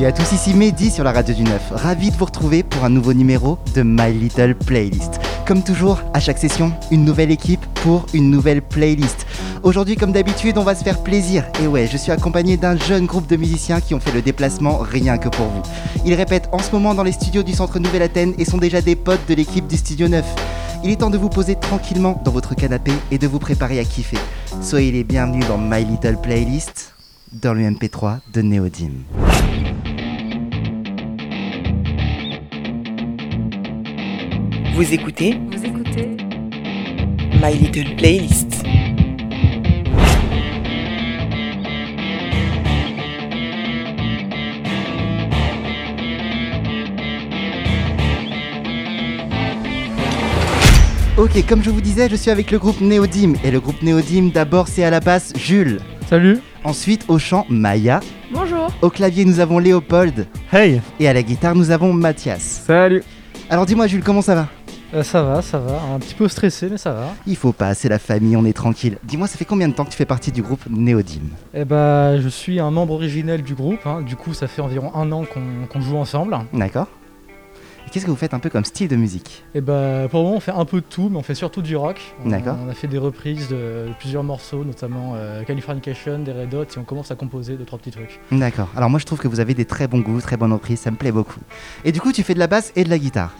Salut 0.00 0.12
à 0.12 0.16
tous, 0.16 0.32
ici 0.32 0.54
Mehdi 0.54 0.90
sur 0.90 1.04
la 1.04 1.12
radio 1.12 1.34
du 1.34 1.42
9. 1.42 1.72
Ravi 1.72 2.10
de 2.10 2.16
vous 2.16 2.24
retrouver 2.24 2.62
pour 2.62 2.84
un 2.84 2.88
nouveau 2.88 3.12
numéro 3.12 3.58
de 3.74 3.82
My 3.82 4.10
Little 4.10 4.54
Playlist. 4.54 5.20
Comme 5.46 5.62
toujours, 5.62 6.00
à 6.14 6.20
chaque 6.20 6.38
session, 6.38 6.72
une 6.90 7.04
nouvelle 7.04 7.30
équipe 7.30 7.60
pour 7.82 8.06
une 8.14 8.30
nouvelle 8.30 8.62
playlist. 8.62 9.26
Aujourd'hui, 9.62 9.96
comme 9.96 10.12
d'habitude, 10.12 10.56
on 10.56 10.62
va 10.62 10.74
se 10.74 10.82
faire 10.82 11.02
plaisir. 11.02 11.44
Et 11.62 11.66
ouais, 11.66 11.86
je 11.86 11.98
suis 11.98 12.12
accompagné 12.12 12.56
d'un 12.56 12.78
jeune 12.78 13.04
groupe 13.04 13.26
de 13.26 13.36
musiciens 13.36 13.82
qui 13.82 13.92
ont 13.92 14.00
fait 14.00 14.12
le 14.12 14.22
déplacement 14.22 14.78
rien 14.78 15.18
que 15.18 15.28
pour 15.28 15.48
vous. 15.48 15.62
Ils 16.06 16.14
répètent 16.14 16.48
en 16.50 16.60
ce 16.60 16.72
moment 16.72 16.94
dans 16.94 17.04
les 17.04 17.12
studios 17.12 17.42
du 17.42 17.52
Centre 17.52 17.78
Nouvelle 17.78 18.00
Athènes 18.00 18.32
et 18.38 18.46
sont 18.46 18.56
déjà 18.56 18.80
des 18.80 18.96
potes 18.96 19.28
de 19.28 19.34
l'équipe 19.34 19.66
du 19.66 19.76
Studio 19.76 20.08
9. 20.08 20.24
Il 20.82 20.88
est 20.88 20.96
temps 20.96 21.10
de 21.10 21.18
vous 21.18 21.28
poser 21.28 21.56
tranquillement 21.56 22.22
dans 22.24 22.32
votre 22.32 22.54
canapé 22.54 22.92
et 23.10 23.18
de 23.18 23.26
vous 23.26 23.38
préparer 23.38 23.78
à 23.78 23.84
kiffer. 23.84 24.16
Soyez 24.62 24.92
les 24.92 25.04
bienvenus 25.04 25.46
dans 25.46 25.58
My 25.58 25.84
Little 25.84 26.16
Playlist, 26.22 26.94
dans 27.34 27.52
le 27.52 27.60
MP3 27.64 28.20
de 28.32 28.40
Neodim. 28.40 28.92
Vous 34.80 34.94
écoutez 34.94 35.38
Vous 35.52 35.62
écoutez 35.62 36.08
My 37.34 37.52
Little 37.52 37.96
Playlist. 37.96 38.64
Ok, 51.18 51.46
comme 51.46 51.62
je 51.62 51.68
vous 51.68 51.82
disais, 51.82 52.08
je 52.08 52.16
suis 52.16 52.30
avec 52.30 52.50
le 52.50 52.58
groupe 52.58 52.80
Neodim. 52.80 53.34
Et 53.44 53.50
le 53.50 53.60
groupe 53.60 53.82
Neodim, 53.82 54.30
d'abord, 54.32 54.66
c'est 54.66 54.82
à 54.82 54.88
la 54.88 55.00
basse 55.00 55.34
Jules. 55.36 55.80
Salut. 56.08 56.38
Ensuite, 56.64 57.04
au 57.08 57.18
chant, 57.18 57.44
Maya. 57.50 58.00
Bonjour. 58.32 58.68
Au 58.80 58.88
clavier, 58.88 59.26
nous 59.26 59.40
avons 59.40 59.58
Léopold. 59.58 60.26
Hey. 60.50 60.80
Et 60.98 61.06
à 61.06 61.12
la 61.12 61.22
guitare, 61.22 61.54
nous 61.54 61.70
avons 61.70 61.92
Mathias. 61.92 62.62
Salut. 62.66 63.02
Alors 63.50 63.66
dis-moi, 63.66 63.88
Jules, 63.88 64.04
comment 64.04 64.22
ça 64.22 64.36
va? 64.36 64.48
Euh, 64.92 65.02
ça 65.04 65.22
va, 65.22 65.40
ça 65.40 65.58
va. 65.58 65.80
Un 65.94 65.98
petit 66.00 66.14
peu 66.14 66.26
stressé, 66.26 66.68
mais 66.70 66.76
ça 66.76 66.92
va. 66.92 67.14
Il 67.26 67.36
faut 67.36 67.52
pas, 67.52 67.74
c'est 67.74 67.88
la 67.88 67.98
famille, 68.00 68.36
on 68.36 68.44
est 68.44 68.52
tranquille. 68.52 68.98
Dis-moi, 69.04 69.28
ça 69.28 69.38
fait 69.38 69.44
combien 69.44 69.68
de 69.68 69.72
temps 69.74 69.84
que 69.84 69.90
tu 69.90 69.96
fais 69.96 70.04
partie 70.06 70.32
du 70.32 70.42
groupe 70.42 70.62
Neodim 70.68 71.20
Eh 71.54 71.64
bah, 71.64 72.18
je 72.20 72.28
suis 72.28 72.58
un 72.58 72.70
membre 72.72 72.94
originel 72.94 73.42
du 73.42 73.54
groupe. 73.54 73.86
hein. 73.86 74.02
Du 74.02 74.16
coup, 74.16 74.34
ça 74.34 74.48
fait 74.48 74.62
environ 74.62 74.92
un 74.96 75.12
an 75.12 75.24
qu'on 75.24 75.66
qu'on 75.70 75.80
joue 75.80 75.96
ensemble. 75.96 76.36
D'accord 76.52 76.88
Et 77.86 77.90
qu'est-ce 77.90 78.04
que 78.04 78.10
vous 78.10 78.16
faites 78.16 78.34
un 78.34 78.40
peu 78.40 78.50
comme 78.50 78.64
style 78.64 78.88
de 78.88 78.96
musique 78.96 79.44
Et 79.54 79.60
bah, 79.60 80.08
pour 80.10 80.20
le 80.20 80.24
moment, 80.24 80.36
on 80.38 80.40
fait 80.40 80.50
un 80.50 80.64
peu 80.64 80.80
de 80.80 80.86
tout, 80.86 81.08
mais 81.08 81.18
on 81.18 81.22
fait 81.22 81.36
surtout 81.36 81.62
du 81.62 81.76
rock. 81.76 82.00
On- 82.24 82.28
D'accord. 82.30 82.56
On 82.60 82.68
a 82.68 82.74
fait 82.74 82.88
des 82.88 82.98
reprises 82.98 83.46
de 83.48 83.86
plusieurs 84.00 84.24
morceaux, 84.24 84.64
notamment 84.64 85.12
euh, 85.14 85.44
Californication, 85.44 86.18
des 86.18 86.32
Red 86.32 86.52
Hot, 86.52 86.64
et 86.64 86.78
on 86.78 86.84
commence 86.84 87.12
à 87.12 87.14
composer 87.14 87.54
deux 87.56 87.64
trois 87.64 87.78
petits 87.78 87.92
trucs. 87.92 88.18
D'accord. 88.32 88.68
Alors 88.76 88.90
moi, 88.90 88.98
je 88.98 89.06
trouve 89.06 89.20
que 89.20 89.28
vous 89.28 89.38
avez 89.38 89.54
des 89.54 89.66
très 89.66 89.86
bons 89.86 90.00
goûts, 90.00 90.20
très 90.20 90.36
bonnes 90.36 90.52
reprises, 90.52 90.80
ça 90.80 90.90
me 90.90 90.96
plaît 90.96 91.12
beaucoup. 91.12 91.38
Et 91.84 91.92
du 91.92 92.00
coup, 92.00 92.10
tu 92.10 92.24
fais 92.24 92.34
de 92.34 92.40
la 92.40 92.48
basse 92.48 92.72
et 92.74 92.82
de 92.82 92.90
la 92.90 92.98
guitare 92.98 93.36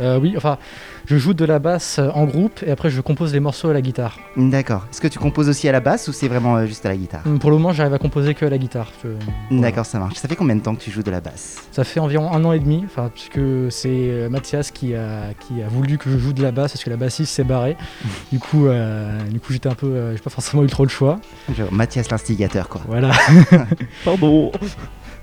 Euh, 0.00 0.18
oui, 0.20 0.34
enfin, 0.36 0.58
je 1.06 1.16
joue 1.16 1.32
de 1.34 1.44
la 1.44 1.58
basse 1.58 1.98
euh, 1.98 2.10
en 2.14 2.24
groupe, 2.24 2.60
et 2.66 2.70
après, 2.70 2.90
je 2.90 3.00
compose 3.00 3.32
les 3.32 3.40
morceaux 3.40 3.68
à 3.70 3.72
la 3.72 3.80
guitare. 3.80 4.18
D'accord. 4.36 4.86
Est-ce 4.90 5.00
que 5.00 5.08
tu 5.08 5.18
composes 5.18 5.48
aussi 5.48 5.68
à 5.68 5.72
la 5.72 5.80
basse 5.80 6.08
ou 6.08 6.12
c'est 6.12 6.28
vraiment 6.28 6.56
euh, 6.56 6.66
juste 6.66 6.84
à 6.84 6.90
la 6.90 6.96
guitare 6.96 7.22
Hum, 7.26 7.38
Pour 7.38 7.50
le 7.50 7.56
moment, 7.56 7.72
j'arrive 7.72 7.94
à 7.94 7.98
composer 7.98 8.34
que 8.34 8.44
à 8.44 8.50
la 8.50 8.58
guitare. 8.58 8.90
Je- 9.02 9.08
voilà. 9.50 9.62
D'accord, 9.68 9.86
ça 9.86 9.98
marche. 9.98 10.16
Ça 10.16 10.28
fait 10.28 10.36
combien 10.36 10.54
de 10.56 10.60
temps 10.60 10.74
que 10.74 10.80
tu 10.82 10.90
joues 10.90 11.02
de 11.02 11.10
la 11.10 11.20
basse? 11.20 11.62
Ça 11.72 11.84
fait 11.84 12.00
environ 12.00 12.30
un 12.32 12.44
an 12.44 12.52
et 12.52 12.58
demi, 12.60 12.82
enfin, 12.84 13.10
puisque 13.12 13.40
c'est 13.70 13.88
euh, 13.88 14.28
Mathias 14.28 14.70
qui 14.70 14.94
a, 14.94 15.32
qui 15.40 15.62
a 15.62 15.68
voulu 15.68 15.96
que 15.98 16.10
je 16.10 16.18
joue 16.18 16.32
de 16.32 16.42
la 16.42 16.50
basse 16.52 16.72
parce 16.72 16.84
que 16.84 16.90
la 16.90 16.96
bassiste 16.96 17.32
s'est 17.32 17.44
barrée. 17.44 17.76
du 18.32 18.38
coup, 18.38 18.66
euh, 18.66 19.18
du 19.30 19.40
coup 19.40 19.52
j'étais 19.52 19.68
un 19.68 19.74
peu, 19.74 19.86
euh, 19.86 20.12
j'ai 20.14 20.22
pas 20.22 20.30
forcément 20.30 20.62
eu 20.62 20.66
trop 20.68 20.82
le 20.84 20.90
choix. 20.90 21.18
Genre, 21.56 21.72
Mathias 21.72 22.10
l'instigateur, 22.10 22.68
quoi. 22.68 22.82
Voilà. 22.86 23.12
Pardon. 24.04 24.52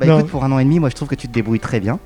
Bah 0.05 0.13
Non. 0.13 0.19
écoute, 0.19 0.31
pour 0.31 0.43
un 0.43 0.51
an 0.51 0.59
et 0.59 0.63
demi, 0.63 0.79
moi 0.79 0.89
je 0.89 0.95
trouve 0.95 1.07
que 1.07 1.15
tu 1.15 1.27
te 1.27 1.33
débrouilles 1.33 1.59
très 1.59 1.79
bien. 1.79 1.99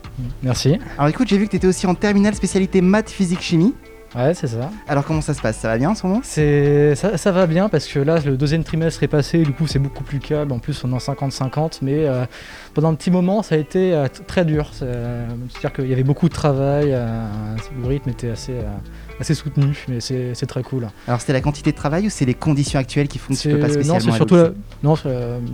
Merci. 0.43 0.77
Alors 0.97 1.09
écoute, 1.09 1.27
j'ai 1.27 1.37
vu 1.37 1.45
que 1.45 1.51
tu 1.51 1.57
étais 1.57 1.67
aussi 1.67 1.85
en 1.87 1.95
terminale 1.95 2.35
spécialité 2.35 2.81
maths, 2.81 3.09
physique, 3.09 3.41
chimie. 3.41 3.73
Ouais, 4.15 4.33
c'est 4.33 4.47
ça. 4.47 4.71
Alors 4.87 5.03
comment 5.05 5.19
ça 5.21 5.33
se 5.33 5.41
passe? 5.41 5.57
Ça 5.57 5.67
va 5.67 5.77
bien 5.77 5.89
en 5.89 5.95
ce 5.95 6.07
moment? 6.07 6.21
C'est, 6.23 6.95
ça, 6.95 7.17
ça 7.17 7.31
va 7.33 7.45
bien 7.45 7.67
parce 7.67 7.85
que 7.87 7.99
là, 7.99 8.19
le 8.25 8.37
deuxième 8.37 8.63
trimestre 8.63 9.03
est 9.03 9.07
passé, 9.09 9.43
du 9.43 9.51
coup, 9.51 9.67
c'est 9.67 9.79
beaucoup 9.79 10.03
plus 10.03 10.19
calme. 10.19 10.53
En 10.53 10.59
plus, 10.59 10.81
on 10.85 10.91
est 10.91 10.93
en 10.93 10.97
50-50, 11.13 11.79
mais 11.81 12.07
euh, 12.07 12.25
pendant 12.73 12.89
un 12.89 12.95
petit 12.95 13.11
moment, 13.11 13.43
ça 13.43 13.55
a 13.55 13.57
été 13.57 13.93
euh, 13.93 14.07
très 14.25 14.45
dur. 14.45 14.71
Euh, 14.81 15.27
C'est-à-dire 15.49 15.73
qu'il 15.73 15.87
y 15.89 15.93
avait 15.93 16.03
beaucoup 16.05 16.29
de 16.29 16.33
travail, 16.33 16.93
euh, 16.93 17.27
le 17.81 17.87
rythme 17.87 18.09
était 18.09 18.29
assez, 18.29 18.53
assez 19.19 19.33
soutenu, 19.33 19.75
mais 19.87 19.99
c'est, 19.99 20.33
c'est 20.35 20.45
très 20.45 20.63
cool. 20.63 20.87
Alors 21.07 21.19
c'était 21.21 21.33
la 21.33 21.41
quantité 21.41 21.71
de 21.71 21.75
travail 21.77 22.07
ou 22.07 22.09
c'est 22.09 22.25
les 22.25 22.33
conditions 22.33 22.79
actuelles 22.79 23.07
qui 23.07 23.17
font 23.17 23.33
que 23.33 23.39
tu 23.39 23.43
C'est- 23.43 23.51
peux 23.51 23.59
pas 23.59 23.67
non, 23.67 23.73
spécialement 23.73 23.99
c'est 23.99 24.07
aller 24.09 24.15
surtout 24.17 24.35
la... 24.35 24.49
non, 24.83 24.95
c'est 24.95 25.09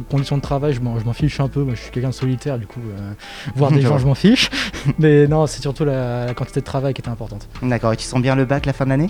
condition 0.09 0.37
de 0.37 0.41
travail, 0.41 0.73
je 0.73 0.81
m'en, 0.81 1.13
fiche 1.13 1.39
un 1.39 1.47
peu. 1.47 1.63
Moi, 1.63 1.75
je 1.75 1.81
suis 1.81 1.91
quelqu'un 1.91 2.09
de 2.09 2.13
solitaire, 2.13 2.57
du 2.57 2.67
coup, 2.67 2.81
euh, 2.81 3.13
voir 3.55 3.71
des 3.71 3.81
gens, 3.81 3.97
je 3.97 4.05
m'en 4.05 4.15
fiche. 4.15 4.49
Mais 4.99 5.27
non, 5.27 5.47
c'est 5.47 5.61
surtout 5.61 5.85
la, 5.85 6.25
la 6.25 6.33
quantité 6.33 6.59
de 6.59 6.65
travail 6.65 6.93
qui 6.93 7.01
était 7.01 7.09
importante. 7.09 7.47
D'accord, 7.61 7.93
et 7.93 7.97
tu 7.97 8.05
sens 8.05 8.21
bien 8.21 8.35
le 8.35 8.45
bac 8.45 8.65
la 8.65 8.73
fin 8.73 8.85
de 8.85 8.89
l'année? 8.89 9.09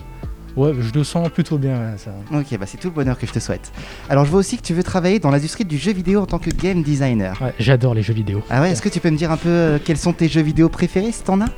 Ouais, 0.56 0.72
je 0.80 0.94
le 0.94 1.03
sens 1.03 1.30
plutôt 1.30 1.58
bien, 1.58 1.96
ça. 1.97 2.12
Ok, 2.31 2.56
bah 2.59 2.68
c'est 2.68 2.78
tout 2.78 2.90
le 2.90 2.94
bonheur 2.94 3.18
que 3.18 3.25
je 3.25 3.31
te 3.31 3.40
souhaite. 3.40 3.72
Alors 4.08 4.24
je 4.24 4.30
vois 4.30 4.40
aussi 4.40 4.56
que 4.58 4.62
tu 4.62 4.75
veux 4.75 4.84
travailler 4.84 5.18
dans 5.18 5.31
l'industrie 5.31 5.66
du 5.66 5.80
jeu 5.80 5.91
vidéo 5.94 6.22
en 6.22 6.25
tant 6.28 6.38
que 6.38 6.52
game 6.52 6.84
designer. 6.84 7.41
Ouais, 7.41 7.53
j'adore 7.58 7.96
les 7.96 8.03
jeux 8.03 8.14
vidéo. 8.14 8.44
Ah 8.52 8.62
ouais, 8.62 8.72
est-ce 8.72 8.84
que 8.84 8.90
tu 8.90 9.00
peux 9.00 9.09
me 9.09 9.18
dire 9.18 9.31
un 9.31 9.38
peu 9.38 9.50
euh, 9.50 9.80
quels 9.84 9.97
sont 9.97 10.14
tes 10.14 10.28
jeux 10.28 10.44
vidéo 10.44 10.70
préférés 10.70 11.12
si 11.12 11.24
t'en 11.24 11.41
as? 11.41 11.50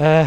Euh, 0.00 0.24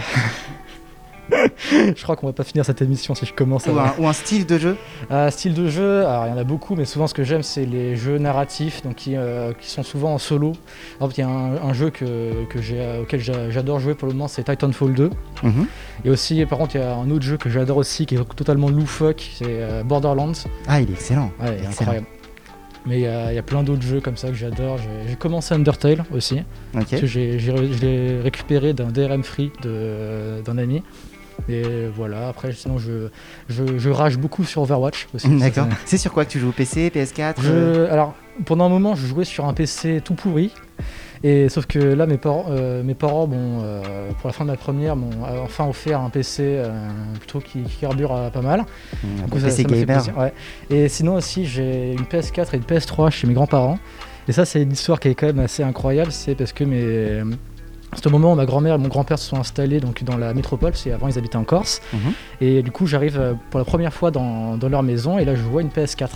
je 1.72 2.03
crois 2.03 2.16
qu'on 2.16 2.28
va 2.28 2.34
pas 2.34 2.44
finir 2.44 2.66
cette 2.66 2.81
émission 2.81 3.16
si 3.16 3.25
je 3.25 3.34
commence 3.34 3.68
à. 3.68 3.72
ou 3.72 3.80
un, 3.80 3.94
ou 4.00 4.08
un 4.08 4.14
style 4.14 4.46
de 4.46 4.58
jeu 4.58 4.75
Euh, 5.12 5.30
style 5.30 5.53
de 5.53 5.68
jeu, 5.68 6.06
alors 6.06 6.25
il 6.28 6.30
y 6.30 6.34
en 6.34 6.38
a 6.38 6.44
beaucoup, 6.44 6.75
mais 6.75 6.86
souvent 6.86 7.08
ce 7.08 7.14
que 7.14 7.24
j'aime 7.24 7.44
c'est 7.44 7.66
les 7.66 7.96
jeux 7.97 8.18
narratifs, 8.18 8.81
donc 8.84 8.96
qui, 8.96 9.16
euh, 9.16 9.52
qui 9.59 9.70
sont 9.70 9.84
souvent 9.84 10.14
en 10.14 10.18
solo. 10.18 10.53
Exemple, 10.96 11.14
il 11.18 11.20
y 11.20 11.24
a 11.24 11.28
un, 11.30 11.56
un 11.70 11.74
jeu 11.74 11.90
que, 11.90 12.46
que 12.50 12.59
euh, 12.74 13.02
auquel 13.02 13.20
j'a- 13.20 13.50
j'adore 13.50 13.80
jouer 13.80 13.94
pour 13.94 14.08
le 14.08 14.14
moment, 14.14 14.28
c'est 14.30 14.44
Titanfall 14.44 14.94
2. 14.94 15.09
Mhm. 15.44 15.66
Et 16.06 16.09
aussi, 16.09 16.46
par 16.46 16.59
contre, 16.59 16.75
il 16.75 16.81
y 16.81 16.84
a 16.84 16.96
un 16.96 17.09
autre 17.12 17.24
jeu 17.25 17.38
que 17.38 17.50
j'adore 17.50 17.78
aussi, 17.78 18.06
qui 18.06 18.16
est 18.16 18.36
totalement 18.36 18.70
loufoque, 18.70 19.30
c'est 19.36 19.46
euh, 19.47 19.84
Borderlands. 19.84 20.31
Ah, 20.68 20.80
il 20.81 20.90
est 20.90 20.94
excellent. 20.94 21.31
Ouais, 21.41 21.47
il 21.47 21.52
est 21.53 21.56
Excellent. 21.68 21.72
incroyable. 21.81 22.08
Mais 22.88 22.96
il 23.02 23.36
y 23.36 23.38
a 23.38 23.44
plein 23.44 23.62
d'autres 23.62 23.84
jeux 23.84 24.00
comme 24.02 24.18
ça 24.18 24.30
que 24.30 24.34
j'adore. 24.34 24.78
J'ai, 25.08 25.16
commencé 25.16 25.53
Undertale 25.53 26.03
aussi, 26.12 26.41
parce 26.74 26.86
que 26.90 27.06
j'ai, 27.06 27.38
je 27.38 27.52
l'ai 27.52 28.20
récupéré 28.22 28.74
d'un 28.74 28.88
DRM 28.88 29.24
free 29.24 29.52
d'un 29.64 30.58
ami. 30.58 30.81
Et 31.50 31.88
voilà, 31.96 32.28
après, 32.29 32.52
sinon, 32.53 32.78
je, 32.78 33.09
je, 33.50 33.78
je 33.78 33.90
rage 33.90 34.18
beaucoup 34.18 34.44
sur 34.44 34.62
Overwatch 34.62 35.07
aussi. 35.13 35.28
D'accord. 35.40 35.68
C'est 35.85 35.97
sur 35.97 36.12
quoi 36.13 36.25
que 36.25 36.31
tu 36.31 36.40
joues 36.40 36.52
PC, 36.52 36.90
PS4 36.94 37.35
Je, 37.41 37.52
euh, 37.52 37.91
alors, 37.94 38.13
pendant 38.46 38.66
un 38.66 38.69
moment, 38.69 38.96
je 38.96 39.06
jouais 39.07 39.25
sur 39.25 39.46
un 39.46 39.53
PC 39.53 40.02
tout 40.03 40.13
pourri. 40.16 40.53
Et 41.24 41.50
sauf 41.50 41.68
que 41.68 41.78
là, 41.78 42.07
mes 42.07 42.18
parents, 42.18 42.46
euh, 42.50 42.81
mes 42.81 42.96
parents 42.96 43.28
bon, 43.28 43.59
euh, 43.63 44.09
pour 44.19 44.28
la 44.28 44.34
fin 44.34 44.44
de 44.44 44.50
ma 44.50 44.57
première, 44.57 44.96
m'ont 44.96 45.12
enfin 45.44 45.68
offert 45.68 46.02
un 46.02 46.09
PC 46.09 46.41
euh, 46.41 46.72
plutôt 47.19 47.40
qui, 47.40 47.62
qui 47.62 47.78
carbure 47.81 48.31
pas 48.34 48.41
mal. 48.41 48.62
un 49.03 49.25
Du 49.25 49.29
coup, 49.29 49.40
ça- 49.40 49.46
PC 49.46 49.62
ça 49.63 49.69
gamer. 49.69 49.85
plaisir, 49.85 50.18
ouais. 50.18 50.34
Et 50.72 50.90
sinon 50.90 51.13
aussi, 51.16 51.46
j'ai 51.46 51.91
une 51.94 52.06
PS4 52.06 52.53
et 52.53 52.58
une 52.58 52.63
PS3 52.63 53.12
chez 53.12 53.28
mes 53.28 53.35
grands-parents. 53.35 53.78
Et 54.28 54.31
ça, 54.31 54.46
c'est 54.46 54.63
une 54.63 54.72
histoire 54.72 55.00
qui 55.00 55.09
est 55.09 55.16
quand 55.16 55.28
même 55.28 55.40
assez 55.40 55.62
incroyable. 55.62 56.12
C'est 56.12 56.34
parce 56.34 56.53
que 56.53 56.63
mes... 56.63 57.22
à 57.91 57.97
ce 57.97 58.07
moment, 58.09 58.35
ma 58.35 58.46
grand-mère 58.46 58.75
et 58.75 58.78
mon 58.78 58.88
grand-père 58.88 59.19
se 59.19 59.28
sont 59.29 59.38
installés 59.38 59.79
donc, 59.79 60.03
dans 60.03 60.18
la 60.18 60.34
métropole, 60.34 60.72
parce 60.72 60.84
qu'avant 60.84 61.07
ils 61.07 61.18
habitaient 61.18 61.35
en 61.38 61.44
Corse. 61.44 61.81
Mhm. 61.94 62.00
Et 62.41 62.63
du 62.63 62.72
coup, 62.72 62.88
j'arrive 62.88 63.19
euh, 63.19 63.34
pour 63.50 63.59
la 63.59 63.66
première 63.66 63.94
fois 63.94 64.12
dans, 64.12 64.56
dans 64.57 64.69
leur 64.69 64.84
maison 64.84 65.18
et 65.19 65.25
là, 65.25 65.35
je 65.35 65.41
vois 65.41 65.62
une 65.62 65.69
PS4. 65.69 66.07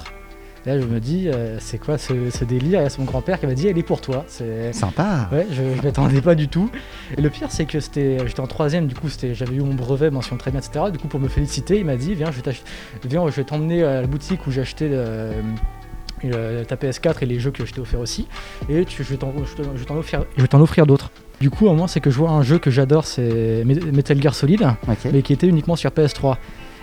Et 0.66 0.70
là, 0.70 0.80
je 0.80 0.86
me 0.88 1.00
dis, 1.00 1.30
euh, 1.30 1.58
c'est 1.60 1.78
quoi 1.78 1.98
ce, 2.00 2.32
ce 2.32 2.44
délire? 2.44 2.80
Et 2.80 2.84
là, 2.84 2.90
c'est 2.90 2.98
mon 2.98 3.06
grand-père 3.06 3.40
qui 3.40 3.46
m'a 3.46 3.54
dit, 3.54 3.68
elle 3.68 3.78
est 3.78 3.84
pour 3.84 4.02
toi. 4.02 4.24
C'est... 4.28 4.74
Sympa. 4.74 5.30
Ouais, 5.32 5.46
je, 5.52 5.62
je 5.78 5.82
m'attendais 5.84 6.22
pas 6.22 6.34
du 6.34 6.48
tout. 6.48 6.72
Et 7.16 7.22
le 7.22 7.30
pire, 7.30 7.52
c'est 7.52 7.66
que 7.66 7.80
c'était, 7.80 8.18
j'étais 8.26 8.40
en 8.40 8.48
troisième, 8.48 8.88
du 8.88 8.96
coup, 8.96 9.08
j'avais 9.34 9.56
eu 9.56 9.60
mon 9.62 9.76
brevet, 9.76 10.10
mention 10.10 10.38
très 10.38 10.50
bien, 10.50 10.62
etc. 10.62 10.86
Du 10.92 10.98
coup, 10.98 11.08
pour 11.08 11.20
me 11.20 11.28
féliciter, 11.28 11.78
il 11.78 11.86
m'a 11.86 11.98
dit, 11.98 12.16
viens, 12.16 12.32
je 12.32 12.38
vais, 12.38 12.42
t'ach- 12.42 12.64
viens, 13.04 13.28
je 13.28 13.36
vais 13.36 13.44
t'emmener 13.44 13.84
à 13.84 14.02
la 14.02 14.08
boutique 14.08 14.48
où 14.48 14.52
j'ai 14.52 14.62
acheté 14.62 14.90
euh, 14.92 16.64
ta 16.64 16.76
PS4 16.78 17.18
et 17.22 17.26
les 17.28 17.40
jeux 17.40 17.52
que 17.52 17.66
je 17.66 17.72
t'ai 17.74 17.82
offert 17.82 18.00
aussi. 18.00 18.28
Et 18.70 18.86
tu- 18.86 19.04
vais 19.04 19.18
t'en, 19.18 19.30
offrir, 19.38 20.26
je 20.36 20.42
vais 20.42 20.48
t'en 20.48 20.62
offrir 20.62 20.88
d'autres. 20.88 21.12
Du 21.42 21.50
coup, 21.50 21.66
au 21.66 21.70
moment, 21.70 21.88
c'est 21.88 22.00
que 22.00 22.10
je 22.10 22.18
vois 22.18 22.32
un 22.32 22.42
jeu 22.44 22.58
que 22.60 22.72
j'adore, 22.72 23.06
c'est 23.06 23.64
Me- 23.66 23.92
Metal 23.92 24.22
Gear 24.22 24.34
Solid, 24.34 24.66
mais 25.12 25.22
qui 25.22 25.34
était 25.34 25.48
uniquement 25.48 25.76
sur 25.76 25.90
PS3. 25.92 26.38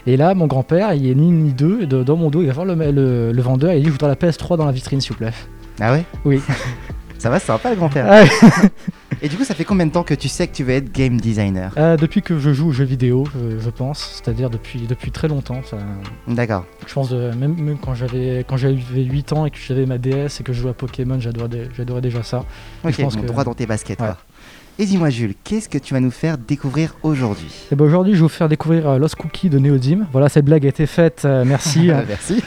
Et 0.07 0.17
là, 0.17 0.35
mon 0.35 0.47
grand-père, 0.47 0.93
il 0.95 1.09
est 1.09 1.15
ni 1.15 1.31
ni 1.31 1.53
deux, 1.53 1.87
de- 1.87 2.03
dans 2.03 2.17
mon 2.17 2.29
dos, 2.29 2.43
il 2.43 2.49
va 2.49 2.53
voir 2.53 2.67
le, 2.67 2.75
le- 2.75 3.33
le 3.33 3.43
vendeur 3.43 3.71
et 3.73 3.77
il 3.79 3.81
dit, 3.83 3.87
je 3.87 3.93
voudrais 3.93 4.09
la 4.09 4.17
PS3 4.17 4.57
dans 4.59 4.67
la 4.67 4.73
vitrine, 4.73 5.01
s'il 5.01 5.13
vous 5.13 5.19
plaît. 5.19 5.33
Ah 5.81 5.93
ouais? 5.93 6.05
Oui. 6.25 6.41
Ça 7.19 7.31
va, 7.31 7.39
c'est 7.39 7.47
sympa 7.47 7.71
le 7.71 7.77
grand-père. 7.77 8.05
Ah, 8.11 8.25
Et 9.23 9.29
du 9.29 9.37
coup, 9.37 9.45
ça 9.45 9.55
fait 9.55 9.63
combien 9.65 9.87
de 9.87 9.93
temps 9.93 10.03
que 10.03 10.15
tu 10.15 10.27
sais 10.29 10.49
que 10.49 10.53
tu 10.57 10.65
veux 10.65 10.73
être 10.73 10.91
game 10.93 11.21
designer? 11.21 11.71
Euh, 11.79 11.97
depuis 11.97 12.21
que 12.21 12.41
je 12.41 12.53
joue 12.53 12.71
aux 12.71 12.73
jeux 12.73 12.83
vidéo, 12.85 13.29
je, 13.33 13.61
je 13.61 13.71
pense, 13.71 14.21
c'est-à-dire 14.21 14.51
depuis, 14.51 14.81
depuis 14.89 15.13
très 15.13 15.29
longtemps. 15.29 15.61
ça- 15.63 15.77
D'accord. 16.27 16.65
je 16.85 16.93
pense 16.93 17.11
de- 17.11 17.31
même, 17.37 17.55
même 17.61 17.79
quand 17.79 17.95
j'avais 17.95 18.45
quand 18.49 18.57
j'avais 18.57 18.75
8 18.97 19.33
ans 19.33 19.47
et 19.47 19.53
que 19.53 19.59
j'avais 19.65 19.87
ma 19.87 19.99
DS 19.99 20.41
et 20.41 20.43
que 20.43 20.53
je 20.53 20.63
jouais 20.63 20.71
à 20.73 20.75
Pokémon, 20.75 21.21
j'adorais, 21.21 21.69
j'adorais 21.77 22.01
déjà 22.01 22.25
ça. 22.25 22.39
Ok, 22.85 22.91
Je 22.97 23.03
pense 23.03 23.15
bon, 23.15 23.23
que- 23.23 23.27
droit 23.29 23.45
dans 23.45 23.55
tes 23.55 23.67
baskets. 23.67 24.01
Ouais. 24.01 24.07
quoi. 24.09 24.17
Et 24.79 24.87
dis-moi, 24.87 25.11
Jules, 25.11 25.35
qu'est-ce 25.45 25.69
que 25.69 25.77
tu 25.77 25.93
vas 25.93 26.01
nous 26.01 26.11
faire 26.11 26.39
découvrir 26.39 26.97
aujourd'hui? 27.03 27.47
Et 27.71 27.77
ben 27.77 27.85
aujourd'hui, 27.85 28.15
je 28.15 28.19
vais 28.19 28.23
vous 28.23 28.29
faire 28.29 28.49
découvrir 28.49 28.89
euh, 28.89 28.99
Lost 28.99 29.17
Cookie 29.17 29.51
de 29.51 29.59
Neodim. 29.59 30.07
Voilà, 30.13 30.31
cette 30.31 30.47
blague 30.47 30.65
a 30.65 30.69
été 30.71 30.87
faite, 30.87 31.23
euh, 31.27 31.45
merci. 31.45 31.91
Merci. 32.09 32.43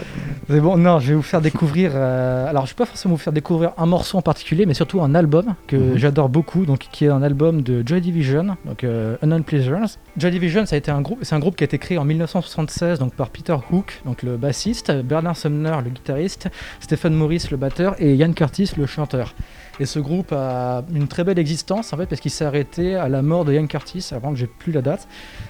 C'est 0.49 0.59
bon, 0.59 0.75
non, 0.77 0.99
je 0.99 1.09
vais 1.09 1.13
vous 1.15 1.21
faire 1.21 1.39
découvrir. 1.41 1.91
euh, 1.93 2.47
alors, 2.49 2.65
je 2.65 2.71
vais 2.71 2.75
pas 2.77 2.85
forcément 2.85 3.13
vous 3.13 3.19
faire 3.21 3.31
découvrir 3.33 3.71
un 3.77 3.85
morceau 3.85 4.17
en 4.17 4.21
particulier, 4.21 4.65
mais 4.65 4.73
surtout 4.73 5.01
un 5.01 5.13
album 5.15 5.53
que 5.67 5.75
Mhm. 5.75 5.97
j'adore 5.97 6.29
beaucoup, 6.29 6.65
donc 6.65 6.87
qui 6.91 7.05
est 7.05 7.09
un 7.09 7.21
album 7.23 7.61
de 7.61 7.83
Joy 7.85 8.01
Division, 8.01 8.57
donc 8.65 8.83
euh, 8.83 9.17
Unknown 9.21 9.43
Pleasures. 9.43 9.85
Joy 10.17 10.31
Division, 10.31 10.65
ça 10.65 10.75
a 10.75 10.77
été 10.79 10.91
un 10.91 11.01
groupe, 11.01 11.19
c'est 11.21 11.35
un 11.35 11.39
groupe 11.39 11.55
qui 11.55 11.63
a 11.63 11.65
été 11.65 11.77
créé 11.77 11.97
en 11.99 12.05
1976, 12.05 12.99
donc 12.99 13.13
par 13.13 13.29
Peter 13.29 13.55
Hook, 13.71 14.01
donc 14.05 14.23
le 14.23 14.35
bassiste, 14.37 14.91
Bernard 14.91 15.37
Sumner, 15.37 15.77
le 15.83 15.89
guitariste, 15.91 16.49
Stephen 16.79 17.13
Morris, 17.13 17.47
le 17.51 17.57
batteur, 17.57 17.95
et 17.99 18.13
Ian 18.15 18.33
Curtis, 18.33 18.71
le 18.77 18.85
chanteur. 18.87 19.33
Et 19.79 19.85
ce 19.85 19.99
groupe 19.99 20.31
a 20.31 20.83
une 20.93 21.07
très 21.09 21.25
belle 21.25 21.37
existence 21.39 21.91
en 21.91 21.97
fait 21.97 22.13
parce 22.15 22.21
qu'il 22.21 22.31
s'est 22.31 22.45
arrêté 22.45 22.95
à 22.95 23.09
la 23.09 23.21
mort 23.21 23.43
de 23.43 23.51
Ian 23.51 23.67
Curtis, 23.67 24.11
avant 24.13 24.31
que 24.31 24.37
j'ai 24.37 24.47
plus 24.47 24.71
la 24.71 24.81
date. 24.81 25.05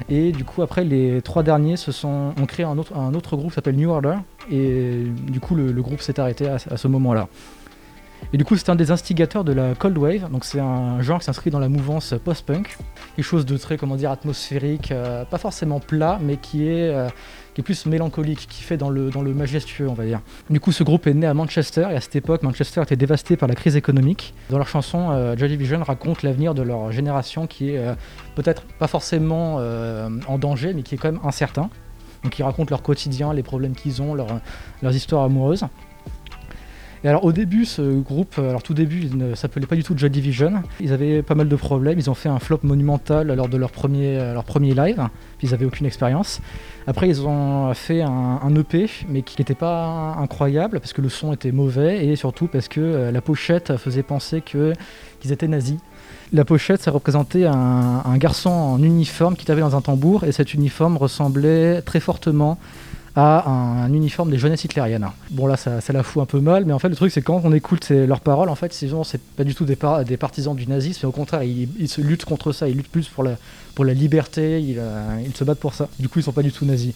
Et 0.09 0.31
du 0.31 0.44
coup 0.44 0.63
après 0.63 0.83
les 0.83 1.21
trois 1.21 1.44
derniers 1.44 1.77
se 1.77 1.91
sont 1.91 2.33
ont 2.41 2.45
créé 2.47 2.65
un 2.65 2.79
autre, 2.79 2.97
un 2.97 3.13
autre 3.13 3.38
groupe 3.38 3.50
qui 3.50 3.56
s'appelle 3.56 3.75
New 3.75 3.91
Order 3.91 4.15
et 4.50 5.03
du 5.27 5.39
coup 5.39 5.53
le, 5.53 5.71
groupe 5.83 6.01
s'est 6.01 6.19
arrêté 6.19 6.47
à, 6.47 6.56
à 6.56 6.77
ce 6.77 6.88
moment-là. 6.88 7.27
Et 8.33 8.38
du 8.39 8.45
coup 8.45 8.57
c'est 8.57 8.69
un 8.69 8.75
des 8.75 8.89
instigateurs 8.89 9.44
de 9.44 9.53
la 9.53 9.75
Cold 9.75 9.95
Wave, 9.95 10.31
donc 10.31 10.44
c'est 10.44 10.59
un 10.59 11.03
genre 11.03 11.19
qui 11.19 11.25
s'inscrit 11.25 11.51
dans 11.51 11.59
la 11.59 11.69
mouvance 11.69 12.15
post-punk, 12.23 12.75
quelque 13.15 13.25
chose 13.25 13.45
de 13.45 13.56
très 13.57 13.77
comment 13.77 13.95
dire 13.95 14.09
atmosphérique, 14.09 14.91
euh, 14.91 15.23
pas 15.23 15.38
forcément 15.38 15.79
plat 15.79 16.18
mais 16.19 16.38
qui 16.38 16.68
est 16.68 16.89
euh, 16.89 17.09
qui 17.56 17.62
est 17.62 17.63
plus 17.63 17.86
mélancolique, 17.86 18.48
qui 18.50 18.62
fait 18.62 18.75
dans 18.78 18.90
le, 18.90 19.10
majestueux, 19.34 19.88
on 19.90 19.94
va 19.94 20.06
dire. 20.06 20.19
Du 20.50 20.60
coup, 20.60 20.72
ce 20.74 20.84
groupe 20.84 21.07
est 21.07 21.13
né 21.13 21.25
à 21.25 21.34
Manchester, 21.34 21.88
et 21.90 21.96
à 21.96 22.02
cette 22.02 22.16
époque, 22.18 22.44
Manchester 22.44 22.81
était 22.84 22.98
dévasté 22.98 23.38
par 23.38 23.48
la 23.48 23.56
crise 23.56 23.78
économique. 23.78 24.34
Dans 24.50 24.57
leur 24.57 24.68
chanson, 24.68 25.10
euh, 25.12 25.38
Joy 25.38 25.48
Division 25.48 25.81
raconte 25.81 26.22
l'avenir 26.22 26.54
de 26.54 26.62
leur 26.62 26.92
génération 26.92 27.48
qui 27.48 27.72
est 27.72 27.78
euh, 27.80 27.96
peut-être 28.36 28.63
pas 28.78 28.88
forcément 28.88 29.56
euh, 29.60 30.10
en 30.28 30.38
danger, 30.38 30.74
mais 30.74 30.84
qui 30.84 30.96
est 30.96 30.98
quand 30.98 31.12
même 31.13 31.22
incertain. 31.24 31.69
Donc, 32.24 32.38
ils 32.38 32.44
racontent 32.44 32.72
leur 32.72 32.81
quotidien, 32.81 33.34
les 33.34 33.44
problèmes 33.44 33.74
qu'ils 33.74 34.02
ont, 34.02 34.13
leur- 34.16 34.42
leurs 34.81 34.96
histoires 34.96 35.24
amoureuses. 35.24 35.63
Alors 37.06 37.24
au 37.24 37.31
début, 37.31 37.66
ce 37.66 38.00
groupe, 38.00 38.40
alors 38.40 38.63
tout 38.63 38.74
début, 38.74 39.02
il 39.04 39.18
ne 39.18 39.36
s'appelait 39.36 39.68
pas 39.68 39.75
du 39.75 39.84
tout 39.84 39.96
Joy 39.96 40.10
Division. 40.10 40.63
Ils 40.80 40.92
avaient 40.92 41.22
pas 41.22 41.36
mal 41.36 41.48
de 41.48 41.56
problèmes. 41.56 42.00
Ils 42.00 42.10
ont 42.10 42.16
fait 42.16 42.30
un 42.30 42.40
flop 42.40 42.62
monumental 42.63 43.28
lors 43.28 43.48
de 43.48 43.57
leur 43.57 43.69
premier, 43.69 44.18
leur 44.34 44.44
premier 44.44 44.74
live. 44.74 45.07
Ils 45.44 45.52
n'avaient 45.52 45.66
aucune 45.66 45.86
expérience. 45.86 46.42
Après, 46.88 47.07
ils 47.07 47.22
ont 47.22 47.72
fait 47.75 48.02
un, 48.02 48.56
EP, 48.56 48.90
mais 49.07 49.22
qui 49.22 49.40
n'était 49.40 49.54
pas 49.54 50.16
incroyable 50.19 50.80
parce 50.80 50.94
que 50.94 51.02
le 51.02 51.10
son 51.10 51.31
était 51.31 51.52
mauvais 51.52 52.07
et 52.07 52.16
surtout 52.16 52.48
parce 52.48 52.68
que 52.68 52.81
euh, 52.81 53.12
la 53.12 53.22
pochette 53.22 53.78
faisait 53.78 54.04
penser 54.04 54.42
qu'ils 54.42 55.31
étaient 55.31 55.48
nazis. 55.48 55.78
La 56.34 56.44
pochette, 56.44 56.81
ça 56.81 56.90
représentait 56.90 57.46
un, 57.46 58.02
un 58.04 58.18
garçon 58.18 58.50
en 58.50 58.81
uniforme 58.81 59.36
qui 59.36 59.46
tapait 59.46 59.62
dans 59.62 59.75
un 59.75 59.81
tambour 59.81 60.24
et 60.24 60.31
cet 60.31 60.56
uniforme 60.56 60.98
ressemblait 60.98 61.84
très 61.84 62.00
fortement 62.00 62.57
à 63.15 63.50
un, 63.50 63.83
un 63.83 63.94
uniforme 63.94 64.29
des 64.29 64.38
jeunesses 64.38 64.63
hitlériennes. 64.65 65.07
Bon 65.31 65.47
là, 65.47 65.56
ça, 65.57 65.79
la 65.89 66.03
fout 66.03 66.21
un 66.21 66.25
peu 66.25 66.39
mal, 66.39 66.65
mais 66.65 66.73
en 66.73 66.79
fait, 66.79 66.89
le 66.89 66.95
truc, 66.95 67.12
c'est 67.12 67.21
quand 67.21 67.41
on 67.44 67.53
écoute 67.53 67.85
ces- 67.85 68.06
leurs 68.06 68.19
paroles, 68.19 68.50
en 68.50 68.56
fait, 68.56 68.73
c'est 68.73 68.89
c'est 69.03 69.21
pas 69.21 69.44
du 69.44 69.56
tout 69.56 69.65
des, 69.65 69.77
des 70.06 70.17
partisans 70.17 70.56
du 70.56 70.67
nazisme, 70.67 71.01
mais 71.03 71.09
au 71.09 71.12
contraire, 71.12 71.44
ils, 71.44 71.88
se 71.88 72.01
luttent 72.01 72.25
contre 72.25 72.51
ça, 72.51 72.67
ils 72.67 72.75
luttent 72.75 72.91
plus 72.91 73.07
pour 73.07 73.23
la, 73.23 73.94
liberté, 73.94 74.62
ils, 74.62 74.77
euh, 74.79 75.21
ils 75.25 75.35
se 75.35 75.44
battent 75.44 75.59
pour 75.59 75.73
ça. 75.73 75.88
Du 76.00 76.09
coup, 76.09 76.19
ils 76.19 76.23
sont 76.23 76.33
pas 76.33 76.44
du 76.44 76.51
tout 76.51 76.65
nazis. 76.65 76.94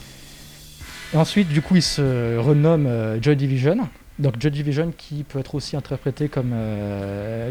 Et 1.14 1.18
ensuite, 1.18 1.48
du 1.50 1.62
coup, 1.62 1.76
ils 1.76 1.82
se 1.82 2.38
renomment 2.38 2.88
euh, 2.88 3.18
Joy 3.22 3.36
Division. 3.36 3.78
Donc 4.20 4.36
Joy 4.40 4.52
Division 4.52 4.92
qui 4.96 5.24
peut 5.24 5.40
être 5.40 5.56
aussi 5.56 5.78
interprété 5.78 6.28
comme, 6.28 6.52
euh, 6.54 7.50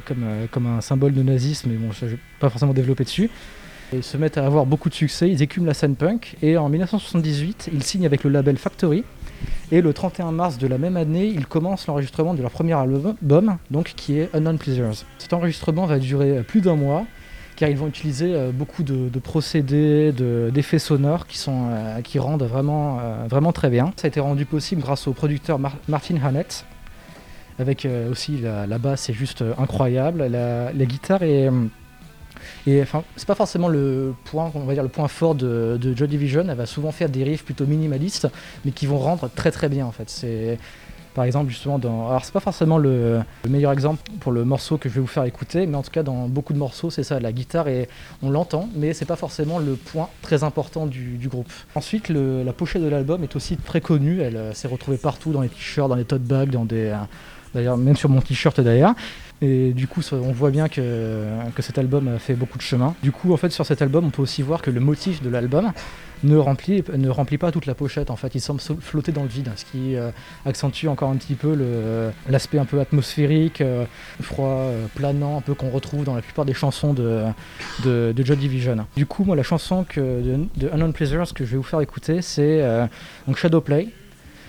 comme, 0.52 0.66
un 0.66 0.80
symbole 0.82 1.14
de 1.14 1.22
nazisme, 1.22 1.70
mais 1.70 1.76
bon, 1.76 1.90
je 1.92 2.04
vais 2.04 2.18
pas 2.40 2.50
forcément 2.50 2.74
développer 2.74 3.04
dessus. 3.04 3.30
Ils 3.92 4.02
se 4.02 4.16
mettent 4.18 4.36
à 4.36 4.44
avoir 4.44 4.66
beaucoup 4.66 4.90
de 4.90 4.94
succès, 4.94 5.30
ils 5.30 5.40
écument 5.42 5.66
la 5.66 5.74
scène 5.74 5.96
punk, 5.96 6.36
et 6.42 6.58
en 6.58 6.68
1978, 6.68 7.70
ils 7.72 7.82
signent 7.82 8.04
avec 8.04 8.22
le 8.22 8.30
label 8.30 8.58
Factory, 8.58 9.02
et 9.72 9.80
le 9.80 9.92
31 9.94 10.30
mars 10.32 10.58
de 10.58 10.66
la 10.66 10.76
même 10.76 10.96
année, 10.98 11.26
ils 11.26 11.46
commencent 11.46 11.86
l'enregistrement 11.86 12.34
de 12.34 12.42
leur 12.42 12.50
premier 12.50 12.74
album, 12.74 13.56
donc, 13.70 13.94
qui 13.96 14.18
est 14.18 14.28
Unknown 14.34 14.58
Pleasures. 14.58 14.92
Cet 15.18 15.32
enregistrement 15.32 15.86
va 15.86 15.98
durer 15.98 16.42
plus 16.42 16.60
d'un 16.60 16.76
mois, 16.76 17.06
car 17.56 17.70
ils 17.70 17.76
vont 17.78 17.86
utiliser 17.88 18.34
euh, 18.34 18.52
beaucoup 18.52 18.82
de, 18.82 19.08
procédés, 19.18 20.12
de- 20.12 20.50
d'effets 20.52 20.78
sonores 20.78 21.26
qui, 21.26 21.38
sont, 21.38 21.68
euh, 21.70 22.00
qui 22.02 22.18
rendent 22.18 22.42
vraiment, 22.44 22.98
euh, 23.00 23.24
vraiment 23.28 23.52
très 23.52 23.68
bien. 23.70 23.92
Ça 23.96 24.06
a 24.06 24.08
été 24.08 24.20
rendu 24.20 24.44
possible 24.44 24.80
grâce 24.82 25.08
au 25.08 25.12
producteur 25.12 25.58
Mar- 25.58 25.76
Martin 25.88 26.16
Hannett, 26.22 26.64
avec 27.58 27.84
euh, 27.86 28.10
aussi 28.12 28.38
la, 28.38 28.78
basse, 28.78 29.02
c'est 29.02 29.12
juste 29.14 29.42
euh, 29.42 29.54
incroyable. 29.58 30.26
La, 30.26 30.72
la 30.72 30.84
guitare 30.84 31.22
est. 31.22 31.48
et 32.68 32.82
enfin, 32.82 33.02
c'est 33.16 33.26
pas 33.26 33.34
forcément 33.34 33.68
le 33.68 34.14
point, 34.24 34.50
on 34.54 34.60
va 34.60 34.74
dire 34.74 34.82
le 34.82 34.90
point 34.90 35.08
fort 35.08 35.34
de, 35.34 35.78
de 35.80 35.96
Joy 35.96 36.06
Division. 36.06 36.44
Elle 36.48 36.56
va 36.56 36.66
souvent 36.66 36.92
faire 36.92 37.08
des 37.08 37.24
riffs 37.24 37.42
plutôt 37.42 37.64
minimalistes, 37.64 38.28
mais 38.64 38.72
qui 38.72 38.84
vont 38.84 38.98
rendre 38.98 39.30
très 39.34 39.50
très 39.50 39.70
bien 39.70 39.86
en 39.86 39.92
fait. 39.92 40.10
C'est 40.10 40.58
par 41.14 41.24
exemple 41.24 41.50
justement 41.50 41.78
dans, 41.78 42.08
alors 42.08 42.24
c'est 42.24 42.32
pas 42.32 42.40
forcément 42.40 42.76
le, 42.76 43.20
le 43.44 43.50
meilleur 43.50 43.72
exemple 43.72 44.02
pour 44.20 44.32
le 44.32 44.44
morceau 44.44 44.76
que 44.76 44.90
je 44.90 44.94
vais 44.96 45.00
vous 45.00 45.06
faire 45.06 45.24
écouter, 45.24 45.66
mais 45.66 45.76
en 45.76 45.82
tout 45.82 45.90
cas 45.90 46.02
dans 46.02 46.28
beaucoup 46.28 46.52
de 46.52 46.58
morceaux 46.58 46.90
c'est 46.90 47.02
ça. 47.04 47.18
La 47.20 47.32
guitare 47.32 47.68
et 47.68 47.88
on 48.22 48.30
l'entend, 48.30 48.68
mais 48.76 48.92
c'est 48.92 49.06
pas 49.06 49.16
forcément 49.16 49.58
le 49.58 49.74
point 49.74 50.10
très 50.20 50.44
important 50.44 50.86
du, 50.86 51.18
groupe. 51.26 51.50
Ensuite, 51.74 52.10
la 52.10 52.52
pochette 52.52 52.82
de 52.82 52.88
l'album 52.88 53.24
est 53.24 53.34
aussi 53.34 53.56
très 53.56 53.80
connue. 53.80 54.20
Elle 54.20 54.36
euh, 54.36 54.52
s'est 54.52 54.68
retrouvée 54.68 54.98
partout 54.98 55.32
dans 55.32 55.40
les 55.40 55.48
t-shirts, 55.48 55.88
dans 55.88 55.96
les 55.96 56.04
tote 56.04 56.22
bags, 56.22 56.50
dans 56.50 56.64
des, 56.64 56.86
euh, 56.86 56.96
d'ailleurs 57.54 57.76
même 57.76 57.96
sur 57.96 58.08
mon 58.08 58.20
t-shirt 58.20 58.60
d'ailleurs. 58.60 58.94
Et 59.40 59.72
du 59.72 59.86
coup, 59.86 60.00
on 60.10 60.32
voit 60.32 60.50
bien 60.50 60.68
que, 60.68 61.24
cet 61.60 61.78
album 61.78 62.08
a 62.08 62.18
fait 62.18 62.34
beaucoup 62.34 62.58
de 62.58 62.62
chemin. 62.62 62.94
Du 63.02 63.12
coup, 63.12 63.32
en 63.32 63.36
fait, 63.36 63.50
sur 63.50 63.64
cet 63.64 63.82
album, 63.82 64.06
on 64.06 64.10
peut 64.10 64.22
aussi 64.22 64.42
voir 64.42 64.62
que 64.62 64.70
le 64.70 64.80
motif 64.80 65.22
de 65.22 65.28
l'album 65.30 65.72
ne 66.24 66.36
remplit, 66.36 66.82
ne 66.92 67.08
remplit 67.08 67.38
pas 67.38 67.52
toute 67.52 67.66
la 67.66 67.76
pochette. 67.76 68.10
En 68.10 68.16
fait, 68.16 68.34
il 68.34 68.40
semble 68.40 68.60
flotter 68.80 69.12
dans 69.12 69.22
le 69.22 69.28
vide, 69.28 69.48
ce 69.54 69.64
qui 69.64 69.94
euh, 69.94 70.10
accentue 70.44 70.86
encore 70.88 71.10
un 71.10 71.16
petit 71.16 71.34
peu 71.34 71.54
le- 71.54 72.10
l'aspect 72.28 72.58
un 72.58 72.64
peu 72.64 72.80
atmosphérique, 72.80 73.60
euh, 73.60 73.84
froid, 74.20 74.48
euh, 74.48 74.86
planant, 74.96 75.38
un 75.38 75.40
peu 75.40 75.54
qu'on 75.54 75.70
retrouve 75.70 76.02
dans 76.02 76.16
la 76.16 76.22
plupart 76.22 76.44
des 76.44 76.54
chansons 76.54 76.92
de, 76.92 77.22
de, 77.84 78.34
Division. 78.34 78.86
Du 78.96 79.06
coup, 79.06 79.24
moi, 79.24 79.36
la 79.36 79.44
chanson 79.44 79.84
que, 79.88 80.00
de, 80.56 80.68
Unknown 80.68 80.92
Pleasures 80.92 81.32
que 81.32 81.44
je 81.44 81.52
vais 81.52 81.56
vous 81.56 81.62
faire 81.62 81.80
écouter, 81.80 82.22
c'est 82.22 82.60
euh, 82.60 82.86
donc 83.28 83.36
Shadowplay. 83.36 83.88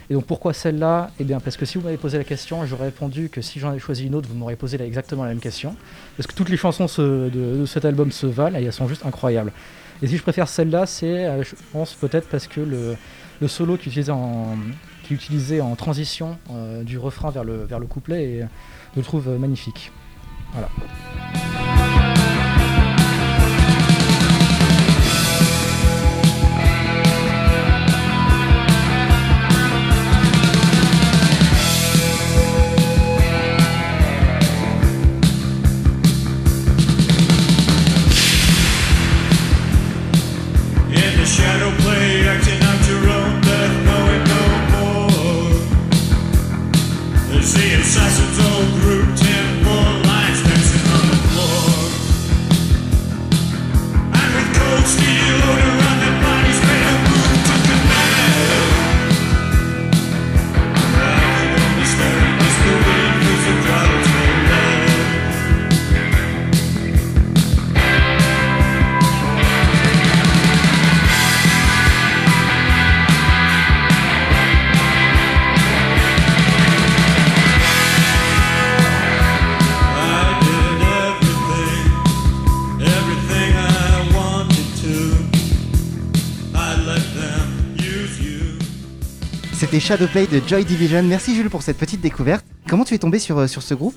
Et 0.10 0.14
donc 0.16 0.26
pourquoi 0.26 0.54
celle-là? 0.54 1.12
Eh 1.20 1.24
bien 1.24 1.40
parce 1.40 1.56
que 1.56 1.66
si 1.66 1.78
vous 1.78 1.84
m'avez 1.84 1.98
posé 1.98 2.18
la 2.18 2.24
question, 2.24 2.66
j'aurais 2.66 2.86
répondu 2.86 3.30
que 3.30 3.42
si 3.42 3.60
j'en 3.60 3.74
ai 3.74 3.80
choisi 3.80 4.08
une 4.08 4.16
autre, 4.16 4.28
vous 4.28 4.36
m'aurez 4.36 4.56
posé 4.56 4.82
exactement 4.82 5.24
la 5.24 5.30
même 5.30 5.40
question. 5.40 5.76
Parce 6.18 6.26
que 6.26 6.34
toutes 6.34 6.50
les 6.50 6.58
chansons 6.58 6.86
de, 6.86 7.66
cet 7.68 7.86
album 7.86 8.12
se 8.12 8.26
valent 8.26 8.58
et 8.58 8.64
elles 8.64 8.74
sont 8.74 8.88
juste 8.88 9.06
incroyables. 9.06 9.54
Et 10.02 10.08
si 10.08 10.18
je 10.18 10.24
préfère 10.24 10.48
celle-là, 10.48 10.86
c'est, 10.86 11.26
euh, 11.26 11.44
je 11.44 11.56
pense 11.74 11.94
peut-être 11.94 12.28
parce 12.30 12.48
que 12.48 12.62
le, 12.62 13.48
solo 13.48 13.78
qui 13.78 13.89
utilisé 13.89 15.62
en, 15.62 15.72
en 15.72 15.75
transition 15.75 16.38
euh, 16.51 16.84
du 16.84 16.98
refrain 16.98 17.30
vers 17.32 17.44
le, 17.44 17.66
vers 17.66 17.80
le 17.80 17.86
couplet, 17.86 18.24
et, 18.24 18.46
je 18.94 19.00
le 19.00 19.04
trouve 19.04 19.28
euh, 19.28 19.38
magnifique. 19.38 19.92
Voilà. 20.54 20.70
C'était 89.70 89.80
Shadowplay 89.80 90.26
de 90.26 90.42
Joy 90.48 90.66
Division. 90.66 91.04
Merci 91.04 91.36
Jules 91.36 91.52
pour 91.52 91.62
cette 91.62 91.78
petite 91.78 92.02
découverte. 92.02 92.44
Comment 92.68 92.86
tu 92.86 92.96
es 92.96 92.98
tombé 92.98 93.20
sur, 93.20 93.38
euh, 93.38 93.46
sur 93.46 93.62
ce 93.62 93.76
groupe? 93.76 93.94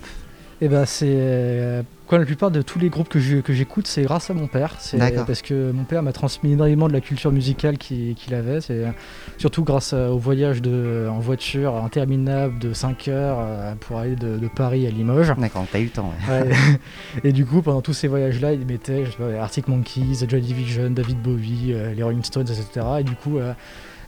Et 0.61 0.69
bah 0.69 0.85
c'est 0.85 1.07
euh, 1.09 1.83
quand 2.07 2.19
la 2.19 2.27
plupart 2.27 2.51
de 2.51 2.61
tous 2.61 2.79
les 2.79 2.91
groupes 2.91 3.09
que 3.09 3.19
j'écoute, 3.19 3.87
c'est 3.87 4.03
grâce 4.03 4.29
à 4.31 4.35
mon 4.35 4.47
père. 4.49 4.75
C'est 4.81 4.99
parce 5.27 5.41
que 5.41 5.73
mon 5.73 5.85
père 5.85 6.03
m'a 6.03 6.13
transmis 6.13 6.53
énormément 6.53 6.89
de 6.89 6.93
la 6.93 7.01
culture 7.01 7.33
musicale 7.33 7.79
qu'il 7.79 8.35
avait. 8.35 8.61
C'est 8.61 8.85
euh, 8.85 8.91
surtout 9.39 9.65
grâce 9.65 9.95
à- 9.95 10.11
au 10.13 10.19
voyage 10.19 10.61
de, 10.61 11.09
en 11.11 11.19
voiture 11.21 11.75
interminable 11.77 12.59
de 12.59 12.75
5 12.75 13.09
heures 13.09 13.39
euh, 13.41 13.75
pour 13.81 13.97
aller 13.99 14.15
de, 14.15 14.37
de 14.37 14.49
Paris 14.49 14.87
à 14.87 14.91
Limoges. 14.91 15.33
D'accord, 15.39 15.65
t'as 15.73 15.81
eu 15.81 15.85
le 15.85 15.91
temps. 15.91 16.13
ouais. 16.29 16.43
Ouais. 16.43 16.51
Et 17.25 17.33
du 17.33 17.47
coup, 17.47 17.63
pendant 17.63 17.81
tous 17.81 17.95
ces 17.95 18.09
voyages-là, 18.09 18.53
il 18.53 18.67
mettait 18.67 19.07
je 19.07 19.11
sais 19.13 19.17
pas, 19.17 19.41
Arctic 19.43 19.67
Monkeys, 19.69 20.27
Joy 20.29 20.43
Division, 20.43 20.91
David 20.91 21.21
Bowie, 21.23 21.73
euh, 21.73 21.95
les 21.95 22.03
Rolling 22.03 22.23
Stones, 22.25 22.47
etc. 22.49 22.87
Et 23.01 23.05
du 23.05 23.15
coup, 23.17 23.39
euh, 23.39 23.53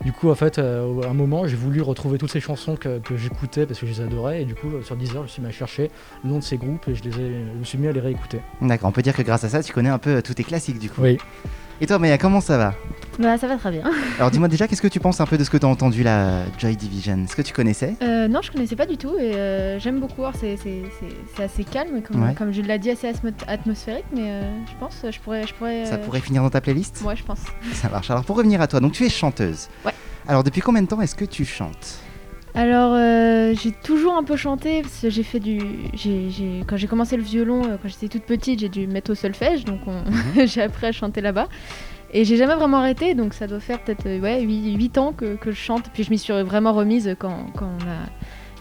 du 0.04 0.12
coup 0.12 0.30
en 0.30 0.34
fait, 0.34 0.58
euh, 0.58 1.02
à 1.02 1.08
un 1.08 1.14
moment, 1.14 1.46
j'ai 1.46 1.56
voulu 1.56 1.80
retrouver 1.80 2.18
toutes 2.18 2.30
ces 2.30 2.40
chansons 2.40 2.76
que, 2.76 2.98
que 2.98 3.16
j'écoutais 3.16 3.66
parce 3.66 3.80
que 3.80 3.86
je 3.86 3.92
les 3.92 4.00
adorais. 4.00 4.42
Et 4.42 4.44
du 4.44 4.54
coup, 4.54 4.70
sur 4.82 4.96
Deezer, 4.96 5.16
je 5.16 5.22
me 5.22 5.28
suis 5.28 5.42
mis 5.42 5.48
à 5.48 5.52
chercher 5.52 5.90
le 6.22 6.30
nom 6.30 6.38
de 6.38 6.44
ces 6.44 6.56
groupes 6.56 6.86
et 6.88 6.94
je, 6.94 7.02
les 7.02 7.10
ai, 7.10 7.44
je 7.52 7.58
me 7.58 7.64
suis 7.64 7.78
mis 7.78 7.88
à 7.88 7.92
les 7.92 8.00
réécouter. 8.00 8.40
D'accord, 8.60 8.88
on 8.88 8.92
peut 8.92 9.02
dire 9.02 9.16
que 9.16 9.22
grâce 9.22 9.44
à 9.44 9.48
ça, 9.48 9.62
tu 9.62 9.72
connais 9.72 9.88
un 9.88 9.98
peu 9.98 10.16
euh, 10.16 10.22
tous 10.22 10.34
tes 10.34 10.44
classiques 10.44 10.78
du 10.78 10.90
coup. 10.90 11.02
Oui. 11.02 11.18
Et 11.80 11.86
toi, 11.86 11.98
Maya, 11.98 12.18
comment 12.18 12.40
ça 12.40 12.56
va 12.56 12.74
Bah 13.18 13.36
ça 13.36 13.48
va 13.48 13.56
très 13.56 13.70
bien. 13.72 13.82
Alors 14.18 14.30
dis-moi 14.30 14.48
déjà, 14.48 14.68
qu'est-ce 14.68 14.80
que 14.82 14.88
tu 14.88 15.00
penses 15.00 15.20
un 15.20 15.26
peu 15.26 15.36
de 15.36 15.44
ce 15.44 15.50
que 15.50 15.56
t'as 15.56 15.66
entendu 15.66 16.02
là, 16.02 16.44
Joy 16.58 16.76
Division? 16.76 17.24
Est-ce 17.24 17.34
que 17.34 17.42
tu 17.42 17.52
connaissais? 17.52 17.94
Euh, 18.02 18.28
non, 18.28 18.40
je 18.42 18.52
connaissais 18.52 18.76
pas 18.76 18.86
du 18.86 18.96
tout 18.96 19.16
et 19.18 19.34
euh, 19.34 19.78
j'aime 19.80 19.98
beaucoup. 20.00 20.22
C'est, 20.40 20.56
assez 21.42 21.64
calme, 21.64 22.00
comme, 22.02 22.22
Ouais. 22.22 22.34
comme 22.34 22.52
je 22.52 22.62
l'ai 22.62 22.78
dit, 22.78 22.90
assez 22.90 23.10
atmosphérique, 23.48 24.04
mais 24.14 24.30
euh, 24.30 24.42
je 24.66 24.72
pense, 24.78 25.04
je 25.10 25.18
pourrais, 25.20 25.46
je 25.46 25.54
pourrais. 25.54 25.84
Ça 25.84 25.98
pourrait 25.98 26.20
finir 26.20 26.42
dans 26.42 26.50
ta 26.50 26.60
playlist? 26.60 27.02
Ouais, 27.04 27.16
je 27.16 27.24
pense. 27.24 27.40
Ça 27.72 27.88
marche. 27.88 28.10
Alors 28.10 28.24
pour 28.24 28.36
revenir 28.36 28.60
à 28.60 28.66
toi, 28.68 28.80
donc 28.80 28.92
tu 28.92 29.04
es 29.04 29.10
chanteuse. 29.10 29.68
Ouais. 29.84 29.92
Alors 30.28 30.44
depuis 30.44 30.60
combien 30.60 30.82
de 30.82 30.86
temps 30.86 31.00
est-ce 31.00 31.14
que 31.16 31.24
tu 31.24 31.44
chantes? 31.44 31.98
Alors, 32.56 32.92
euh, 32.94 33.52
j'ai 33.60 33.72
toujours 33.72 34.14
un 34.16 34.22
peu 34.22 34.36
chanté 34.36 34.82
parce 34.82 35.00
que 35.00 35.10
j'ai 35.10 35.24
fait 35.24 35.40
du. 35.40 35.60
J'ai, 35.92 36.30
j'ai- 36.30 36.62
Quand 36.66 36.76
j'ai 36.76 36.86
commencé 36.86 37.16
le 37.16 37.22
violon, 37.22 37.62
euh, 37.64 37.76
quand 37.82 37.88
j'étais 37.88 38.08
toute 38.08 38.22
petite, 38.24 38.60
j'ai 38.60 38.68
dû 38.68 38.86
me 38.86 38.92
mettre 38.92 39.10
au 39.10 39.14
solfège, 39.16 39.64
donc 39.64 39.80
on- 39.88 40.04
j'ai 40.46 40.62
appris 40.62 40.86
à 40.86 40.92
chanter 40.92 41.20
là-bas. 41.20 41.48
Et 42.12 42.24
j'ai 42.24 42.36
jamais 42.36 42.54
vraiment 42.54 42.76
arrêté, 42.78 43.14
donc 43.16 43.34
ça 43.34 43.48
doit 43.48 43.58
faire 43.58 43.82
peut-être 43.82 44.06
euh, 44.06 44.20
ouais, 44.20 44.40
8, 44.42 44.98
ans 44.98 45.12
que, 45.12 45.34
que 45.34 45.50
je 45.50 45.56
chante. 45.56 45.90
Puis 45.92 46.04
je 46.04 46.10
m'y 46.10 46.18
suis 46.18 46.32
vraiment 46.42 46.72
remise 46.72 47.16
quand, 47.18 47.46
quand, 47.56 47.66
on 47.66 47.82
a, 47.90 47.96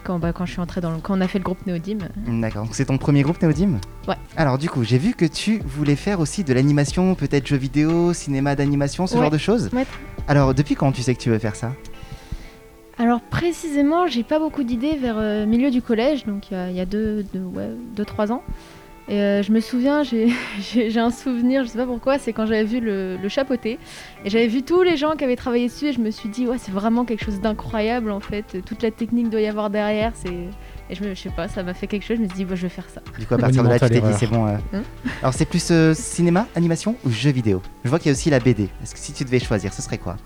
quand, 0.02 0.18
bah, 0.18 0.32
quand 0.32 0.44
je 0.44 0.50
suis 0.50 0.60
entrée 0.60 0.80
dans 0.80 0.90
le, 0.90 0.98
quand 0.98 1.16
on 1.16 1.20
a 1.20 1.28
fait 1.28 1.38
le 1.38 1.44
groupe 1.44 1.64
Néodyme. 1.64 2.08
D'accord, 2.26 2.64
donc 2.64 2.74
c'est 2.74 2.86
ton 2.86 2.98
premier 2.98 3.22
groupe 3.22 3.40
Néodyme 3.40 3.78
Ouais. 4.08 4.16
Alors 4.36 4.58
du 4.58 4.68
coup, 4.68 4.82
j'ai 4.82 4.98
vu 4.98 5.14
que 5.14 5.24
tu 5.24 5.60
voulais 5.64 5.94
faire 5.94 6.18
aussi 6.18 6.42
de 6.42 6.52
l'animation, 6.52 7.14
peut-être 7.14 7.46
jeux 7.46 7.56
vidéo, 7.56 8.12
cinéma 8.12 8.56
d'animation, 8.56 9.06
ce 9.06 9.14
Ouais. 9.14 9.20
genre 9.20 9.30
de 9.30 9.38
choses. 9.38 9.70
Ouais. 9.72 9.86
Alors 10.26 10.52
depuis 10.52 10.74
quand 10.74 10.90
tu 10.90 11.02
sais 11.02 11.14
que 11.14 11.20
tu 11.20 11.30
veux 11.30 11.38
faire 11.38 11.54
ça? 11.54 11.70
Alors 12.98 13.20
précisément, 13.20 14.06
j'ai 14.06 14.22
pas 14.22 14.38
beaucoup 14.38 14.62
d'idées 14.62 14.96
vers 14.96 15.16
euh, 15.18 15.46
milieu 15.46 15.70
du 15.70 15.82
collège, 15.82 16.24
donc 16.26 16.50
il 16.50 16.54
y 16.54 16.56
a- 16.56 16.70
il 16.70 16.76
y 16.76 16.80
a 16.80 16.84
2-3 16.84 16.88
deux, 16.90 17.22
deux, 17.34 17.40
ouais, 17.40 17.70
deux, 17.96 18.04
trois 18.04 18.30
ans. 18.32 18.42
Et 19.06 19.20
euh, 19.20 19.42
je 19.42 19.52
me 19.52 19.60
souviens, 19.60 20.02
j'ai 20.60 20.98
un 20.98 21.10
souvenir, 21.10 21.64
je 21.64 21.68
sais 21.68 21.76
pas 21.78 21.84
pourquoi, 21.86 22.18
c'est 22.18 22.32
quand 22.32 22.46
j'avais 22.46 22.64
vu 22.64 22.80
le, 22.80 23.16
le 23.18 23.28
chapeauté. 23.28 23.78
Et 24.24 24.30
j'avais 24.30 24.46
vu 24.46 24.62
tous 24.62 24.82
les 24.82 24.96
gens 24.96 25.14
qui 25.16 25.24
avaient 25.24 25.36
travaillé 25.36 25.66
dessus 25.66 25.88
et 25.88 25.92
je 25.92 26.00
me 26.00 26.10
suis 26.10 26.28
dit, 26.30 26.46
ouais, 26.46 26.56
c'est 26.58 26.72
vraiment 26.72 27.04
quelque 27.04 27.22
chose 27.24 27.40
d'incroyable 27.40 28.10
en 28.12 28.20
fait. 28.20 28.62
Toute 28.64 28.82
la 28.82 28.90
technique 28.90 29.28
doit 29.28 29.40
y 29.42 29.46
avoir 29.46 29.68
derrière. 29.70 30.12
Et 30.88 30.94
je, 30.94 31.02
me, 31.04 31.14
je 31.14 31.20
sais 31.20 31.30
pas, 31.30 31.48
ça 31.48 31.62
m'a 31.62 31.74
fait 31.74 31.86
quelque 31.86 32.04
chose, 32.04 32.16
je 32.18 32.22
me 32.22 32.28
suis 32.28 32.36
dit, 32.36 32.44
bah, 32.46 32.54
je 32.54 32.62
vais 32.62 32.68
faire 32.70 32.88
ça. 32.88 33.02
Du 33.18 33.26
coup, 33.26 33.34
à 33.34 33.38
partir 33.38 33.62
de 33.62 33.68
là, 33.68 33.78
tu 33.78 33.88
t'es 33.88 34.00
dit, 34.00 34.18
c'est 34.18 34.26
bon. 34.26 34.46
euh. 34.46 34.56
Hein 34.72 34.82
Alors 35.20 35.34
c'est 35.34 35.44
plus 35.46 35.70
euh, 35.70 35.92
cinéma, 35.94 36.46
animation 36.54 36.96
ou 37.04 37.10
jeux 37.10 37.30
vidéo? 37.32 37.60
Je 37.84 37.90
vois 37.90 37.98
qu'il 37.98 38.06
y 38.06 38.10
a 38.10 38.16
aussi 38.16 38.30
la 38.30 38.38
BD. 38.38 38.68
Est-ce 38.82 38.94
que 38.94 39.00
si 39.00 39.12
tu 39.12 39.24
devais 39.24 39.38
choisir, 39.40 39.72
ce 39.74 39.82
serait 39.82 39.98
quoi? 39.98 40.16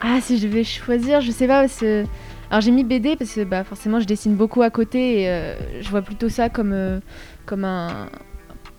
Ah, 0.00 0.20
si 0.20 0.38
je 0.38 0.46
devais 0.46 0.64
choisir, 0.64 1.20
je 1.20 1.30
sais 1.30 1.46
pas. 1.46 1.60
Parce 1.60 1.78
que... 1.78 2.04
Alors 2.50 2.60
j'ai 2.60 2.70
mis 2.70 2.84
BD 2.84 3.16
parce 3.16 3.32
que 3.34 3.44
bah, 3.44 3.64
forcément 3.64 4.00
je 4.00 4.06
dessine 4.06 4.34
beaucoup 4.34 4.62
à 4.62 4.70
côté 4.70 5.22
et 5.22 5.28
euh, 5.28 5.82
je 5.82 5.88
vois 5.88 6.02
plutôt 6.02 6.28
ça 6.28 6.48
comme, 6.48 6.72
euh, 6.72 7.00
comme 7.44 7.64
un. 7.64 8.08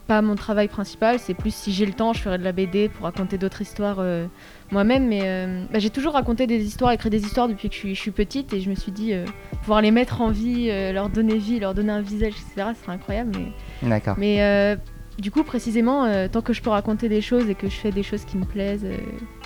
Pas 0.08 0.22
mon 0.22 0.36
travail 0.36 0.70
principal, 0.70 1.20
c'est 1.20 1.34
plus 1.34 1.54
si 1.54 1.74
j'ai 1.74 1.86
le 1.86 1.92
temps, 1.92 2.14
je 2.14 2.22
ferai 2.22 2.38
de 2.38 2.44
la 2.46 2.54
BD 2.54 2.88
pour 2.88 3.04
raconter 3.04 3.38
d'autres 3.38 3.62
histoires 3.62 3.98
euh, 4.00 4.26
moi-même. 4.72 5.06
Mais 5.06 5.68
bah, 5.70 5.80
j'ai 5.80 5.90
toujours 5.90 6.14
raconté 6.14 6.48
des 6.48 6.64
histoires, 6.64 6.94
écrit 6.94 7.10
des 7.10 7.24
histoires 7.24 7.50
depuis 7.50 7.68
que 7.68 7.76
je 7.76 7.80
suis, 7.80 7.94
je 7.94 8.00
suis 8.00 8.12
petite 8.12 8.54
et 8.54 8.62
je 8.62 8.70
me 8.70 8.76
suis 8.76 8.94
dit 8.94 9.12
pouvoir 9.64 9.82
les 9.82 9.92
mettre 9.92 10.22
en 10.22 10.30
vie, 10.30 10.70
leur 10.94 11.10
donner 11.10 11.38
vie, 11.38 11.60
leur 11.60 11.74
donner 11.74 11.92
un 11.92 12.00
visage, 12.00 12.36
etc. 12.36 12.70
Ce 12.74 12.84
serait 12.84 12.94
incroyable. 12.94 13.38
Mais, 13.82 13.90
D'accord. 13.90 14.16
mais 14.18 14.78
du 15.20 15.30
coup, 15.30 15.44
précisément, 15.44 16.10
tant 16.30 16.42
que 16.42 16.54
je 16.54 16.62
peux 16.62 16.70
raconter 16.70 17.10
des 17.10 17.20
choses 17.20 17.50
et 17.50 17.56
que 17.56 17.68
je 17.68 17.76
fais 17.76 17.92
des 17.92 18.04
choses 18.04 18.24
qui 18.24 18.38
me 18.38 18.46
plaisent, 18.46 18.88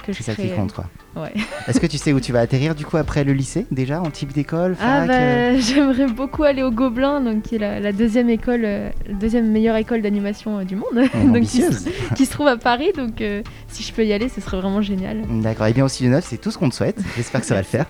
que 0.02 0.14
je 0.14 0.18
C'est 0.18 0.32
ça 0.32 0.36
qui 0.36 0.50
compte 0.50 0.74
quoi. 0.74 0.86
Ouais. 1.16 1.32
Est-ce 1.68 1.80
que 1.80 1.88
tu 1.88 1.98
sais 1.98 2.14
où 2.14 2.20
tu 2.20 2.32
vas 2.32 2.40
atterrir 2.40 2.74
du 2.76 2.86
coup 2.86 2.98
après 2.98 3.24
le 3.24 3.34
lycée 3.34 3.66
déjà 3.72 4.02
en 4.02 4.10
type 4.10 4.32
d'école 4.34 4.76
Ah 4.82 5.06
bah 5.06 5.14
euh 5.14 5.58
j'aimerais 5.60 6.08
beaucoup 6.08 6.44
aller 6.44 6.64
au 6.64 6.72
Gobelin, 6.72 7.22
donc 7.22 7.44
qui 7.44 7.56
est 7.56 7.60
la, 7.60 7.80
la 7.80 7.92
deuxième 7.92 8.30
école, 8.30 8.62
euh, 8.64 8.90
la 9.08 9.14
deuxième 9.14 9.50
meilleure 9.52 9.76
école 9.76 10.02
d'animation 10.02 10.60
euh, 10.60 10.64
du 10.64 10.76
monde, 10.76 10.86
euh, 10.98 11.08
donc 11.26 11.42
qui, 11.44 11.62
se- 11.62 12.14
qui 12.16 12.26
se 12.26 12.32
trouve 12.32 12.48
à 12.48 12.58
Paris. 12.58 12.92
Donc 12.96 13.22
euh, 13.22 13.42
si 13.68 13.84
je 13.84 13.92
peux 13.94 14.06
y 14.06 14.14
aller, 14.14 14.30
ce 14.30 14.42
serait 14.42 14.58
vraiment 14.58 14.82
génial. 14.82 15.22
D'accord, 15.42 15.68
et 15.68 15.74
bien 15.74 15.86
aussi 15.86 16.04
le 16.04 16.10
9, 16.12 16.26
c'est 16.28 16.38
tout 16.38 16.52
ce 16.52 16.58
qu'on 16.58 16.70
te 16.70 16.76
souhaite. 16.76 17.00
J'espère 17.18 17.42
que 17.42 17.48
ça 17.48 17.56
va 17.56 17.62
le 17.62 17.66
faire. 17.68 17.86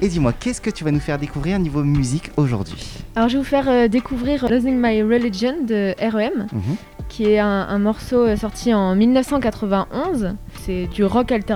Et 0.00 0.08
dis-moi, 0.08 0.32
qu'est-ce 0.32 0.60
que 0.60 0.70
tu 0.70 0.82
vas 0.84 0.90
nous 0.90 1.00
faire 1.00 1.18
découvrir 1.18 1.58
niveau 1.60 1.84
musique 1.84 2.30
aujourd'hui? 2.36 2.84
Alors 3.14 3.28
je 3.28 3.34
vais 3.34 3.38
vous 3.42 3.48
faire 3.48 3.68
euh, 3.68 3.86
découvrir 3.88 4.48
Losing 4.50 4.76
My 4.76 5.02
Religion 5.02 5.54
de 5.66 5.94
REM, 6.00 6.48
Mhm. 6.52 6.76
qui 7.08 7.26
est 7.30 7.38
un, 7.38 7.46
un 7.68 7.78
morceau 7.78 8.26
euh, 8.26 8.36
sorti 8.36 8.74
en 8.74 8.94
1991. 8.96 10.34
C'est 10.64 10.86
du 10.86 11.04
rock 11.04 11.30
alternatif, 11.32 11.53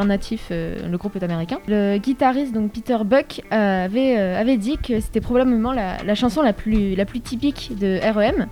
euh, 0.50 0.88
le 0.88 0.98
groupe 0.98 1.16
est 1.16 1.22
américain. 1.22 1.58
Le 1.66 1.98
guitariste, 1.98 2.52
donc 2.52 2.72
Peter 2.72 2.98
Buck, 3.04 3.42
avait, 3.50 4.18
euh, 4.18 4.40
avait 4.40 4.56
dit 4.56 4.76
que 4.78 5.00
c'était 5.00 5.20
probablement 5.20 5.72
la, 5.72 6.02
la 6.02 6.14
chanson 6.14 6.42
la 6.42 6.52
plus, 6.52 6.94
la 6.94 7.04
plus 7.04 7.20
typique 7.20 7.72
de 7.78 7.98
REM. 8.02 8.46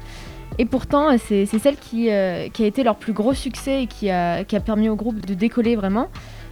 Et 0.59 0.65
pourtant, 0.65 1.13
euh, 1.13 1.17
c'est 1.19 1.47
celle 1.47 1.77
qui, 1.77 2.09
qui 2.53 2.63
a 2.63 2.67
été 2.67 2.83
leur 2.83 2.97
plus 2.97 3.13
gros 3.13 3.35
succès 3.35 3.83
et 3.83 3.87
qui 3.87 4.11
a, 4.11 4.45
qui 4.45 4.57
a 4.57 4.61
permis 4.61 4.89
au 4.89 4.97
groupe 4.97 5.25
de 5.25 5.35
décoller 5.35 5.77
vraiment. 5.77 6.09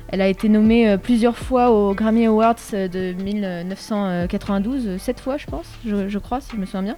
Elle 0.08 0.20
a 0.20 0.28
été 0.28 0.48
nommée 0.48 0.96
plusieurs 0.98 1.36
fois 1.36 1.70
aux 1.70 1.94
Grammy 1.94 2.26
Awards 2.26 2.54
de 2.72 3.12
1992, 3.14 4.86
euh, 4.86 4.98
sept 4.98 5.18
fois 5.18 5.36
je 5.38 5.46
pense, 5.46 5.66
je 5.84 6.18
crois 6.18 6.40
si 6.40 6.52
je 6.52 6.56
me 6.56 6.66
souviens 6.66 6.82
bien. 6.82 6.96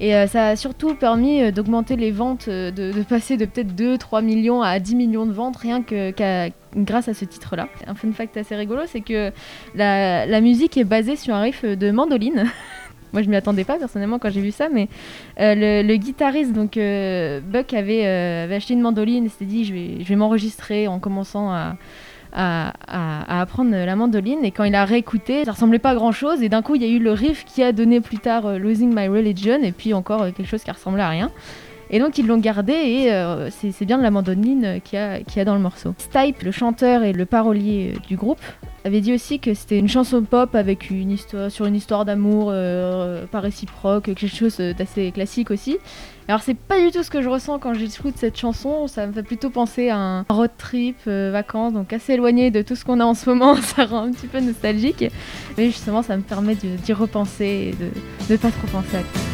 Et 0.00 0.14
euh, 0.14 0.26
ça 0.26 0.48
a 0.48 0.56
surtout 0.56 0.94
permis 0.94 1.42
euh, 1.42 1.50
d'augmenter 1.50 1.94
les 1.94 2.10
ventes, 2.10 2.48
euh, 2.48 2.70
de, 2.70 3.02
passer 3.02 3.36
de 3.36 3.44
peut-être 3.44 3.74
2-3 3.74 4.24
millions 4.24 4.62
à 4.62 4.78
10 4.78 4.94
millions 4.96 5.26
de 5.26 5.32
ventes 5.32 5.58
rien 5.58 5.82
que 5.82 6.10
grâce 6.74 7.08
à 7.08 7.14
ce 7.14 7.26
titre-là. 7.26 7.68
Un 7.86 7.94
fun 7.94 8.10
fact 8.12 8.36
assez 8.38 8.56
rigolo, 8.56 8.82
c'est 8.86 9.02
que 9.02 9.30
la, 9.74 10.40
musique 10.40 10.78
est 10.78 10.84
basée 10.84 11.16
sur 11.16 11.34
un 11.34 11.42
riff 11.42 11.64
de 11.64 11.90
mandoline. 11.90 12.46
Moi, 13.12 13.22
je 13.22 13.28
m'y 13.28 13.36
attendais 13.36 13.64
pas 13.64 13.76
personnellement 13.76 14.20
quand 14.20 14.30
j'ai 14.30 14.40
vu 14.40 14.52
ça, 14.52 14.68
mais 14.68 14.88
le, 15.36 15.96
guitariste, 15.96 16.52
donc 16.52 16.76
Buck, 16.76 17.74
avait, 17.74 18.06
acheté 18.54 18.74
une 18.74 18.80
mandoline 18.80 19.26
et 19.26 19.28
s'était 19.28 19.44
dit 19.44 19.64
je 19.64 20.08
vais 20.08 20.16
m'enregistrer 20.16 20.86
en 20.86 21.00
commençant 21.00 21.50
à, 21.50 21.76
à, 22.32 23.40
apprendre 23.40 23.70
la 23.70 23.96
mandoline. 23.96 24.44
Et 24.44 24.50
quand 24.50 24.64
il 24.64 24.74
a 24.74 24.84
réécouté, 24.84 25.44
ça 25.44 25.52
ressemblait 25.52 25.78
pas 25.78 25.94
grand 25.94 26.12
chose. 26.12 26.42
Et 26.42 26.48
d'un 26.48 26.62
coup, 26.62 26.74
il 26.74 26.82
y 26.82 26.84
a 26.84 26.88
eu 26.88 26.98
le 26.98 27.12
riff 27.12 27.44
qui 27.44 27.62
a 27.62 27.72
donné 27.72 28.00
plus 28.00 28.18
tard 28.18 28.46
euh, 28.46 28.58
Losing 28.58 28.94
My 28.94 29.08
Religion, 29.08 29.62
et 29.62 29.72
puis 29.72 29.94
encore 29.94 30.22
euh, 30.22 30.30
quelque 30.30 30.48
chose 30.48 30.62
qui 30.62 30.70
ressemblait 30.70 31.02
à 31.02 31.08
rien. 31.08 31.30
Et 31.92 31.98
donc 31.98 32.18
ils 32.18 32.26
l'ont 32.26 32.38
gardé 32.38 32.72
et 32.72 33.12
euh, 33.12 33.50
c'est 33.50 33.84
bien 33.84 33.98
de 33.98 34.02
la 34.02 34.10
mandoline 34.12 34.80
qu'il 34.84 34.98
y, 34.98 35.02
a- 35.02 35.18
a 35.36 35.44
dans 35.44 35.54
le 35.54 35.60
morceau. 35.60 35.94
Stipe, 35.98 36.42
le 36.42 36.52
chanteur 36.52 37.02
et 37.02 37.12
le 37.12 37.26
parolier 37.26 37.94
euh, 37.96 37.98
du 38.06 38.16
groupe, 38.16 38.38
avait 38.84 39.00
dit 39.00 39.12
aussi 39.12 39.40
que 39.40 39.52
c'était 39.54 39.78
une 39.78 39.88
chanson 39.88 40.22
pop 40.22 40.54
avec 40.54 40.88
une 40.90 41.10
histoire 41.10 41.50
sur 41.50 41.66
une 41.66 41.74
histoire 41.74 42.04
d'amour 42.04 42.48
euh, 42.50 43.26
pas 43.26 43.40
réciproque, 43.40 44.04
quelque 44.04 44.26
chose 44.26 44.56
d'assez 44.58 45.10
classique 45.10 45.50
aussi. 45.50 45.78
Alors 46.28 46.42
c'est 46.42 46.54
pas 46.56 46.80
du 46.80 46.92
tout 46.92 47.02
ce 47.02 47.10
que 47.10 47.22
je 47.22 47.28
ressens 47.28 47.58
quand 47.58 47.74
j'écoute 47.74 48.14
cette 48.16 48.38
chanson, 48.38 48.86
ça 48.86 49.06
me 49.08 49.12
fait 49.12 49.24
plutôt 49.24 49.50
penser 49.50 49.88
à 49.88 49.98
un 49.98 50.22
road 50.28 50.50
trip, 50.56 50.96
vacances, 51.06 51.72
donc 51.72 51.92
assez 51.92 52.12
éloigné 52.14 52.52
de 52.52 52.62
tout 52.62 52.76
ce 52.76 52.84
qu'on 52.84 53.00
a 53.00 53.04
en 53.04 53.14
ce 53.14 53.28
moment, 53.28 53.56
ça 53.62 53.84
rend 53.84 54.04
un 54.04 54.12
petit 54.12 54.28
peu 54.28 54.38
nostalgique. 54.40 55.04
Mais 55.58 55.66
justement 55.66 56.02
ça 56.02 56.16
me 56.16 56.22
permet 56.22 56.54
d'y 56.54 56.92
repenser 56.92 57.74
et 57.74 57.84
de 57.84 57.90
ne 58.32 58.36
pas 58.36 58.50
trop 58.52 58.68
penser 58.68 58.96
à 58.98 59.00
tout. 59.00 59.29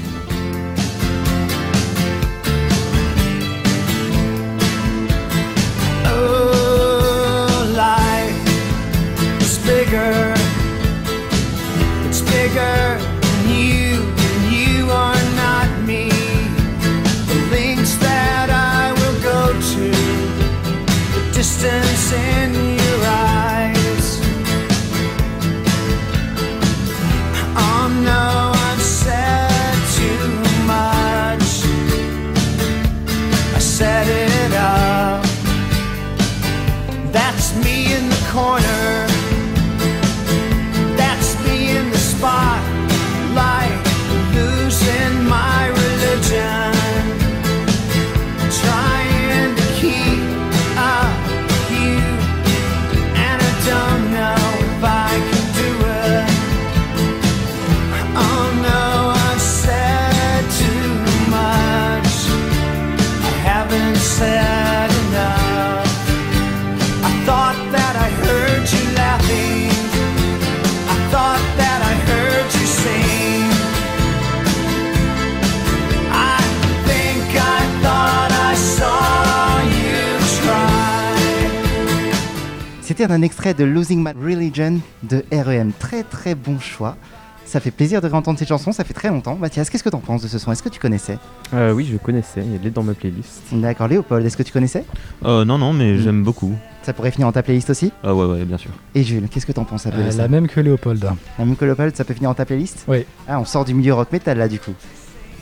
C'était 83.07 83.15
un 83.21 83.23
extrait 83.23 83.55
de 83.55 83.63
Losing 83.63 84.03
My 84.05 84.11
Religion 84.21 84.81
de 85.05 85.23
REM. 85.31 85.71
Très 85.79 86.03
très 86.03 86.35
bon 86.35 86.59
choix. 86.59 86.97
Ça 87.45 87.61
fait 87.61 87.71
plaisir 87.71 88.01
de 88.01 88.09
réentendre 88.09 88.37
cette 88.37 88.49
chanson, 88.49 88.73
ça 88.73 88.83
fait 88.83 88.95
très 88.95 89.11
longtemps. 89.11 89.37
Mathias, 89.37 89.71
qu'est-ce 89.71 89.85
que 89.85 89.89
t'en 89.91 90.01
penses 90.01 90.23
de 90.23 90.27
ce 90.27 90.41
son? 90.41 90.51
Est-ce 90.51 90.61
que 90.65 90.69
tu 90.69 90.81
connaissais? 90.81 91.17
Euh, 91.55 91.71
oui, 91.71 91.89
je 91.89 91.99
connaissais, 91.99 92.43
il 92.45 92.67
est 92.67 92.71
dans 92.71 92.83
ma 92.83 92.95
playlist. 92.95 93.43
D'accord, 93.53 93.87
Léopold, 93.87 94.27
est-ce 94.27 94.37
que 94.37 94.43
tu 94.43 94.53
connaissais? 94.53 94.85
Euh, 95.25 95.45
non, 95.45 95.57
non, 95.57 95.73
mais 95.73 95.93
Mm. 95.93 95.99
j'aime 96.01 96.25
beaucoup. 96.25 96.53
Ça 96.83 96.93
pourrait 96.93 97.13
finir 97.13 97.29
dans 97.29 97.33
ta 97.33 97.45
playlist 97.45 97.71
aussi? 97.71 97.93
Ah 98.03 98.13
ouais, 98.13 98.27
ouais, 98.27 98.45
bien 98.45 98.59
sûr. 98.59 98.73
Et 98.97 99.05
Jules, 99.05 99.29
qu'est-ce 99.31 99.47
que 99.47 99.53
t'en 99.53 99.65
penses 99.65 99.87
de 99.87 99.93
Euh, 99.93 100.11
la 100.17 100.27
même 100.27 100.49
que 100.49 100.59
Léopold. 100.59 101.05
La 101.39 101.45
même 101.45 101.55
que 101.55 101.65
Léopold, 101.65 101.95
ça 101.97 102.03
peut 102.03 102.15
finir 102.15 102.31
dans 102.31 102.35
ta 102.35 102.45
playlist? 102.45 102.85
Oui. 102.89 103.07
Ah, 103.29 103.39
on 103.39 103.45
sort 103.45 103.65
du 103.65 103.73
milieu 103.75 103.95
rock 103.95 104.11
metal 104.11 104.37
là 104.37 104.49
du 104.49 104.59
coup. 104.59 104.73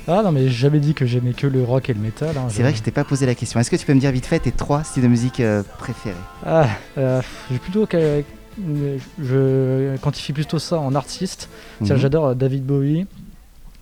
Ah 0.06 0.22
non, 0.22 0.32
mais 0.32 0.42
j'ai 0.48 0.50
jamais 0.50 0.80
dit 0.80 0.92
que 0.94 1.06
j'aimais 1.06 1.32
que 1.32 1.46
le 1.46 1.62
rock 1.64 1.88
et 1.88 1.94
le 1.94 2.00
métal. 2.00 2.36
hein, 2.36 2.46
C'est 2.50 2.62
vrai 2.62 2.72
que 2.72 2.78
je 2.78 2.82
t'ai 2.82 2.90
pas 2.90 3.04
posé 3.04 3.24
la 3.26 3.34
question. 3.34 3.58
Est-ce 3.58 3.70
que 3.70 3.76
tu 3.76 3.86
peux 3.86 3.94
me 3.94 4.00
dire 4.00 4.10
vite 4.12 4.26
fait 4.26 4.38
tes 4.38 4.52
trois 4.52 4.84
styles 4.84 5.02
de 5.02 5.08
musique 5.08 5.40
euh, 5.40 5.62
préférés? 5.78 6.14
Ah, 6.44 6.68
euh, 6.98 7.22
j'ai 7.50 7.58
plutôt. 7.58 7.86
que- 7.86 8.22
Je 9.18 9.96
quantifie 9.96 10.32
plutôt 10.32 10.58
ça 10.58 10.78
en 10.78 10.94
artiste. 10.94 11.48
Mhm. 11.80 11.96
J'adore 11.96 12.26
euh, 12.26 12.34
David 12.34 12.64
Bowie, 12.66 13.06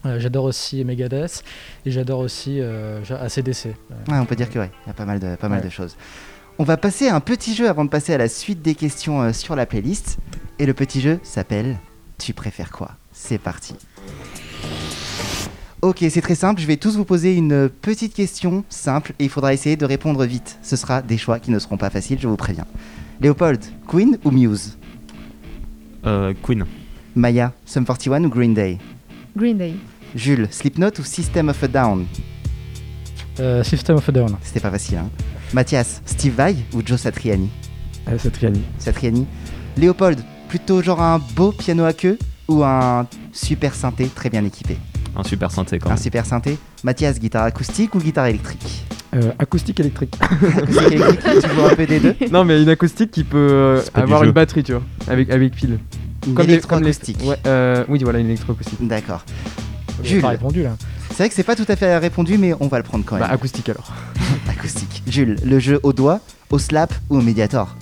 euh, 0.06 0.18
j'adore 0.20 0.44
aussi 0.44 0.84
Megadeth 0.84 1.42
et 1.86 1.90
j'adore 1.90 2.20
aussi 2.20 2.58
euh, 2.60 3.00
ACDC. 3.10 3.66
Euh, 3.66 3.70
Ouais, 4.08 4.18
on 4.18 4.24
peut 4.24 4.36
dire 4.36 4.48
que 4.50 4.58
ouais, 4.58 4.70
il 4.84 4.88
y 4.88 4.90
a 4.90 4.94
pas 4.94 5.04
mal 5.04 5.18
de, 5.18 5.34
pas 5.36 5.48
mal 5.48 5.58
Ouais. 5.60 5.64
de 5.66 5.70
choses. 5.70 5.96
On 6.58 6.64
va 6.64 6.76
passer 6.76 7.08
à 7.08 7.14
un 7.16 7.20
petit 7.20 7.54
jeu 7.54 7.68
avant 7.68 7.84
de 7.84 7.90
passer 7.90 8.12
à 8.14 8.18
la 8.18 8.28
suite 8.28 8.62
des 8.62 8.74
questions 8.74 9.22
euh, 9.22 9.32
sur 9.32 9.56
la 9.56 9.66
playlist. 9.66 10.18
Et 10.58 10.66
le 10.66 10.74
petit 10.74 11.00
jeu 11.00 11.18
s'appelle 11.22 11.78
Tu 12.18 12.32
préfères 12.34 12.70
quoi? 12.70 12.92
C'est 13.12 13.38
parti. 13.38 13.74
Ok, 15.82 16.04
c'est 16.10 16.20
très 16.20 16.36
simple. 16.36 16.60
Je 16.60 16.66
vais 16.66 16.76
tous 16.76 16.96
vous 16.96 17.04
poser 17.04 17.34
une 17.34 17.68
petite 17.68 18.14
question 18.14 18.64
simple 18.68 19.14
et 19.18 19.24
il 19.24 19.30
faudra 19.30 19.52
essayer 19.52 19.76
de 19.76 19.84
répondre 19.84 20.24
vite. 20.24 20.58
Ce 20.62 20.76
sera 20.76 21.02
des 21.02 21.18
choix 21.18 21.40
qui 21.40 21.50
ne 21.50 21.58
seront 21.58 21.76
pas 21.76 21.90
faciles, 21.90 22.18
je 22.20 22.28
vous 22.28 22.36
préviens. 22.36 22.66
Léopold, 23.20 23.60
Queen 23.88 24.16
ou 24.24 24.30
Muse 24.30 24.78
Euh, 26.06 26.34
Queen. 26.42 26.64
Maya, 27.16 27.52
Sum 27.66 27.84
41 27.84 28.24
ou 28.24 28.28
Green 28.28 28.54
Day 28.54 28.78
Green 29.36 29.58
Day. 29.58 29.74
Jules, 30.14 30.46
Slipknot 30.50 30.98
ou 30.98 31.04
System 31.04 31.48
of 31.48 31.62
a 31.62 31.68
Down 31.68 32.06
euh, 33.40 33.62
System 33.64 33.96
of 33.96 34.08
a 34.08 34.12
Down. 34.12 34.36
C'était 34.42 34.60
pas 34.60 34.70
facile, 34.70 34.98
hein. 34.98 35.10
Mathias, 35.52 36.00
Steve 36.06 36.34
Vai 36.34 36.54
ou 36.74 36.80
Joe 36.84 37.00
Satriani 37.00 37.48
Euh, 38.08 38.16
c'est 38.18 38.30
Triani. 38.30 38.62
Satriani. 38.78 39.26
Léopold, 39.76 40.18
plutôt 40.48 40.80
genre 40.82 41.00
un 41.02 41.18
beau 41.34 41.50
piano 41.52 41.84
à 41.84 41.92
queue 41.92 42.18
ou 42.48 42.62
un 42.62 43.06
super 43.32 43.74
synthé 43.74 44.06
très 44.14 44.30
bien 44.30 44.44
équipé 44.44 44.76
Un 45.14 45.22
super 45.24 45.50
synthé 45.50 45.78
quand 45.78 45.88
Un 45.90 45.94
même. 45.94 46.02
super 46.02 46.24
synthé. 46.26 46.58
Mathias, 46.84 47.18
guitare 47.18 47.44
acoustique 47.44 47.94
ou 47.94 47.98
guitare 47.98 48.26
électrique? 48.26 48.86
Euh, 49.14 49.30
acoustique 49.38 49.78
électrique. 49.80 50.14
Acoustique 50.20 50.92
électrique, 50.92 51.40
tu 51.42 51.48
joues 51.54 51.64
un 51.70 51.74
peu 51.74 51.86
des 51.86 52.00
deux? 52.00 52.16
Non, 52.30 52.44
mais 52.46 52.62
une 52.62 52.68
acoustique 52.70 53.10
qui 53.10 53.24
peut 53.24 53.48
euh, 53.52 53.82
avoir 53.92 54.20
jeu. 54.20 54.26
une 54.28 54.32
batterie, 54.32 54.62
tu 54.62 54.72
vois, 54.72 54.82
avec, 55.06 55.28
avec 55.30 55.52
pile. 55.54 55.78
Une 56.26 56.32
Comme 56.34 56.46
les- 56.46 56.54
électroacoustique. 56.54 57.18
Ouais, 57.24 57.36
euh, 57.46 57.84
oui, 57.88 58.00
voilà, 58.02 58.20
une 58.20 58.26
électroacoustique. 58.28 58.78
D'accord. 58.86 59.24
Jules. 60.02 60.22
pas 60.22 60.28
répondu 60.30 60.62
là. 60.62 60.70
C'est 61.10 61.18
vrai 61.18 61.28
que 61.28 61.34
c'est 61.34 61.42
pas 61.42 61.54
tout 61.56 61.66
à 61.68 61.76
fait 61.76 61.98
répondu, 61.98 62.38
mais 62.38 62.54
on 62.58 62.68
va 62.68 62.78
le 62.78 62.84
prendre 62.84 63.04
quand 63.04 63.16
même. 63.16 63.26
Bah, 63.26 63.32
acoustique 63.34 63.68
alors. 63.68 63.92
Acoustique. 64.48 65.02
Jules, 65.06 65.36
le 65.44 65.58
jeu 65.58 65.78
au 65.82 65.92
doigt, 65.92 66.20
au 66.48 66.58
slap 66.58 66.94
ou 67.10 67.18
au 67.18 67.20
médiator? 67.20 67.76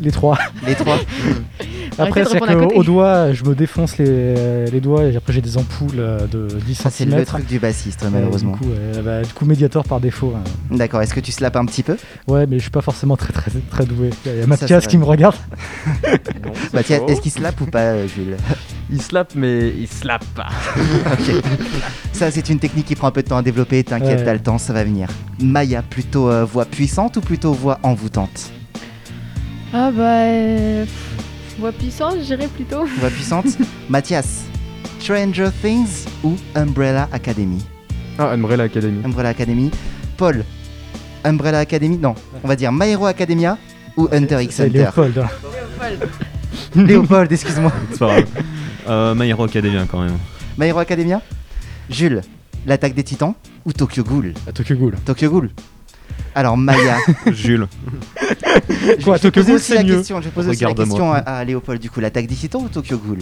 Les 0.00 0.10
trois. 0.10 0.36
Les 0.66 0.74
trois 0.74 0.98
Après, 1.98 2.24
c'est 2.24 2.32
répondre 2.34 2.50
à 2.52 2.54
que 2.54 2.60
côté. 2.60 2.76
au 2.76 2.82
doigt, 2.84 3.32
je 3.32 3.44
me 3.44 3.54
défonce 3.54 3.98
les, 3.98 4.66
les 4.70 4.80
doigts 4.80 5.04
et 5.04 5.16
après 5.16 5.32
j'ai 5.32 5.40
des 5.40 5.56
ampoules 5.58 5.98
euh, 5.98 6.26
de 6.26 6.46
10 6.66 6.74
Ça, 6.74 6.90
c'est 6.90 7.04
le 7.04 7.24
truc 7.24 7.46
du 7.46 7.58
bassiste, 7.58 8.04
malheureusement. 8.10 8.52
Du 8.52 8.58
coup, 8.58 8.70
euh, 8.72 9.02
bah, 9.02 9.22
du 9.26 9.32
coup, 9.32 9.44
médiator 9.44 9.84
par 9.84 10.00
défaut. 10.00 10.32
hein. 10.36 10.44
D'accord, 10.76 11.02
est-ce 11.02 11.14
que 11.14 11.20
tu 11.20 11.32
slaps 11.32 11.56
un 11.56 11.64
petit 11.66 11.82
peu? 11.82 11.96
Ouais, 12.26 12.46
mais 12.46 12.56
je 12.58 12.62
suis 12.62 12.70
pas 12.70 12.80
forcément 12.82 13.16
très 13.16 13.32
très 13.32 13.50
très 13.70 13.84
doué. 13.84 14.10
Il 14.26 14.36
y 14.38 14.42
a 14.42 14.46
Mathias 14.46 14.86
qui 14.86 14.98
me 14.98 15.04
regarde. 15.04 15.34
Mathias, 16.72 17.00
est-ce 17.08 17.20
qu'il 17.20 17.32
slappe 17.32 17.60
ou 17.60 17.66
pas, 17.66 17.80
euh, 17.80 18.06
Jules? 18.08 18.36
Il 18.90 19.02
slap, 19.02 19.32
mais 19.34 19.68
il 19.68 19.86
slap 19.86 20.24
pas. 20.34 20.46
Ça, 22.12 22.30
c'est 22.30 22.48
une 22.48 22.58
technique 22.58 22.86
qui 22.86 22.94
prend 22.94 23.08
un 23.08 23.12
peu 23.12 23.22
de 23.22 23.28
temps 23.28 23.36
à 23.36 23.42
développer. 23.42 23.84
T'inquiète, 23.84 24.18
Ouais. 24.20 24.24
t'as 24.24 24.32
le 24.32 24.40
temps, 24.40 24.58
ça 24.58 24.72
va 24.72 24.82
venir. 24.84 25.08
Maya, 25.40 25.82
plutôt 25.82 26.30
euh, 26.30 26.44
voix 26.44 26.64
puissante 26.64 27.16
ou 27.16 27.20
plutôt 27.20 27.52
voix 27.52 27.78
envoûtante? 27.82 28.50
Ah 29.72 29.90
bah. 29.94 30.02
euh, 30.02 30.84
voix 31.58 31.72
puissante, 31.72 32.16
je 32.18 32.24
dirais 32.24 32.48
plutôt. 32.48 32.84
Voix 33.00 33.10
puissante 33.10 33.46
Mathias, 33.88 34.44
Stranger 35.00 35.48
Things 35.62 36.06
ou 36.22 36.36
Umbrella 36.54 37.08
Academy? 37.12 37.58
Ah, 38.18 38.32
Umbrella 38.32 38.64
Academy. 38.64 39.04
Umbrella 39.04 39.28
Academy. 39.30 39.70
Paul, 40.16 40.44
Umbrella 41.24 41.58
Academy 41.60 41.96
Non, 41.98 42.14
on 42.42 42.48
va 42.48 42.56
dire 42.56 42.72
My 42.72 42.86
Hero 42.90 43.06
Academia 43.06 43.56
ou 43.96 44.08
Hunter 44.12 44.42
x 44.42 44.54
C'est 44.56 44.64
Hunter 44.66 44.78
Léopold. 44.78 45.18
hein. 45.18 45.28
Léopold, 46.74 47.32
excuse-moi. 47.32 47.72
C'est 47.90 47.98
pas 47.98 48.06
grave. 48.06 48.24
Euh, 48.88 49.14
My 49.14 49.28
Hero 49.28 49.44
Academia 49.44 49.84
quand 49.90 50.00
même. 50.02 50.18
My 50.58 50.66
Hero 50.66 50.78
Academia 50.80 51.20
Jules, 51.90 52.20
l'attaque 52.66 52.94
des 52.94 53.04
titans 53.04 53.34
ou 53.64 53.72
Tokyo 53.72 54.02
Ghoul? 54.04 54.34
À 54.46 54.52
Tokyo 54.52 54.76
Ghoul. 54.76 54.94
Tokyo 55.04 55.30
Ghoul. 55.30 55.50
Alors 56.34 56.56
Maya, 56.56 56.98
Jules. 57.32 57.66
je 58.98 59.02
Quoi, 59.04 59.14
vais 59.14 59.18
Tokyo 59.20 59.40
poser 59.40 59.52
Ghoul, 59.52 59.60
c'est 59.60 59.84
mieux. 59.84 59.96
question. 59.96 60.20
Je 60.20 60.24
vais 60.26 60.30
poser 60.30 60.50
aussi 60.50 60.64
la 60.64 60.74
question 60.74 61.12
à, 61.12 61.16
à 61.18 61.44
Léopold 61.44 61.80
du 61.80 61.90
coup. 61.90 62.00
L'attaque 62.00 62.26
des 62.26 62.34
titans 62.34 62.62
ou 62.62 62.68
Tokyo 62.68 62.98
Ghoul? 62.98 63.18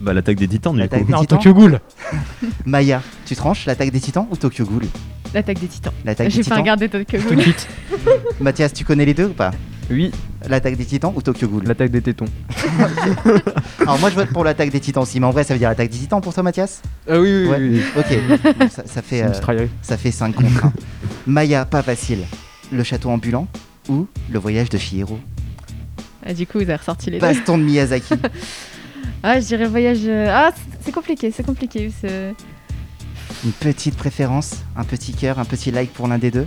Bah 0.00 0.12
l'attaque 0.12 0.36
des 0.36 0.48
titans 0.48 0.72
du 0.74 0.80
L'attaque 0.80 1.00
coup. 1.00 1.06
des 1.06 1.12
Non, 1.12 1.20
titans 1.20 1.38
Tokyo 1.38 1.54
Ghoul. 1.54 1.80
Maya, 2.66 3.02
tu 3.26 3.34
tranches 3.36 3.66
l'attaque 3.66 3.90
des 3.90 4.00
titans 4.00 4.26
ou 4.30 4.36
Tokyo 4.36 4.64
Ghoul? 4.64 4.82
L'attaque 5.34 5.58
des 5.60 5.66
titans. 5.66 5.92
L'attaque 6.04 6.28
des 6.28 6.32
J'ai 6.32 6.38
pas 6.40 6.44
titans. 6.44 6.58
regardé 6.60 6.88
Tokyo 6.88 7.18
Ghoul. 7.28 7.44
Mathias, 8.40 8.72
tu 8.72 8.84
connais 8.84 9.04
les 9.04 9.14
deux 9.14 9.26
ou 9.26 9.32
pas? 9.34 9.50
Oui, 9.90 10.10
L'attaque 10.48 10.76
des 10.76 10.84
titans 10.84 11.12
ou 11.14 11.20
Tokyo 11.22 11.46
Ghoul? 11.48 11.64
L'attaque 11.64 11.90
des 11.90 12.00
tétons. 12.00 12.24
Alors 13.80 13.98
moi 13.98 14.10
je 14.10 14.14
vote 14.14 14.30
pour 14.30 14.44
l'attaque 14.44 14.70
des 14.70 14.80
titans 14.80 15.02
aussi, 15.02 15.20
mais 15.20 15.26
en 15.26 15.30
vrai 15.30 15.44
ça 15.44 15.52
veut 15.54 15.58
dire 15.58 15.68
l'attaque 15.68 15.90
des 15.90 15.98
titans 15.98 16.20
pour 16.20 16.32
toi 16.32 16.42
Mathias? 16.42 16.80
Ah 17.08 17.20
oui, 17.20 17.28
oui, 17.44 17.48
Ouais. 17.48 17.56
oui. 17.58 17.82
oui. 17.96 18.00
Ok, 18.40 18.54
Bon, 18.58 18.68
ça, 18.70 18.82
ça 18.86 19.02
fait, 19.02 19.22
euh, 19.24 19.66
ça 19.82 19.96
fait 19.96 20.10
5 20.10 20.34
contre 20.34 20.64
1. 20.66 20.72
Maya, 21.26 21.64
pas 21.64 21.82
facile. 21.82 22.20
Le 22.72 22.82
château 22.82 23.10
ambulant 23.10 23.46
ou 23.88 24.06
le 24.30 24.38
voyage 24.38 24.70
de 24.70 24.78
Shihiro 24.78 25.18
Ah, 26.24 26.32
du 26.32 26.46
coup, 26.46 26.58
vous 26.58 26.62
avez 26.64 26.76
ressorti 26.76 27.10
les 27.10 27.18
deux. 27.18 27.26
Baston 27.26 27.58
de 27.58 27.64
Miyazaki. 27.64 28.14
Ah, 29.26 29.40
je 29.40 29.46
dirais 29.46 29.66
voyage. 29.66 30.00
euh, 30.04 30.28
Ah, 30.30 30.50
c'est- 30.54 30.78
c'est 30.84 30.92
compliqué, 30.92 31.30
c'est 31.34 31.42
compliqué. 31.46 31.90
c'est- 31.98 32.34
Une 33.42 33.52
petite 33.52 33.96
préférence, 33.96 34.56
un 34.76 34.84
petit 34.84 35.14
cœur, 35.14 35.38
un 35.38 35.46
petit 35.46 35.70
like 35.70 35.92
pour 35.94 36.08
l'un 36.08 36.18
des 36.18 36.30
deux? 36.30 36.46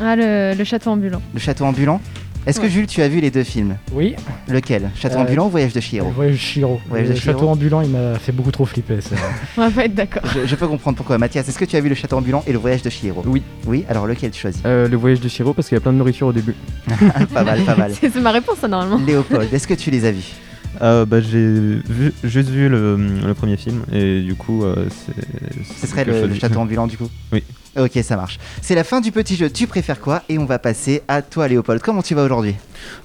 Ah, 0.00 0.16
le, 0.16 0.54
le 0.56 0.64
château 0.64 0.90
ambulant. 0.90 1.20
Le 1.34 1.40
château 1.40 1.64
ambulant 1.64 2.00
Est-ce 2.46 2.60
que. 2.60 2.68
Jules, 2.68 2.86
tu 2.86 3.02
as 3.02 3.08
vu 3.08 3.20
les 3.20 3.30
deux 3.30 3.42
films? 3.44 3.76
Oui. 3.92 4.14
Lequel? 4.48 4.90
Château 4.94 5.16
Euh, 5.18 5.22
ambulant 5.22 5.46
ou 5.46 5.50
voyage 5.50 5.72
de 5.72 5.78
Le 5.78 5.80
Shihiro 5.80 6.10
voyage 6.10 6.34
de 6.34 6.38
Shiro. 6.38 6.80
Voyage 6.88 7.08
de 7.08 7.12
le 7.14 7.18
Chihiro. 7.18 7.38
château 7.38 7.48
ambulant, 7.48 7.80
il 7.80 7.90
m'a 7.90 8.14
fait 8.18 8.32
beaucoup 8.32 8.50
trop 8.52 8.64
flipper. 8.64 9.00
ça. 9.00 9.16
On 9.56 9.62
va 9.62 9.70
pas 9.70 9.84
être 9.86 9.94
d'accord. 9.94 10.22
je, 10.32 10.46
je 10.46 10.54
peux 10.54 10.68
comprendre 10.68 10.96
pourquoi. 10.96 11.18
Mathias, 11.18 11.48
est-ce 11.48 11.58
que 11.58 11.64
tu 11.64 11.76
as 11.76 11.80
vu 11.80 11.88
le 11.88 11.94
château 11.94 12.16
ambulant 12.16 12.42
et 12.46 12.52
le 12.52 12.58
voyage 12.58 12.82
de 12.82 12.90
Shihiro 12.90 13.22
Oui. 13.26 13.42
Oui, 13.66 13.84
alors 13.88 14.06
lequel 14.06 14.30
tu 14.30 14.40
choisis? 14.40 14.62
Euh, 14.64 14.86
le 14.88 14.96
voyage 14.96 15.20
de 15.20 15.28
Shiro 15.28 15.52
parce 15.52 15.68
qu'il 15.68 15.76
y 15.76 15.78
a 15.78 15.80
plein 15.82 15.92
de 15.92 15.98
nourriture 15.98 16.28
au 16.28 16.32
début. 16.32 16.54
Pas 17.34 17.44
mal, 17.44 17.60
pas 17.62 17.76
mal. 17.76 17.92
C'est 18.00 18.10
c'est 18.12 18.20
ma 18.20 18.30
réponse, 18.30 18.58
ça, 18.60 18.68
normalement. 18.68 19.04
Léopold, 19.04 19.52
est-ce 19.52 19.66
que 19.66 19.74
tu 19.74 19.90
les 19.90 20.04
as 20.04 20.12
vus? 20.12 20.32
Euh, 20.80 21.04
bah 21.04 21.20
j'ai 21.20 21.48
vu, 21.88 22.12
juste 22.22 22.48
vu 22.50 22.68
le, 22.68 22.96
le 22.96 23.34
premier 23.34 23.56
film 23.56 23.82
et 23.92 24.20
du 24.22 24.34
coup 24.36 24.62
euh, 24.64 24.86
c'est. 24.90 25.74
Ce 25.80 25.86
serait 25.88 26.04
le, 26.04 26.26
le 26.26 26.34
château 26.34 26.60
ambulant 26.60 26.86
du 26.86 26.96
coup 26.96 27.08
Oui. 27.32 27.42
Ok, 27.76 27.98
ça 28.02 28.16
marche. 28.16 28.38
C'est 28.62 28.74
la 28.74 28.84
fin 28.84 29.00
du 29.00 29.12
petit 29.12 29.36
jeu. 29.36 29.50
Tu 29.50 29.66
préfères 29.66 30.00
quoi 30.00 30.22
Et 30.28 30.38
on 30.38 30.44
va 30.46 30.58
passer 30.58 31.02
à 31.08 31.22
toi, 31.22 31.46
Léopold. 31.48 31.80
Comment 31.82 32.02
tu 32.02 32.14
vas 32.14 32.24
aujourd'hui 32.24 32.54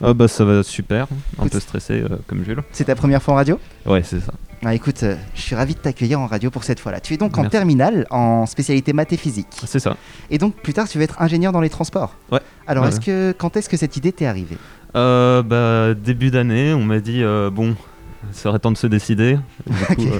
Ah 0.03 0.13
bah 0.13 0.27
ça 0.27 0.45
va 0.45 0.63
super, 0.63 1.07
un 1.37 1.41
Écoute. 1.41 1.51
peu 1.53 1.59
stressé 1.59 1.93
euh, 2.01 2.09
comme 2.27 2.43
Jules. 2.43 2.61
C'est 2.71 2.85
ta 2.85 2.95
première 2.95 3.21
fois 3.21 3.33
en 3.33 3.37
radio 3.37 3.59
Ouais 3.85 4.01
c'est 4.03 4.19
ça. 4.19 4.33
Ah, 4.65 4.73
Écoute, 4.73 5.03
euh, 5.03 5.15
je 5.35 5.41
suis 5.41 5.55
ravi 5.55 5.73
de 5.73 5.79
t'accueillir 5.79 6.19
en 6.21 6.27
radio 6.27 6.49
pour 6.49 6.63
cette 6.63 6.79
fois-là. 6.79 7.01
Tu 7.01 7.13
es 7.13 7.17
donc 7.17 7.37
en 7.37 7.49
terminale 7.49 8.07
en 8.11 8.45
spécialité 8.45 8.93
maths 8.93 9.11
et 9.13 9.17
physique. 9.17 9.47
C'est 9.65 9.79
ça. 9.79 9.97
Et 10.29 10.37
donc 10.37 10.55
plus 10.55 10.73
tard, 10.73 10.87
tu 10.87 10.97
vas 10.97 11.03
être 11.03 11.21
ingénieur 11.21 11.51
dans 11.51 11.59
les 11.61 11.69
transports. 11.69 12.15
Ouais. 12.31 12.39
Alors, 12.65 12.83
Ouais, 12.85 12.89
est-ce 12.89 12.99
que 13.01 13.33
quand 13.37 13.57
est-ce 13.57 13.67
que 13.67 13.75
cette 13.77 13.97
idée 13.97 14.11
t'est 14.13 14.25
arrivée? 14.25 14.55
Euh, 14.55 14.82
bah 14.93 15.93
début 15.93 16.29
d'année 16.31 16.73
on 16.73 16.83
m'a 16.83 16.99
dit 16.99 17.23
euh, 17.23 17.49
bon 17.49 17.75
ça 18.31 18.43
serait 18.43 18.59
temps 18.59 18.71
de 18.71 18.77
se 18.77 18.87
décider. 18.87 19.37
Du 19.67 19.73
coup, 19.95 20.01
Ok. 20.03 20.07
euh, 20.07 20.19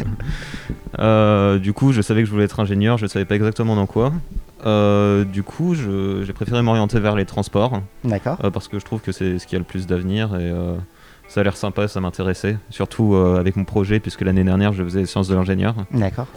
euh, 0.99 1.59
du 1.59 1.73
coup 1.73 1.91
je 1.93 2.01
savais 2.01 2.21
que 2.21 2.27
je 2.27 2.31
voulais 2.31 2.43
être 2.45 2.59
ingénieur, 2.59 2.97
je 2.97 3.05
savais 3.07 3.25
pas 3.25 3.35
exactement 3.35 3.75
dans 3.75 3.85
quoi. 3.85 4.11
Euh, 4.65 5.23
du 5.25 5.43
coup 5.43 5.73
je- 5.75 6.23
j'ai 6.25 6.33
préféré 6.33 6.61
m'orienter 6.61 6.99
vers 6.99 7.15
les 7.15 7.25
transports. 7.25 7.81
D'accord. 8.03 8.37
Euh, 8.43 8.49
parce 8.49 8.67
que 8.67 8.79
je 8.79 8.85
trouve 8.85 9.01
que 9.01 9.11
c'est 9.11 9.39
ce 9.39 9.47
qui 9.47 9.55
a 9.55 9.59
le 9.59 9.63
plus 9.65 9.87
d'avenir 9.87 10.35
et 10.35 10.49
euh, 10.51 10.75
ça 11.27 11.41
a 11.41 11.43
l'air 11.43 11.55
sympa, 11.57 11.87
ça 11.87 12.01
m'intéressait. 12.01 12.57
Surtout 12.69 13.15
euh, 13.15 13.39
avec 13.39 13.55
mon 13.55 13.63
projet, 13.65 13.99
puisque 13.99 14.21
l'année 14.21 14.43
dernière 14.43 14.73
je 14.73 14.83
faisais 14.83 15.05
sciences 15.05 15.27
de 15.29 15.35
l'ingénieur. 15.35 15.73
D'accord. 15.91 16.27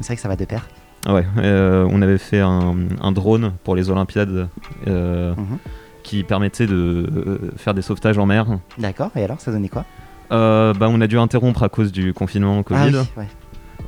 C'est 0.00 0.06
vrai 0.08 0.16
que 0.16 0.22
ça 0.22 0.28
va 0.28 0.36
de 0.36 0.44
pair. 0.44 0.68
Ouais, 1.08 1.24
euh, 1.38 1.86
on 1.90 2.02
avait 2.02 2.18
fait 2.18 2.40
un, 2.40 2.74
un 3.00 3.12
drone 3.12 3.52
pour 3.64 3.76
les 3.76 3.90
Olympiades 3.90 4.48
euh, 4.86 5.34
Mhm. 5.36 5.58
Qui 6.06 6.22
permettait 6.22 6.68
de 6.68 6.74
euh, 6.74 7.50
faire 7.56 7.74
des 7.74 7.82
sauvetages 7.82 8.16
en 8.16 8.26
mer. 8.26 8.46
D'accord, 8.78 9.10
et 9.16 9.24
alors 9.24 9.40
ça 9.40 9.50
donnait 9.50 9.68
quoi? 9.68 9.84
Euh, 10.30 10.72
bah, 10.72 10.86
on 10.88 11.00
a 11.00 11.08
dû 11.08 11.18
interrompre 11.18 11.64
à 11.64 11.68
cause 11.68 11.90
du 11.90 12.14
confinement 12.14 12.62
Covid. 12.62 12.80
Ah 12.80 12.86
oui, 13.16 13.22
ouais. 13.22 13.28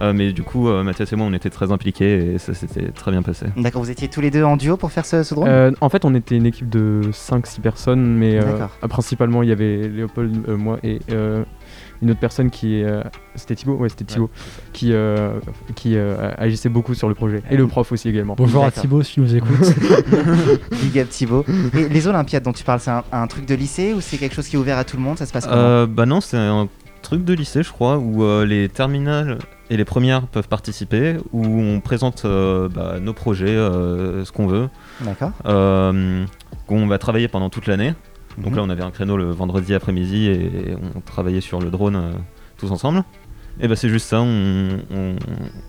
Euh, 0.01 0.13
mais 0.13 0.33
du 0.33 0.43
coup, 0.43 0.69
euh, 0.69 0.83
Mathias 0.83 1.13
et 1.13 1.17
moi, 1.17 1.27
on 1.27 1.33
était 1.33 1.51
très 1.51 1.73
impliqués 1.73 2.35
et 2.35 2.39
ça 2.39 2.55
s'était 2.55 2.91
très 2.93 3.11
bien 3.11 3.23
passé. 3.23 3.47
D'accord, 3.57 3.83
vous 3.83 3.91
étiez 3.91 4.09
tous 4.09 4.21
les 4.21 4.31
deux 4.31 4.45
en 4.45 4.57
duo 4.57 4.77
pour 4.77 4.93
faire 4.93 5.05
ce, 5.05 5.23
ce 5.23 5.35
drone 5.35 5.49
Euh, 5.49 5.71
en 5.81 5.89
fait, 5.89 6.05
on 6.05 6.15
était 6.15 6.37
une 6.37 6.47
équipe 6.47 6.69
de 6.69 7.03
5-6 7.13 7.61
personnes, 7.61 8.17
mais 8.17 8.39
principalement, 8.89 9.43
il 9.43 9.49
y 9.49 9.53
avait 9.53 9.89
Léopold, 9.89 10.37
euh, 10.49 10.57
moi 10.57 10.79
et 10.83 11.01
euh, 11.11 11.45
une 12.01 12.13
autre 12.13 12.21
personne 12.21 12.49
qui. 12.51 12.83
euh, 12.85 13.03
c'était 13.35 13.57
Thibaut 13.57 13.75
Ouais, 13.75 13.89
c'était 13.89 14.05
Thibaut. 14.05 14.31
qui 14.73 14.93
euh, 14.93 15.41
qui 15.75 15.97
euh, 15.97 16.33
agissait 16.39 16.69
beaucoup 16.69 16.95
sur 16.95 17.09
le 17.09 17.15
projet. 17.15 17.43
Et 17.51 17.57
le 17.57 17.67
prof 17.67 17.91
aussi 17.91 18.09
également. 18.09 18.35
Bonjour 18.39 18.65
à. 18.65 18.71
Thibaut 18.71 19.03
si 19.03 19.15
tu 19.15 19.21
nous 19.21 19.35
écoutes. 19.35 19.51
Big 20.83 20.99
up 21.01 21.09
Thibaut. 21.09 21.45
Et 21.77 21.89
les 21.89 22.07
Olympiades 22.07 22.45
dont 22.45 22.53
tu 22.53 22.63
parles, 22.65 22.81
c'est 22.81 22.91
un, 22.93 23.03
un 23.13 23.27
truc 23.27 23.47
de 23.47 23.55
lycée 23.57 23.95
ou 23.95 24.01
c'est 24.01 24.17
quelque 24.17 24.35
chose 24.35 24.47
qui 24.47 24.55
est 24.57 24.59
ouvert 24.59 24.79
à 24.79 24.85
tout 24.85 24.97
le 24.97 25.03
monde? 25.03 25.19
Ça 25.19 25.27
se 25.27 25.33
passe 25.33 25.45
comment? 25.47 25.57
Euh, 25.57 25.87
bah 25.87 26.07
non, 26.07 26.21
c'est 26.21 26.37
un 26.37 26.69
truc 27.03 27.25
de 27.25 27.35
lycée, 27.35 27.63
je 27.63 27.71
crois, 27.73 27.99
où 27.99 28.23
euh, 28.23 28.45
les 28.47 28.69
terminales 28.69 29.39
et 29.71 29.77
les 29.77 29.85
premières 29.85 30.23
peuvent 30.27 30.49
participer, 30.49 31.17
où 31.33 31.45
on 31.45 31.81
présente 31.81 32.25
euh, 32.25 32.69
bah, 32.69 32.97
nos 33.01 33.13
projets, 33.13 33.49
euh, 33.49 34.25
ce 34.25 34.33
qu'on 34.33 34.47
veut, 34.47 34.69
D'accord. 35.01 35.31
euh, 35.47 36.25
qu'on 36.67 36.87
va 36.87 36.99
travailler 36.99 37.29
pendant 37.29 37.51
toute 37.51 37.67
l'année. 37.67 37.95
Donc 38.39 38.53
Mhm. 38.53 38.57
là, 38.57 38.63
on 38.65 38.71
avait 38.71 38.83
un 38.85 38.91
créneau 38.91 39.17
le 39.17 39.31
vendredi 39.31 39.75
après-midi 39.75 40.27
et 40.29 40.77
on 40.97 41.01
travaillait 41.01 41.41
sur 41.41 41.61
le 41.61 41.71
drone 41.71 41.97
euh, 41.97 42.13
tous 42.57 42.71
ensemble. 42.71 43.03
Et 43.61 43.67
bah 43.67 43.75
c'est 43.75 43.89
juste 43.89 44.07
ça, 44.09 44.21
on, 44.21 44.79
on- 44.95 45.17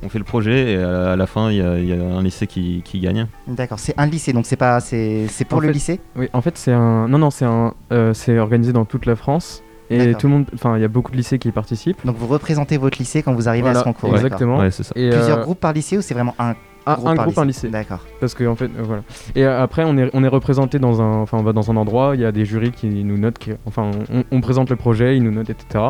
on 0.03 0.09
fait 0.09 0.19
le 0.19 0.23
projet 0.23 0.73
et 0.73 0.77
à 0.77 1.15
la 1.15 1.25
fin, 1.25 1.49
il 1.49 1.57
y, 1.57 1.61
a- 1.61 1.79
il 1.79 1.87
y 1.87 1.93
a 1.93 1.95
un 2.03 2.21
lycée 2.21 2.45
qui, 2.45 2.83
qui 2.85 2.99
gagne. 2.99 3.25
D'accord, 3.47 3.79
c'est 3.79 3.95
un 3.97 4.05
lycée, 4.05 4.31
donc 4.31 4.45
c'est 4.45 4.57
pas, 4.57 4.79
c'est, 4.79 5.25
c'est 5.27 5.43
pour 5.43 5.57
En 5.57 5.61
le 5.61 5.67
fait- 5.69 5.73
lycée? 5.73 5.99
Oui, 6.15 6.29
en 6.33 6.41
fait, 6.41 6.55
c'est 6.59 6.71
un. 6.71 7.07
Non, 7.07 7.17
non, 7.17 7.31
c'est 7.31 7.45
un. 7.45 7.73
euh, 7.91 8.13
c'est 8.13 8.37
organisé 8.37 8.73
dans 8.73 8.85
toute 8.85 9.07
la 9.07 9.15
France. 9.15 9.63
Et 9.89 10.13
tout 10.15 10.27
le 10.27 10.33
monde. 10.33 10.45
Enfin, 10.53 10.77
il 10.77 10.81
y 10.81 10.85
a 10.85 10.87
beaucoup 10.87 11.11
de 11.11 11.17
lycées 11.17 11.39
qui 11.39 11.47
y 11.47 11.51
participent. 11.51 12.05
Donc 12.05 12.15
vous 12.17 12.27
représentez 12.27 12.77
votre 12.77 12.97
lycée 12.97 13.23
quand 13.23 13.33
vous 13.33 13.47
arrivez 13.49 13.69
à 13.69 13.75
ce 13.75 13.83
concours. 13.83 14.15
exactement. 14.15 14.59
Ouais, 14.59 14.71
c'est 14.71 14.83
ça. 14.83 14.93
Et, 14.95 15.09
Plusieurs 15.09 15.39
euh, 15.39 15.43
groupes 15.43 15.59
par 15.59 15.73
lycée 15.73 15.97
ou 15.97 16.01
c'est 16.01 16.13
vraiment 16.13 16.35
un 16.39 16.55
un, 16.85 16.95
groupe 16.95 17.07
un 17.09 17.15
par 17.15 17.25
groupe, 17.25 17.37
un 17.37 17.45
lycée. 17.45 17.69
D'accord. 17.69 18.05
Parce 18.19 18.33
que 18.33 18.45
en 18.45 18.55
fait, 18.55 18.65
euh, 18.65 18.83
voilà. 18.83 19.03
Et 19.35 19.43
euh, 19.43 19.61
après, 19.61 19.83
on 19.85 19.97
est, 19.97 20.09
on 20.13 20.23
est 20.23 20.27
représenté 20.29 20.79
dans 20.79 21.01
un, 21.01 21.17
enfin, 21.21 21.37
on 21.37 21.43
va 21.43 21.53
dans 21.53 21.69
un 21.69 21.75
endroit, 21.75 22.11
il 22.15 22.21
y 22.21 22.25
a 22.25 22.31
des 22.31 22.45
jurys 22.45 22.71
qui 22.71 22.87
nous 22.87 23.17
notent, 23.17 23.37
qui- 23.37 23.51
enfin, 23.65 23.91
on, 24.11 24.23
on 24.31 24.41
présente 24.41 24.69
le 24.69 24.75
projet, 24.75 25.15
ils 25.15 25.23
nous 25.23 25.31
notent, 25.31 25.49
etc. 25.49 25.85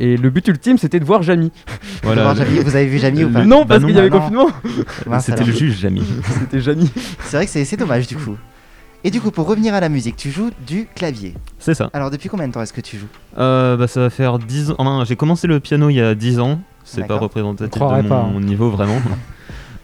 Et 0.00 0.16
le 0.16 0.30
but 0.30 0.46
ultime, 0.48 0.76
c'était 0.76 0.98
de 0.98 1.04
voir 1.04 1.22
Jamie. 1.22 1.52
Voilà. 2.02 2.34
Jamy, 2.34 2.58
vous 2.58 2.76
avez 2.76 2.86
vu 2.86 2.98
Jamy 2.98 3.24
ou 3.24 3.30
pas 3.30 3.44
non, 3.44 3.60
bah 3.60 3.66
parce 3.68 3.80
non, 3.80 3.86
qu'il 3.86 3.96
y 3.96 4.00
avait 4.00 4.10
bah 4.10 4.28
non. 4.30 4.46
confinement. 4.48 5.20
C'était 5.20 5.44
le 5.44 5.52
juge, 5.52 5.78
Jamy. 5.78 6.02
c'était 6.24 6.60
Jamie. 6.60 6.90
C'est 7.20 7.36
vrai 7.36 7.46
que 7.46 7.52
c'est, 7.52 7.64
c'est 7.64 7.76
dommage 7.76 8.06
du 8.06 8.16
coup. 8.16 8.36
Et 9.06 9.10
du 9.10 9.20
coup, 9.20 9.30
pour 9.30 9.46
revenir 9.46 9.74
à 9.74 9.80
la 9.80 9.90
musique, 9.90 10.16
tu 10.16 10.30
joues 10.30 10.50
du 10.66 10.86
clavier. 10.94 11.34
c'est 11.58 11.74
ça. 11.74 11.90
Alors 11.92 12.10
depuis 12.10 12.30
combien 12.30 12.48
de 12.48 12.52
temps 12.54 12.62
est-ce 12.62 12.72
que 12.72 12.80
tu 12.80 12.96
joues? 12.96 13.08
Euh, 13.36 13.76
bah, 13.76 13.86
ça 13.86 14.00
va 14.00 14.08
faire 14.08 14.38
10 14.38 14.70
ans. 14.70 14.76
enfin, 14.78 15.04
j'ai 15.04 15.14
commencé 15.14 15.46
le 15.46 15.60
piano 15.60 15.90
il 15.90 15.96
y 15.96 16.00
a 16.00 16.14
10 16.14 16.40
ans. 16.40 16.60
C'est 16.84 17.06
pas 17.06 17.16
représentatif 17.18 17.74
de 17.74 18.08
pas, 18.08 18.22
mon 18.22 18.40
niveau 18.40 18.70
vraiment. 18.70 19.00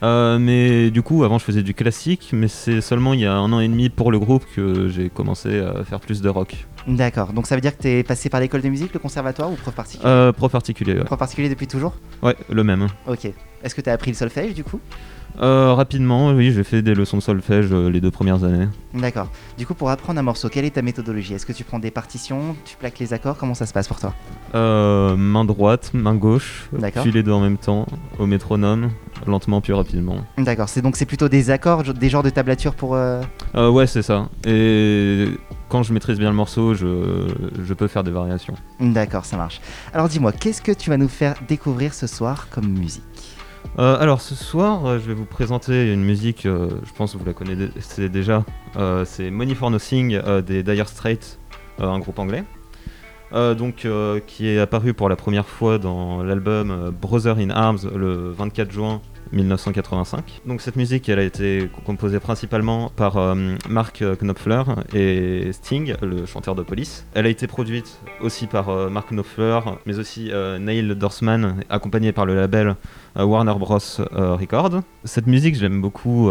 Euh, 0.03 0.39
mais 0.39 0.89
du 0.89 1.03
coup, 1.03 1.23
avant 1.23 1.37
je 1.37 1.43
faisais 1.43 1.61
du 1.61 1.75
classique, 1.75 2.31
mais 2.33 2.47
c'est 2.47 2.81
seulement 2.81 3.13
il 3.13 3.19
y 3.19 3.27
a 3.27 3.35
un 3.35 3.53
an 3.53 3.59
et 3.59 3.67
demi 3.67 3.89
pour 3.89 4.11
le 4.11 4.17
groupe 4.17 4.43
que 4.55 4.87
j'ai 4.87 5.11
commencé 5.11 5.59
à 5.59 5.83
faire 5.83 5.99
plus 5.99 6.23
de 6.23 6.29
rock. 6.29 6.65
D'accord, 6.87 7.33
donc 7.33 7.45
ça 7.45 7.53
veut 7.53 7.61
dire 7.61 7.77
que 7.77 7.83
tu 7.83 7.87
es 7.87 8.01
passé 8.01 8.27
par 8.27 8.39
l'école 8.39 8.63
de 8.63 8.69
musique, 8.69 8.93
le 8.95 8.99
conservatoire 8.99 9.51
ou 9.51 9.55
prof 9.55 9.75
particulier? 9.75 10.09
Euh, 10.09 10.31
prof 10.31 10.51
particulier, 10.51 10.95
ouais. 10.95 11.03
Prof 11.03 11.19
particulier 11.19 11.49
depuis 11.49 11.67
toujours? 11.67 11.93
Ouais, 12.23 12.35
le 12.49 12.63
même. 12.63 12.87
Ok. 13.07 13.25
Est-ce 13.63 13.75
que 13.75 13.81
tu 13.81 13.91
as 13.91 13.93
appris 13.93 14.09
le 14.09 14.17
solfège 14.17 14.55
du 14.55 14.63
coup? 14.63 14.79
Euh, 15.39 15.73
rapidement, 15.73 16.29
oui, 16.31 16.51
j'ai 16.51 16.63
fait 16.63 16.81
des 16.81 16.93
leçons 16.93 17.17
de 17.17 17.21
solfège 17.21 17.67
euh, 17.71 17.89
les 17.89 18.01
deux 18.01 18.11
premières 18.11 18.43
années. 18.43 18.67
D'accord. 18.93 19.29
Du 19.57 19.65
coup, 19.65 19.73
pour 19.73 19.89
apprendre 19.89 20.19
un 20.19 20.23
morceau, 20.23 20.49
quelle 20.49 20.65
est 20.65 20.71
ta 20.71 20.81
méthodologie? 20.81 21.33
Est-ce 21.33 21.45
que 21.45 21.53
tu 21.53 21.63
prends 21.63 21.79
des 21.79 21.89
partitions, 21.91 22.55
tu 22.65 22.75
plaques 22.75 22.99
les 22.99 23.13
accords? 23.13 23.37
Comment 23.37 23.53
ça 23.53 23.65
se 23.65 23.73
passe 23.73 23.87
pour 23.87 23.99
toi? 23.99 24.13
Euh, 24.55 25.15
main 25.15 25.45
droite, 25.45 25.91
main 25.93 26.15
gauche, 26.15 26.69
puis 27.01 27.11
les 27.11 27.23
deux 27.23 27.31
en 27.31 27.39
même 27.39 27.57
temps, 27.57 27.85
au 28.19 28.25
métronome, 28.25 28.89
lentement 29.25 29.61
puis 29.61 29.73
rapidement. 29.73 30.17
D'accord, 30.37 30.67
c'est 30.69 30.81
donc 30.81 30.95
c'est 30.97 31.05
plutôt 31.05 31.29
des 31.29 31.49
accords, 31.49 31.83
des 31.83 32.09
genres 32.09 32.23
de 32.23 32.29
tablature 32.29 32.75
pour. 32.75 32.95
euh, 32.95 33.21
Euh, 33.55 33.69
ouais, 33.69 33.87
c'est 33.87 34.01
ça. 34.01 34.29
Et 34.45 35.27
quand 35.69 35.83
je 35.83 35.93
maîtrise 35.93 36.19
bien 36.19 36.29
le 36.29 36.35
morceau, 36.35 36.73
je, 36.73 37.27
je 37.63 37.73
peux 37.73 37.87
faire 37.87 38.03
des 38.03 38.11
variations. 38.11 38.55
D'accord, 38.79 39.25
ça 39.25 39.37
marche. 39.37 39.61
Alors 39.93 40.09
dis-moi, 40.09 40.33
qu'est-ce 40.33 40.61
que 40.61 40.73
tu 40.73 40.89
vas 40.89 40.97
nous 40.97 41.07
faire 41.07 41.35
découvrir 41.47 41.93
ce 41.93 42.07
soir 42.07 42.47
comme 42.51 42.67
musique? 42.67 43.03
Euh, 43.79 43.97
alors 43.99 44.21
ce 44.21 44.35
soir, 44.35 44.85
euh, 44.85 44.99
je 44.99 45.07
vais 45.07 45.13
vous 45.13 45.25
présenter 45.25 45.93
une 45.93 46.03
musique, 46.03 46.45
euh, 46.45 46.69
je 46.85 46.93
pense 46.93 47.13
que 47.13 47.17
vous 47.17 47.25
la 47.25 47.33
connaissez 47.33 48.09
déjà. 48.09 48.43
C'est 49.05 49.31
Money 49.31 49.55
for 49.55 49.71
Nothing 49.71 50.19
des 50.45 50.63
Dire 50.63 50.87
Straits, 50.87 51.39
un 51.79 51.99
groupe 51.99 52.19
anglais. 52.19 52.43
Donc, 53.33 53.87
qui 54.27 54.47
est 54.47 54.59
apparu 54.59 54.93
pour 54.93 55.07
la 55.09 55.15
première 55.15 55.47
fois 55.47 55.77
dans 55.77 56.23
l'album 56.23 56.93
Brother 57.01 57.37
in 57.37 57.49
Arms 57.49 57.79
le 57.95 58.31
24 58.31 58.71
juin 58.71 59.01
1985. 59.31 60.41
Donc 60.45 60.61
cette 60.61 60.75
musique, 60.75 61.07
elle 61.09 61.19
a 61.19 61.23
été 61.23 61.69
composée 61.85 62.19
principalement 62.19 62.89
par 62.95 63.17
euh, 63.17 63.55
Mark 63.69 64.03
Knopfler 64.21 64.63
et 64.93 65.51
Sting, 65.53 65.95
le 66.01 66.25
chanteur 66.25 66.55
de 66.55 66.63
Police. 66.63 67.05
Elle 67.13 67.25
a 67.25 67.29
été 67.29 67.47
produite 67.47 67.99
aussi 68.21 68.47
par 68.47 68.69
euh, 68.69 68.89
Mark 68.89 69.09
Knopfler, 69.11 69.59
mais 69.85 69.99
aussi 69.99 70.29
euh, 70.31 70.59
Neil 70.59 70.95
Dorsman, 70.95 71.63
accompagné 71.69 72.11
par 72.11 72.25
le 72.25 72.35
label 72.35 72.75
euh, 73.17 73.23
Warner 73.23 73.53
Bros. 73.57 73.79
euh, 73.99 74.35
Records. 74.35 74.81
Cette 75.03 75.27
musique, 75.27 75.55
j'aime 75.55 75.81
beaucoup. 75.81 76.29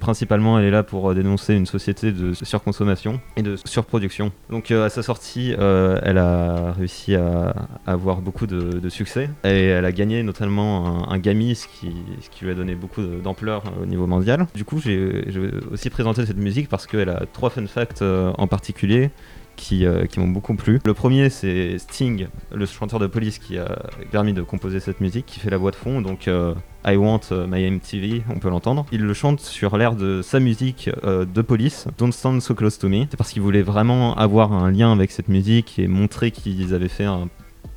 Principalement, 0.00 0.58
elle 0.58 0.66
est 0.66 0.70
là 0.70 0.82
pour 0.82 1.10
euh, 1.10 1.14
dénoncer 1.14 1.54
une 1.54 1.66
société 1.66 2.12
de 2.12 2.32
surconsommation 2.34 3.20
et 3.36 3.42
de 3.42 3.56
surproduction. 3.64 4.30
Donc, 4.50 4.70
euh, 4.70 4.86
à 4.86 4.90
sa 4.90 5.02
sortie, 5.02 5.54
euh, 5.58 5.98
elle 6.02 6.18
a 6.18 6.72
réussi 6.72 7.14
à, 7.14 7.54
avoir 7.86 8.20
beaucoup 8.20 8.46
de, 8.46 8.88
succès 8.88 9.28
et 9.42 9.66
elle 9.66 9.84
a 9.84 9.90
gagné 9.90 10.22
notamment 10.22 11.08
un, 11.10 11.14
un 11.14 11.18
ce 11.18 11.66
qui, 11.66 11.92
ce 12.20 12.30
qui 12.30 12.44
lui 12.44 12.52
a 12.52 12.54
donné 12.54 12.76
beaucoup 12.76 13.02
d'ampleur 13.02 13.64
au 13.82 13.86
niveau 13.86 14.06
mondial. 14.06 14.46
Du 14.54 14.64
coup, 14.64 14.80
j'ai 14.80 15.24
aussi 15.72 15.90
présenté 15.90 16.24
cette 16.24 16.36
musique 16.36 16.68
parce 16.68 16.86
qu'elle 16.86 17.08
a 17.08 17.24
trois 17.32 17.50
fun 17.50 17.66
facts 17.66 18.02
en 18.02 18.46
particulier 18.46 19.10
qui, 19.56 19.84
euh, 19.84 20.06
qui 20.06 20.20
m'ont 20.20 20.28
beaucoup 20.28 20.54
plu. 20.54 20.80
Le 20.84 20.94
premier, 20.94 21.30
c'est 21.30 21.78
Sting, 21.78 22.28
le 22.54 22.66
chanteur 22.66 22.98
de 22.98 23.06
police 23.06 23.38
qui 23.38 23.58
a 23.58 23.78
permis 24.10 24.32
de 24.32 24.42
composer 24.42 24.80
cette 24.80 25.00
musique, 25.00 25.26
qui 25.26 25.40
fait 25.40 25.50
la 25.50 25.56
voix 25.56 25.70
de 25.70 25.76
fond. 25.76 26.00
Donc, 26.00 26.28
euh, 26.28 26.54
I 26.86 26.96
Want 26.96 27.20
euh, 27.32 27.46
My 27.48 27.68
MTV, 27.68 28.22
on 28.30 28.38
peut 28.38 28.48
l'entendre. 28.48 28.86
Il 28.92 29.02
le 29.02 29.14
chante 29.14 29.40
sur 29.40 29.76
l'air 29.76 29.96
de 29.96 30.22
sa 30.22 30.38
musique 30.38 30.90
de 31.04 31.42
police, 31.42 31.88
Don't 31.98 32.12
Stand 32.12 32.40
So 32.40 32.54
Close 32.54 32.78
to 32.78 32.88
Me. 32.88 33.06
C'est 33.10 33.16
parce 33.16 33.32
qu'il 33.32 33.42
voulait 33.42 33.62
vraiment 33.62 34.14
avoir 34.16 34.52
un 34.52 34.70
lien 34.70 34.92
avec 34.92 35.10
cette 35.10 35.28
musique 35.28 35.78
et 35.78 35.88
montrer 35.88 36.30
qu'ils 36.30 36.74
avaient 36.74 36.88
fait 36.88 37.04
un 37.04 37.28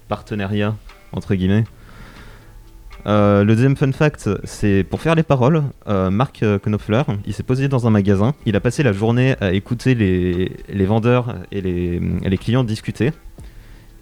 partenariat, 0.08 0.76
entre 1.13 1.36
guillemets. 1.36 1.63
Euh, 3.06 3.44
le 3.44 3.56
deuxième 3.56 3.76
fun 3.76 3.92
fact, 3.92 4.30
c'est 4.44 4.84
pour 4.84 5.02
faire 5.02 5.16
les 5.16 5.24
paroles, 5.24 5.64
euh, 5.88 6.10
Mark 6.10 6.44
euh, 6.44 6.60
Knopfler, 6.60 7.04
il 7.26 7.34
s'est 7.34 7.44
posé 7.44 7.68
dans 7.68 7.88
un 7.88 7.90
magasin, 7.90 8.34
il 8.46 8.56
a 8.56 8.60
passé 8.60 8.84
la 8.84 8.92
journée 8.92 9.36
à 9.40 9.54
écouter 9.54 9.96
les, 9.96 10.86
vendeurs 10.86 11.36
et 11.52 11.62
les, 11.62 12.38
clients 12.38 12.64
discuter, 12.64 13.12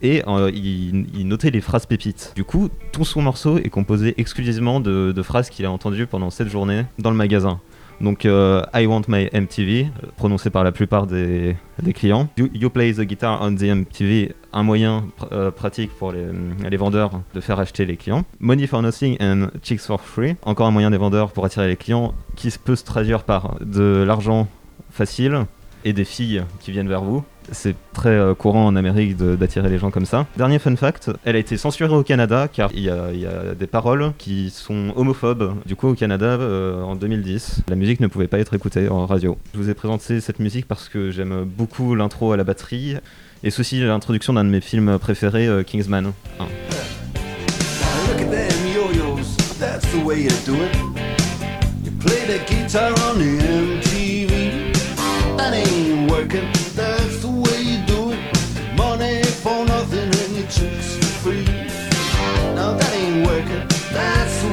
et 0.01 0.23
il, 0.53 1.27
notait 1.27 1.51
les 1.51 1.61
phrases 1.61 1.85
pépites. 1.85 2.33
Du 2.35 2.43
coup, 2.43 2.69
tout 2.91 3.05
son 3.05 3.21
morceau 3.21 3.57
est 3.57 3.69
composé 3.69 4.15
exclusivement 4.17 4.79
de 4.79 5.21
phrases 5.21 5.49
qu'il 5.49 5.65
a 5.65 5.71
entendues 5.71 6.07
pendant 6.07 6.29
cette 6.29 6.49
journée 6.49 6.83
dans 6.99 7.11
le 7.11 7.17
magasin. 7.17 7.59
Donc, 8.01 8.25
euh, 8.25 8.61
I 8.73 8.85
want 8.85 9.03
my 9.07 9.29
MTV, 9.33 9.87
prononcé 10.17 10.49
par 10.49 10.63
la 10.63 10.71
plupart 10.71 11.07
des, 11.07 11.55
clients. 11.95 12.29
You, 12.37 12.69
play 12.69 12.93
the 12.93 13.01
guitar 13.01 13.39
on 13.41 13.55
the 13.55 13.63
MTV, 13.63 14.35
un 14.53 14.63
moyen 14.63 15.05
euh, 15.31 15.51
pratique 15.51 15.91
pour 15.97 16.11
les, 16.11 16.25
les 16.69 16.77
vendeurs 16.77 17.21
de 17.33 17.41
faire 17.41 17.59
acheter 17.59 17.85
les 17.85 17.97
clients. 17.97 18.23
Money 18.39 18.67
for 18.67 18.81
nothing 18.81 19.17
and 19.19 19.47
chicks 19.63 19.81
for 19.81 20.01
free, 20.01 20.35
encore 20.43 20.67
un 20.67 20.71
moyen 20.71 20.91
des 20.91 20.97
vendeurs 20.97 21.31
pour 21.31 21.45
attirer 21.45 21.67
les 21.67 21.75
clients, 21.75 22.13
qui 22.35 22.53
peut 22.63 22.75
se 22.75 22.85
traduire 22.85 23.23
par 23.23 23.55
de 23.61 24.03
l'argent 24.05 24.47
facile 24.91 25.45
et 25.85 25.93
des 25.93 26.05
filles 26.05 26.43
qui 26.59 26.71
viennent 26.71 26.89
vers 26.89 27.03
vous. 27.03 27.23
C'est 27.51 27.75
très 27.93 28.09
euh, 28.09 28.33
courant 28.33 28.65
en 28.65 28.75
Amérique 28.75 29.17
d'attirer 29.17 29.69
les 29.69 29.77
gens 29.77 29.91
comme 29.91 30.05
ça. 30.05 30.25
Dernier 30.37 30.59
fun 30.59 30.75
fact, 30.75 31.11
elle 31.23 31.35
a 31.35 31.39
été 31.39 31.57
censurée 31.57 31.93
au 31.93 32.03
Canada 32.03 32.47
car 32.51 32.69
il 32.73 32.81
y 32.81 32.89
a, 32.89 33.55
des 33.57 33.67
paroles 33.67 34.11
qui 34.17 34.49
sont 34.49 34.93
homophobes. 34.95 35.55
Du 35.65 35.75
coup, 35.75 35.87
au 35.87 35.93
Canada, 35.95 36.25
euh, 36.25 36.81
en 36.83 36.95
2010, 36.95 37.63
la 37.69 37.75
musique 37.75 37.99
ne 37.99 38.07
pouvait 38.07 38.27
pas 38.27 38.39
être 38.39 38.53
écoutée 38.53 38.89
en 38.89 39.05
radio. 39.05 39.37
Je 39.53 39.59
vous 39.59 39.69
ai 39.69 39.73
présenté 39.73 40.19
cette 40.19 40.39
musique 40.39 40.67
parce 40.67 40.89
que 40.89 41.11
j'aime 41.11 41.43
beaucoup 41.45 41.95
l'intro 41.95 42.33
à 42.33 42.37
la 42.37 42.43
batterie 42.43 42.97
et 43.43 43.47
aussi 43.47 43.79
l'introduction 43.81 44.33
d'un 44.33 44.43
de 44.43 44.49
mes 44.49 44.61
films 44.61 44.97
préférés, 44.99 45.47
euh, 45.47 45.63
Kingsman 45.63 46.11
1. 46.39 46.45
Look 48.07 48.21
at 48.21 48.31
them 48.31 48.67
yo-yos, 48.73 49.35
that's 49.59 49.85
the 49.91 50.03
way 50.03 50.23
you 50.23 50.29
do 50.45 50.55
it. 50.55 50.75
You 51.83 51.91
play 51.99 52.25
the 52.25 52.39
guitar 52.45 52.91
on 53.09 53.19
the 53.19 53.39
MTV. 53.41 54.73
That 55.37 55.53
ain't 55.53 56.09
working, 56.09 56.51
that's 63.97 64.46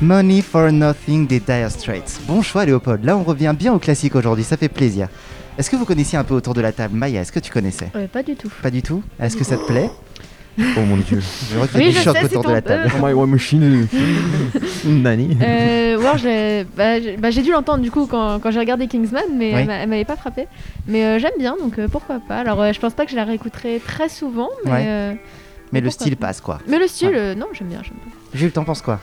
Money 0.00 0.42
for 0.42 0.70
Nothing 0.70 1.26
des 1.26 1.40
Dire 1.40 1.70
Straits. 1.70 2.20
Bon 2.26 2.40
choix 2.42 2.64
Léopold, 2.64 3.04
là 3.04 3.16
on 3.16 3.24
revient 3.24 3.54
bien 3.58 3.72
au 3.74 3.78
classique 3.78 4.14
aujourd'hui, 4.14 4.44
ça 4.44 4.56
fait 4.56 4.68
plaisir. 4.68 5.08
Est-ce 5.58 5.70
que 5.70 5.76
vous 5.76 5.84
connaissiez 5.84 6.16
un 6.16 6.22
peu 6.24 6.34
autour 6.34 6.54
de 6.54 6.60
la 6.60 6.70
table 6.70 6.96
Maya, 6.96 7.22
est-ce 7.22 7.32
que 7.32 7.40
tu 7.40 7.50
connaissais? 7.50 7.90
Ouais, 7.94 8.06
pas 8.06 8.22
du 8.22 8.36
tout. 8.36 8.48
Pas 8.62 8.70
du 8.70 8.80
tout? 8.80 9.02
Est-ce 9.20 9.36
que 9.36 9.42
ça 9.42 9.56
te 9.56 9.66
plaît? 9.66 9.90
Oh 10.76 10.80
mon 10.86 10.96
dieu. 10.96 11.20
Je 11.50 11.56
vois 11.56 11.66
qu'il 11.66 11.80
y 11.80 11.84
a 11.84 11.86
Oui, 11.88 11.94
des 11.94 12.00
chocs 12.00 12.16
autour 12.22 12.44
de 12.44 12.50
la 12.52 12.62
table. 12.62 12.90
Oh 12.96 13.04
my 13.06 13.12
War 13.12 13.26
Machine. 13.26 13.86
Nani. 14.84 15.36
Euh, 15.40 15.96
War, 16.00 16.14
bah, 16.76 17.00
j'ai 17.00 17.16
bah, 17.16 17.30
j'ai 17.30 17.42
dû 17.42 17.50
l'entendre 17.52 17.82
du 17.82 17.90
coup 17.92 18.06
quand, 18.06 18.38
quand 18.40 18.50
j'ai 18.52 18.58
regardé 18.60 18.86
Kingsman, 18.88 19.22
mais 19.36 19.52
Oui. 19.54 19.60
elle 19.60 19.66
m'a- 19.66 19.74
elle 19.78 19.88
m'avait 19.88 20.04
pas 20.04 20.16
frappé. 20.16 20.46
Mais 20.86 21.04
euh, 21.04 21.18
j'aime 21.18 21.32
bien, 21.38 21.56
donc 21.60 21.78
euh, 21.78 21.86
pourquoi 21.88 22.20
pas. 22.20 22.38
Alors 22.38 22.60
euh, 22.60 22.72
je 22.72 22.78
pense 22.80 22.92
pas 22.94 23.04
que 23.04 23.10
je 23.10 23.16
la 23.16 23.24
réécouterai 23.24 23.80
très 23.84 24.08
souvent, 24.08 24.48
mais, 24.64 24.70
Ouais. 24.70 24.84
euh, 24.86 25.14
Mais 25.72 25.80
le 25.80 25.90
style 25.90 26.16
pas. 26.16 26.28
passe 26.28 26.40
quoi. 26.40 26.58
mais 26.68 26.78
le 26.78 26.86
style, 26.88 27.08
Ouais. 27.10 27.14
euh, 27.16 27.34
non, 27.36 27.46
j'aime 27.52 27.68
bien, 27.68 27.80
j'aime 27.82 27.96
bien. 28.04 28.12
Jules, 28.34 28.52
t'en 28.52 28.64
penses 28.64 28.82
quoi? 28.82 29.00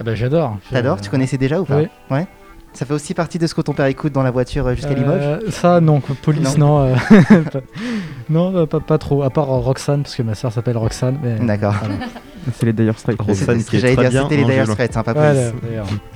Ah 0.00 0.04
bah 0.04 0.14
j'adore. 0.14 0.56
T'adores 0.70 0.98
Je- 0.98 1.02
Tu 1.04 1.10
connaissais 1.10 1.38
déjà 1.38 1.60
ou 1.60 1.64
pas 1.64 1.76
Oui. 1.78 1.88
Ouais 2.10 2.26
Ça 2.72 2.86
fait 2.86 2.94
aussi 2.94 3.14
partie 3.14 3.38
de 3.38 3.46
ce 3.46 3.54
que 3.54 3.60
ton 3.62 3.72
père 3.72 3.86
écoute 3.86 4.12
dans 4.12 4.22
la 4.22 4.30
voiture 4.30 4.66
euh, 4.66 4.74
jusqu'à 4.74 4.94
Limoges 4.94 5.20
Euh, 5.22 5.50
Ça 5.50 5.80
non, 5.80 6.00
police 6.00 6.56
non. 6.58 6.86
euh, 6.92 6.94
non, 8.30 8.54
euh, 8.56 8.66
pas, 8.66 8.80
pas 8.80 8.98
trop. 8.98 9.22
À 9.22 9.30
part 9.30 9.50
euh, 9.50 9.58
Roxane, 9.58 10.02
parce 10.02 10.14
que 10.16 10.22
ma 10.22 10.34
soeur 10.34 10.52
s'appelle 10.52 10.76
Roxane. 10.76 11.18
mais- 11.22 11.44
D'accord. 11.46 11.74
voilà. 11.80 11.94
C'est 12.54 12.64
les 12.64 12.72
Dire 12.72 12.98
Straits. 12.98 13.20
Roxane 13.20 13.62
qui 13.62 13.76
est 13.76 13.94
très 13.94 14.08
bien 14.08 14.22
c'était 14.22 14.36
les 14.36 14.44
Dire. 14.44 14.66
Straits, 14.66 14.96
hein, 14.96 15.02
pas 15.02 15.12
d'ailleurs. 15.12 15.52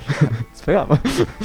C'est 0.53 0.65
pas 0.65 0.73
grave. 0.73 0.97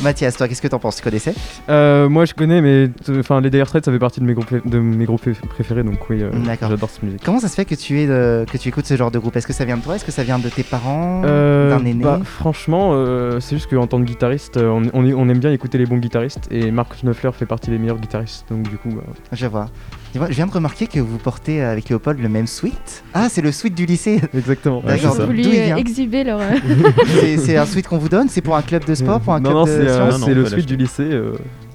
Mathias, 0.03 0.37
toi, 0.37 0.49
qu'est-ce 0.49 0.63
que 0.63 0.69
t'en 0.69 0.79
penses 0.79 0.97
Tu 0.97 1.03
connaissais? 1.03 1.35
Euh, 1.69 2.09
moi 2.09 2.25
je 2.25 2.33
connais, 2.33 2.63
mais 2.63 2.89
enfin 3.19 3.41
les 3.43 3.51
Dire 3.51 3.67
Straits 3.67 3.85
ça 3.85 3.93
fait 3.93 3.99
partie 3.99 4.21
de 4.21 4.25
mes 4.25 4.33
groupes, 4.33 4.67
de 4.67 4.79
mes 4.79 5.05
groupes 5.05 5.21
pré- 5.21 5.33
préférés, 5.49 5.83
donc 5.83 6.09
oui, 6.09 6.23
euh, 6.23 6.31
D'accord. 6.47 6.71
j'adore 6.71 6.89
cette 6.89 7.03
musique. 7.03 7.23
Comment 7.23 7.41
ça 7.41 7.49
se 7.49 7.55
fait 7.55 7.65
que 7.67 7.75
tu, 7.75 8.01
es 8.01 8.07
de- 8.07 8.47
que 8.51 8.57
tu 8.57 8.69
écoutes 8.69 8.87
ce 8.87 8.97
genre 8.97 9.11
de 9.11 9.19
groupe? 9.19 9.37
Est-ce 9.37 9.47
que 9.47 9.53
ça 9.53 9.65
vient 9.67 9.77
de 9.77 9.83
toi? 9.83 9.97
Est-ce 9.97 10.05
que 10.07 10.13
ça 10.13 10.23
vient 10.23 10.39
de 10.39 10.49
tes 10.49 10.63
parents? 10.63 11.23
Euh, 11.27 11.77
D'un 11.77 11.85
aîné? 11.85 12.03
bah, 12.05 12.21
franchement, 12.25 12.93
euh, 12.95 13.41
c'est 13.41 13.57
juste 13.57 13.69
qu'en 13.69 13.87
tant 13.87 13.99
que 13.99 14.05
guitariste, 14.07 14.57
euh, 14.57 14.69
on, 14.71 14.83
on 14.95 15.05
est- 15.07 15.13
on 15.15 15.29
aime 15.29 15.39
bien 15.39 15.53
écouter 15.53 15.77
les 15.77 15.87
bons 15.87 15.99
guitaristes 15.99 16.49
et 16.51 16.71
Mark 16.71 16.95
Knopfler 17.03 17.33
fait 17.33 17.47
partie 17.47 17.69
des 17.71 17.79
meilleurs 17.79 17.99
guitaristes, 17.99 18.47
donc 18.51 18.63
du 18.63 18.77
coup, 18.79 18.89
bah, 18.91 19.03
Je 19.33 19.47
vois. 19.47 19.69
Dis-moi, 20.13 20.29
je 20.31 20.35
viens 20.37 20.47
de 20.47 20.53
remarquer 20.53 20.87
que 20.87 21.01
vous 21.01 21.19
portez 21.19 21.63
euh, 21.63 21.71
avec 21.73 21.91
Léopold 21.91 22.19
le 22.21 22.29
même 22.31 22.47
sweat. 22.47 23.05
Ah, 23.13 23.29
c'est 23.31 23.43
le 23.43 23.53
sweat 23.53 23.75
du 23.75 23.85
lycée. 23.85 24.21
exactement. 24.35 24.81
Ils 24.85 24.89
D'accord. 24.89 25.11
c'est 25.13 25.19
ça. 25.19 25.23
ont 25.25 25.27
voulu 25.27 25.45
exhiber 25.77 26.25
leur. 26.25 26.41
euh, 26.41 26.45
C'est 27.21 27.37
c'est 27.37 27.57
un 27.59 27.67
sweat 27.67 27.87
qu'on 27.87 27.99
vous 27.99 28.09
donne 28.09 28.29
C'est 28.31 28.41
pour 28.41 28.57
un 28.57 28.63
club 28.63 28.85
de 28.87 28.95
sport 28.95 29.21
Pour 29.21 29.35
un 29.35 29.41
non, 29.41 29.51
club 29.51 29.55
non, 29.57 29.65
de 29.65 29.71
c'est 29.71 29.89
euh, 29.91 30.11
Non, 30.11 30.19
c'est 30.25 30.35
le 30.35 30.47
suite 30.47 30.67
du 30.67 30.77
lycée 30.77 31.03
euh, 31.03 31.33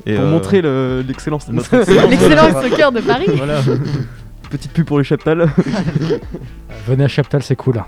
Et, 0.08 0.16
pour 0.16 0.24
euh, 0.26 0.32
montrer 0.32 0.62
le- 0.64 1.04
l'excellence. 1.08 1.48
notre 1.50 1.72
excellence. 1.80 2.10
L'excellence 2.10 2.64
soccer 2.64 2.92
de 2.92 3.02
Paris. 3.02 3.28
Voilà. 3.38 3.62
Petite 4.54 4.72
pub 4.72 4.86
pour 4.86 5.00
les 5.00 5.04
chaptals. 5.04 5.48
Venez 6.88 7.06
à 7.06 7.08
Chaptal, 7.08 7.42
c'est 7.42 7.56
cool. 7.56 7.82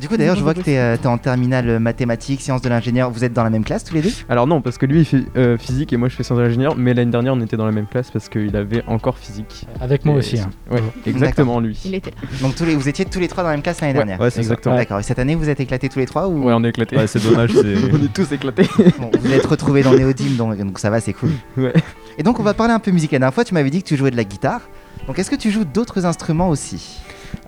Du 0.00 0.08
coup, 0.08 0.16
d'ailleurs, 0.16 0.34
je 0.36 0.42
vois 0.42 0.52
que 0.54 0.60
t'es 0.60 0.78
euh, 0.78 0.96
t'es 0.96 1.06
en 1.06 1.16
terminale 1.18 1.68
euh, 1.68 1.78
mathématiques, 1.78 2.40
sciences 2.40 2.60
de 2.62 2.68
l'ingénieur. 2.68 3.08
Vous 3.10 3.22
êtes 3.24 3.32
dans 3.32 3.44
la 3.44 3.50
même 3.50 3.62
classe 3.62 3.84
tous 3.84 3.94
les 3.94 4.02
deux? 4.02 4.10
Alors 4.28 4.48
non, 4.48 4.60
parce 4.62 4.78
que 4.78 4.86
lui 4.86 5.00
il 5.00 5.04
fait 5.04 5.22
euh, 5.36 5.56
physique 5.58 5.92
et 5.92 5.96
moi 5.96 6.08
je 6.08 6.16
fais 6.16 6.24
sciences 6.24 6.38
d'ingénieur, 6.40 6.74
mais 6.76 6.92
l'année 6.92 7.10
dernière 7.12 7.34
on 7.34 7.40
était 7.40 7.56
dans 7.56 7.66
la 7.66 7.72
même 7.72 7.86
classe 7.86 8.10
parce 8.10 8.28
qu'il 8.28 8.56
avait 8.56 8.82
encore 8.88 9.16
physique. 9.18 9.66
Avec 9.80 10.04
moi 10.04 10.14
Et- 10.14 10.18
aussi. 10.18 10.40
hein. 10.40 10.50
Ouais, 10.70 10.82
exactement 11.06 11.60
lui. 11.60 11.78
Il 11.84 11.94
était 11.94 12.10
là. 12.10 12.16
Donc, 12.40 12.56
tous 12.56 12.64
les, 12.64 12.74
vous 12.74 12.88
étiez 12.88 13.04
tous 13.04 13.20
les 13.20 13.28
trois 13.28 13.44
dans 13.44 13.50
la 13.50 13.54
même 13.56 13.62
classe 13.62 13.80
l'année 13.80 13.92
Ouais, 13.92 13.98
dernière 13.98 14.20
Ouais, 14.20 14.30
c'est. 14.30 14.40
Exactement. 14.40 14.74
D'accord. 14.76 14.98
Et 14.98 15.02
cette 15.04 15.18
année, 15.20 15.36
vous 15.36 15.48
êtes 15.48 15.60
éclatés 15.60 15.88
tous 15.88 15.98
les 16.00 16.06
trois 16.06 16.26
ou? 16.26 16.46
Ouais, 16.46 16.52
on 16.56 16.64
est 16.64 16.70
éclatés. 16.70 16.96
Ouais, 16.96 17.06
c'est 17.06 17.22
dommage, 17.22 17.50
c'est. 17.52 17.76
on 17.92 18.02
est 18.02 18.12
tous 18.12 18.32
éclatés. 18.32 18.66
Bon, 18.98 19.10
Vous 19.20 19.32
êtes 19.32 19.46
retrouvés 19.46 19.82
dans 19.82 19.92
Néodyme, 19.92 20.36
donc, 20.36 20.56
donc 20.56 20.78
ça 20.80 20.90
va, 20.90 21.00
c'est 21.00 21.12
cool. 21.12 21.30
Ouais. 21.56 21.74
Et 22.18 22.22
donc, 22.22 22.40
on 22.40 22.42
va 22.42 22.54
parler 22.54 22.72
un 22.72 22.78
peu 22.78 22.90
musique. 22.92 23.12
La 23.12 23.18
dernière 23.18 23.34
fois, 23.34 23.44
tu 23.44 23.52
m'avais 23.52 23.68
dit 23.70 23.82
que 23.82 23.88
tu 23.88 23.96
jouais 23.96 24.10
de 24.10 24.16
la 24.16 24.24
guitare. 24.24 24.62
Donc, 25.06 25.18
est-ce 25.18 25.30
que 25.30 25.36
tu 25.36 25.50
joues 25.50 25.64
d'autres 25.64 26.04
instruments 26.04 26.48
aussi? 26.48 26.98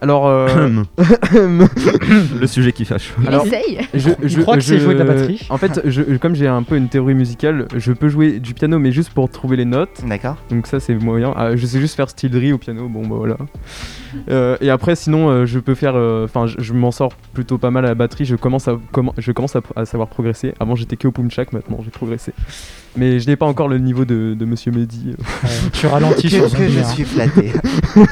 Alors, 0.01 0.27
euh, 0.29 0.49
le 1.33 2.47
sujet 2.47 2.73
qui 2.73 2.85
fâche. 2.85 3.12
Alors- 3.27 3.47
essaye. 3.47 3.79
je, 3.95 4.11
Il 4.23 4.38
croit 4.43 4.57
que 4.57 4.62
c'est 4.62 4.79
jouer 4.79 4.95
de 4.95 5.01
la 5.01 5.05
batterie. 5.05 5.45
En 5.51 5.57
fait, 5.59 5.81
je, 5.85 6.03
comme 6.19 6.35
j'ai 6.35 6.47
un 6.47 6.62
peu 6.62 6.77
une 6.77 6.88
théorie 6.88 7.14
musicale, 7.14 7.67
je 7.77 7.93
peux 7.93 8.09
jouer 8.09 8.38
du 8.41 8.55
piano, 8.55 8.79
mais 8.79 8.93
juste 8.93 9.11
pour 9.11 9.29
trouver 9.31 9.57
les 9.57 9.64
notes. 9.64 10.03
D'accord. 10.07 10.37
Donc 10.51 10.67
ça, 10.67 10.81
c'est 10.81 10.95
moyen. 10.95 11.33
Ah, 11.37 11.57
je 11.57 11.67
sais 11.67 11.81
juste 11.81 11.97
faire 11.97 12.09
style 12.11 12.31
drill 12.31 12.55
au 12.55 12.59
piano. 12.59 12.88
Bon, 12.88 13.07
bah 13.07 13.17
voilà. 13.19 13.37
Euh, 14.31 14.57
et 14.61 14.71
après, 14.71 14.95
sinon, 14.97 15.29
euh, 15.31 15.47
je 15.47 15.59
peux 15.59 15.75
faire. 15.75 15.95
Enfin, 15.97 16.47
je, 16.47 16.57
je 16.59 16.73
m'en 16.73 16.91
sors 16.93 17.12
plutôt 17.35 17.59
pas 17.59 17.71
mal 17.71 17.85
à 17.85 17.88
la 17.88 17.95
batterie. 17.95 18.25
Je 18.25 18.37
commence 18.37 18.69
à, 18.69 18.77
je 19.19 19.33
commence 19.33 19.57
à, 19.57 19.61
à 19.77 19.85
savoir 19.85 20.09
progresser. 20.09 20.55
Avant, 20.61 20.77
j'étais 20.77 20.97
que 20.97 21.09
au 21.09 21.12
punchak. 21.12 21.53
Maintenant, 21.53 21.79
j'ai 21.85 21.91
progressé. 21.91 22.33
Mais 22.97 23.21
je 23.21 23.27
n'ai 23.29 23.37
pas 23.37 23.47
encore 23.47 23.69
le 23.69 23.79
niveau 23.79 24.05
de, 24.05 24.35
de 24.35 24.45
Monsieur 24.45 24.73
Mehdi. 24.73 25.14
Euh, 25.19 25.49
tu 25.73 25.87
ralentis 25.87 26.31
sur 26.31 26.45
que, 26.45 26.49
son 26.51 26.57
que 26.57 26.62
je 26.64 26.69
lumière. 26.69 26.88
suis 26.88 27.05
flatté. 27.05 27.53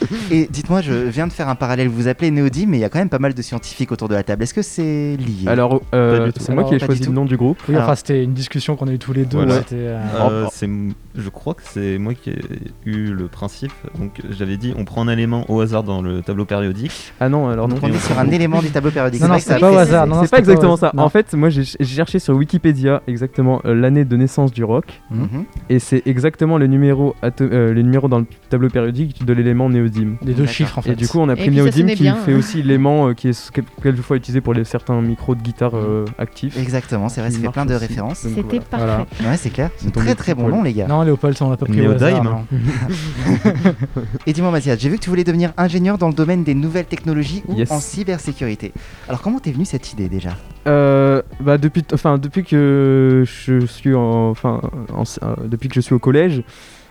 Et 0.30 0.48
dites-moi, 0.50 0.80
je 0.80 0.92
viens 0.92 1.26
de 1.26 1.32
faire 1.32 1.48
un 1.48 1.54
parallèle. 1.54 1.88
Vous 1.88 2.08
appelez 2.08 2.30
Néodyme, 2.30 2.70
mais 2.70 2.78
il 2.78 2.80
y 2.80 2.84
a 2.84 2.88
quand 2.88 2.98
même 2.98 3.08
pas 3.08 3.18
mal 3.18 3.34
de 3.34 3.42
scientifiques 3.42 3.92
autour 3.92 4.08
de 4.08 4.14
la 4.14 4.22
table. 4.22 4.42
Est-ce 4.42 4.54
que 4.54 4.62
c'est 4.62 5.16
lié 5.16 5.46
Alors, 5.46 5.80
euh, 5.94 6.30
c'est 6.38 6.54
moi 6.54 6.64
qui 6.64 6.74
ai 6.74 6.78
choisi 6.78 7.04
le 7.04 7.12
nom 7.12 7.24
du 7.24 7.36
groupe. 7.36 7.58
Oui, 7.68 7.74
Alors- 7.74 7.86
enfin, 7.88 7.96
c'était 7.96 8.24
une 8.24 8.32
discussion 8.32 8.76
qu'on 8.76 8.88
a 8.88 8.92
eu 8.92 8.98
tous 8.98 9.12
les 9.12 9.24
deux. 9.24 9.36
Voilà. 9.38 9.60
Euh, 9.72 9.98
Euh, 10.30 10.46
c'est 10.52 10.66
m- 10.66 10.92
je 11.16 11.28
crois 11.28 11.54
que 11.54 11.62
c'est 11.64 11.98
moi 11.98 12.14
qui 12.14 12.30
ai 12.30 12.38
eu 12.84 13.12
le 13.12 13.26
principe. 13.28 13.72
Donc 13.98 14.20
j'avais 14.30 14.56
dit 14.56 14.72
on 14.76 14.84
prend 14.84 15.02
un 15.06 15.08
élément 15.12 15.44
au 15.50 15.60
hasard 15.60 15.82
dans 15.82 16.02
le 16.02 16.22
tableau 16.22 16.44
périodique. 16.44 17.12
Ah 17.20 17.28
non, 17.28 17.48
alors 17.48 17.68
non. 17.68 17.74
Donc 17.76 17.84
on 17.84 17.88
est 17.88 17.98
sur 17.98 18.18
un 18.18 18.28
élément 18.30 18.60
du 18.60 18.70
tableau 18.70 18.90
périodique. 18.90 19.20
Non, 19.20 19.28
non, 19.28 19.38
c'est 19.38 19.58
pas 19.58 19.70
au 19.72 19.76
hasard. 19.76 20.06
non, 20.06 20.16
non, 20.16 20.22
c'est 20.22 20.30
pas 20.30 20.38
exactement 20.38 20.76
ça. 20.76 20.92
En 20.96 21.08
fait, 21.08 21.32
moi 21.34 21.48
j'ai 21.50 21.64
cherché 21.64 22.18
sur 22.18 22.34
Wikipédia 22.36 23.02
exactement 23.06 23.60
euh, 23.64 23.74
l'année 23.74 24.04
de 24.04 24.16
naissance 24.16 24.52
du 24.52 24.64
rock 24.64 25.00
Mhm. 25.10 25.44
et 25.68 25.78
c'est 25.78 26.02
exactement 26.06 26.58
le 26.58 26.66
numéro, 26.66 27.14
euh, 27.24 27.72
le 27.74 27.82
numéro 27.82 28.08
dans 28.08 28.18
le 28.20 28.26
tableau 28.48 28.68
périodique 28.68 29.24
de 29.24 29.32
l'élément 29.32 29.68
néodyme. 29.90 30.16
les 30.22 30.34
deux 30.34 30.46
chiffres 30.46 30.78
en 30.78 30.82
fait. 30.82 30.92
Et 30.92 30.96
du 30.96 31.08
coup, 31.08 31.18
on 31.18 31.28
a 31.28 31.36
pris 31.36 31.44
sonnait 31.46 31.94
qui 31.94 32.02
bien, 32.02 32.14
fait 32.16 32.32
hein. 32.34 32.38
aussi 32.38 32.62
l'élément 32.62 33.08
euh, 33.08 33.14
qui 33.14 33.28
est 33.28 33.50
quel- 33.52 33.64
quelquefois 33.82 34.16
utilisé 34.16 34.40
pour 34.40 34.54
les, 34.54 34.64
certains 34.64 35.00
micros 35.00 35.34
de 35.34 35.42
guitare 35.42 35.72
euh, 35.74 36.04
actifs. 36.18 36.58
Exactement, 36.58 37.08
c'est 37.08 37.20
vrai, 37.20 37.30
ça 37.30 37.38
fait 37.38 37.48
plein 37.48 37.66
de 37.66 37.74
aussi. 37.74 37.86
références. 37.86 38.18
C'était 38.20 38.40
voilà. 38.42 38.60
parfait. 38.62 38.86
Voilà. 39.18 39.30
Ouais, 39.32 39.36
c'est 39.36 39.50
clair. 39.50 39.70
Très 39.92 40.14
très 40.14 40.34
bon 40.34 40.48
nom, 40.48 40.62
les 40.62 40.72
gars. 40.72 40.86
Non, 40.86 41.02
Léopold, 41.02 41.36
on 41.40 41.50
l'a 41.50 41.56
pas 41.56 41.66
pris 41.66 41.84
hasard. 41.86 42.24
non. 42.24 42.44
Et 44.26 44.32
dis-moi, 44.32 44.50
Mathias, 44.50 44.78
j'ai 44.78 44.88
vu 44.88 44.96
que 44.96 45.02
tu 45.02 45.10
voulais 45.10 45.24
devenir 45.24 45.52
ingénieur 45.56 45.98
dans 45.98 46.08
le 46.08 46.14
domaine 46.14 46.44
des 46.44 46.54
nouvelles 46.54 46.86
technologies 46.86 47.42
ou 47.48 47.54
Yes. 47.56 47.70
en 47.70 47.80
cybersécurité. 47.80 48.72
Alors, 49.08 49.20
comment 49.22 49.38
t'es 49.40 49.52
venue 49.52 49.64
cette 49.64 49.92
idée 49.92 50.08
déjà? 50.08 50.30
Euh, 50.66 51.22
bah 51.40 51.58
depuis, 51.58 51.82
enfin 51.92 52.18
depuis 52.18 52.44
que 52.44 53.24
je 53.26 53.64
suis 53.66 53.94
en, 53.94 54.28
enfin 54.30 54.60
en- 54.92 55.04
euh, 55.22 55.34
depuis 55.46 55.68
que 55.68 55.74
je 55.74 55.80
suis 55.80 55.94
au 55.94 55.98
collège, 55.98 56.42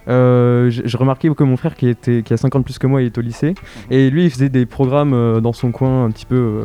euh, 0.07 0.69
je, 0.69 0.81
je 0.85 0.97
remarquais 0.97 1.29
que 1.33 1.43
mon 1.43 1.57
frère 1.57 1.75
qui 1.75 1.87
était 1.87 2.23
qui 2.23 2.33
a 2.33 2.37
50 2.37 2.63
plus 2.63 2.79
que 2.79 2.87
moi 2.87 3.01
il 3.01 3.07
est 3.07 3.17
au 3.17 3.21
lycée 3.21 3.53
et 3.91 4.09
lui 4.09 4.25
il 4.25 4.31
faisait 4.31 4.49
des 4.49 4.65
programmes 4.65 5.13
euh, 5.13 5.39
dans 5.41 5.53
son 5.53 5.71
coin 5.71 6.05
un 6.05 6.11
petit 6.11 6.25
peu 6.25 6.35
euh, 6.35 6.63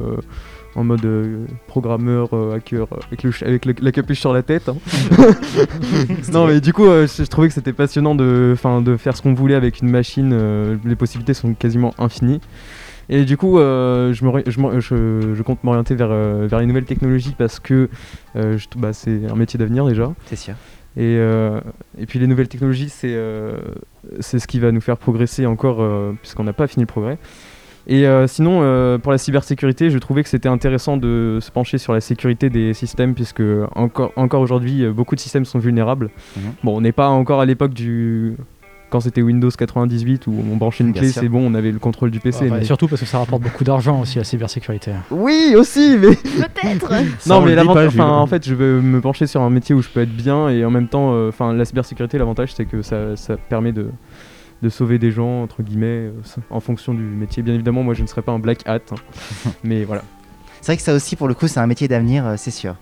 en 0.76 0.82
mode 0.84 1.06
programmeur 1.68 2.30
hacker 2.54 2.86
avec, 3.08 3.22
le, 3.22 3.30
avec 3.46 3.64
le- 3.64 3.74
la 3.80 3.92
capuche 3.92 4.18
sur 4.20 4.32
la 4.32 4.42
tête. 4.42 4.68
hein. 4.68 4.76
non 6.32 6.46
mais 6.46 6.60
du 6.60 6.72
coup 6.72 6.84
je, 6.86 7.06
je 7.06 7.24
trouvais 7.28 7.48
que 7.48 7.54
c'était 7.54 7.72
passionnant 7.72 8.14
de, 8.14 8.56
de 8.82 8.96
faire 8.96 9.16
ce 9.16 9.22
qu'on 9.22 9.34
voulait 9.34 9.54
avec 9.54 9.80
une 9.80 9.90
machine. 9.90 10.78
les 10.84 10.96
possibilités 10.96 11.34
sont 11.34 11.54
quasiment 11.54 11.94
infinies. 11.98 12.40
Et 13.10 13.26
du 13.26 13.36
coup, 13.36 13.58
euh, 13.58 14.14
je, 14.14 14.24
me, 14.24 14.42
je, 14.46 14.60
me- 14.60 14.80
je- 14.80 15.34
je 15.34 15.42
compte 15.42 15.62
m'orienter 15.62 15.94
vers, 15.94 16.08
vers 16.08 16.58
les 16.58 16.64
nouvelles 16.64 16.86
technologies 16.86 17.34
parce 17.36 17.60
que 17.60 17.90
euh, 18.34 18.56
bah, 18.78 18.94
c'est 18.94 19.20
un 19.30 19.34
métier 19.34 19.58
d'avenir 19.58 19.84
déjà. 19.86 20.10
C'est 20.24 20.36
sûr. 20.36 20.54
Et, 20.96 21.16
euh, 21.18 21.60
et 21.98 22.06
puis 22.06 22.18
les 22.18 22.26
nouvelles 22.26 22.48
technologies, 22.48 22.88
c'est 22.88 23.14
euh, 23.14 23.58
c'est 24.20 24.38
ce 24.38 24.46
qui 24.46 24.60
va 24.60 24.70
nous 24.70 24.80
faire 24.80 24.96
progresser 24.96 25.44
encore, 25.46 25.82
euh, 25.82 26.12
puisqu'on 26.20 26.44
n'a 26.44 26.52
pas 26.52 26.66
fini 26.66 26.82
le 26.82 26.86
progrès. 26.86 27.18
Et 27.86 28.06
euh, 28.06 28.26
sinon, 28.26 28.60
euh, 28.62 28.96
pour 28.96 29.12
la 29.12 29.18
cybersécurité, 29.18 29.90
je 29.90 29.98
trouvais 29.98 30.22
que 30.22 30.28
c'était 30.28 30.48
intéressant 30.48 30.96
de 30.96 31.38
se 31.42 31.50
pencher 31.50 31.76
sur 31.78 31.92
la 31.92 32.00
sécurité 32.00 32.48
des 32.48 32.72
systèmes, 32.72 33.14
puisque 33.14 33.42
encore, 33.74 34.12
encore 34.16 34.40
aujourd'hui, 34.40 34.86
beaucoup 34.86 35.14
de 35.14 35.20
systèmes 35.20 35.44
sont 35.44 35.58
vulnérables. 35.58 36.10
Mhm. 36.36 36.42
Bon, 36.62 36.76
on 36.76 36.80
n'est 36.80 36.92
pas 36.92 37.08
encore 37.08 37.40
à 37.40 37.46
l'époque 37.46 37.74
du... 37.74 38.36
Quand 38.94 39.00
c'était 39.00 39.22
Windows 39.22 39.50
98 39.50 40.28
où 40.28 40.34
on 40.52 40.54
branchait 40.54 40.84
une 40.84 40.92
Bien 40.92 41.02
clé, 41.02 41.10
sûr. 41.10 41.20
c'est 41.22 41.28
bon, 41.28 41.44
on 41.44 41.54
avait 41.54 41.72
le 41.72 41.80
contrôle 41.80 42.12
du 42.12 42.20
PC. 42.20 42.44
Ouais, 42.48 42.58
mais- 42.60 42.64
Surtout 42.64 42.86
parce 42.86 43.00
que 43.00 43.08
ça 43.08 43.18
rapporte 43.18 43.42
beaucoup 43.42 43.64
d'argent 43.64 44.00
aussi 44.02 44.18
la 44.18 44.22
cybersécurité. 44.24 44.92
Oui, 45.10 45.56
aussi, 45.58 45.96
mais 46.00 46.14
Peut-être. 46.14 46.92
Non, 47.26 47.38
on 47.38 47.40
mais 47.44 47.56
l'avantage, 47.56 47.88
enfin, 47.88 48.08
en 48.08 48.28
fait, 48.28 48.46
je 48.46 48.54
veux 48.54 48.80
me 48.80 49.00
pencher 49.00 49.26
sur 49.26 49.40
un 49.42 49.50
métier 49.50 49.74
où 49.74 49.82
je 49.82 49.88
peux 49.88 49.98
être 50.02 50.14
bien 50.14 50.48
et 50.48 50.64
en 50.64 50.70
même 50.70 50.86
temps, 50.86 51.12
euh, 51.12 51.30
enfin, 51.30 51.52
la 51.52 51.64
cybersécurité, 51.64 52.18
l'avantage, 52.18 52.54
c'est 52.54 52.66
que 52.66 52.82
ça, 52.82 53.16
ça 53.16 53.36
permet 53.36 53.72
de, 53.72 53.88
de 54.62 54.68
sauver 54.68 55.00
des 55.00 55.10
gens 55.10 55.42
entre 55.42 55.64
guillemets 55.64 55.86
euh, 55.86 56.12
en 56.50 56.60
fonction 56.60 56.94
du 56.94 57.02
métier. 57.02 57.42
Bien 57.42 57.54
évidemment, 57.54 57.82
moi, 57.82 57.94
je 57.94 58.02
ne 58.02 58.06
serais 58.06 58.22
pas 58.22 58.30
un 58.30 58.38
black 58.38 58.60
hat, 58.64 58.76
hein. 58.92 59.50
mais 59.64 59.82
voilà. 59.82 60.02
C'est 60.60 60.66
vrai 60.70 60.76
que 60.76 60.84
ça 60.84 60.94
aussi, 60.94 61.16
pour 61.16 61.26
le 61.26 61.34
coup, 61.34 61.48
c'est 61.48 61.58
un 61.58 61.66
métier 61.66 61.88
d'avenir, 61.88 62.24
euh, 62.28 62.34
c'est 62.36 62.52
sûr. 62.52 62.76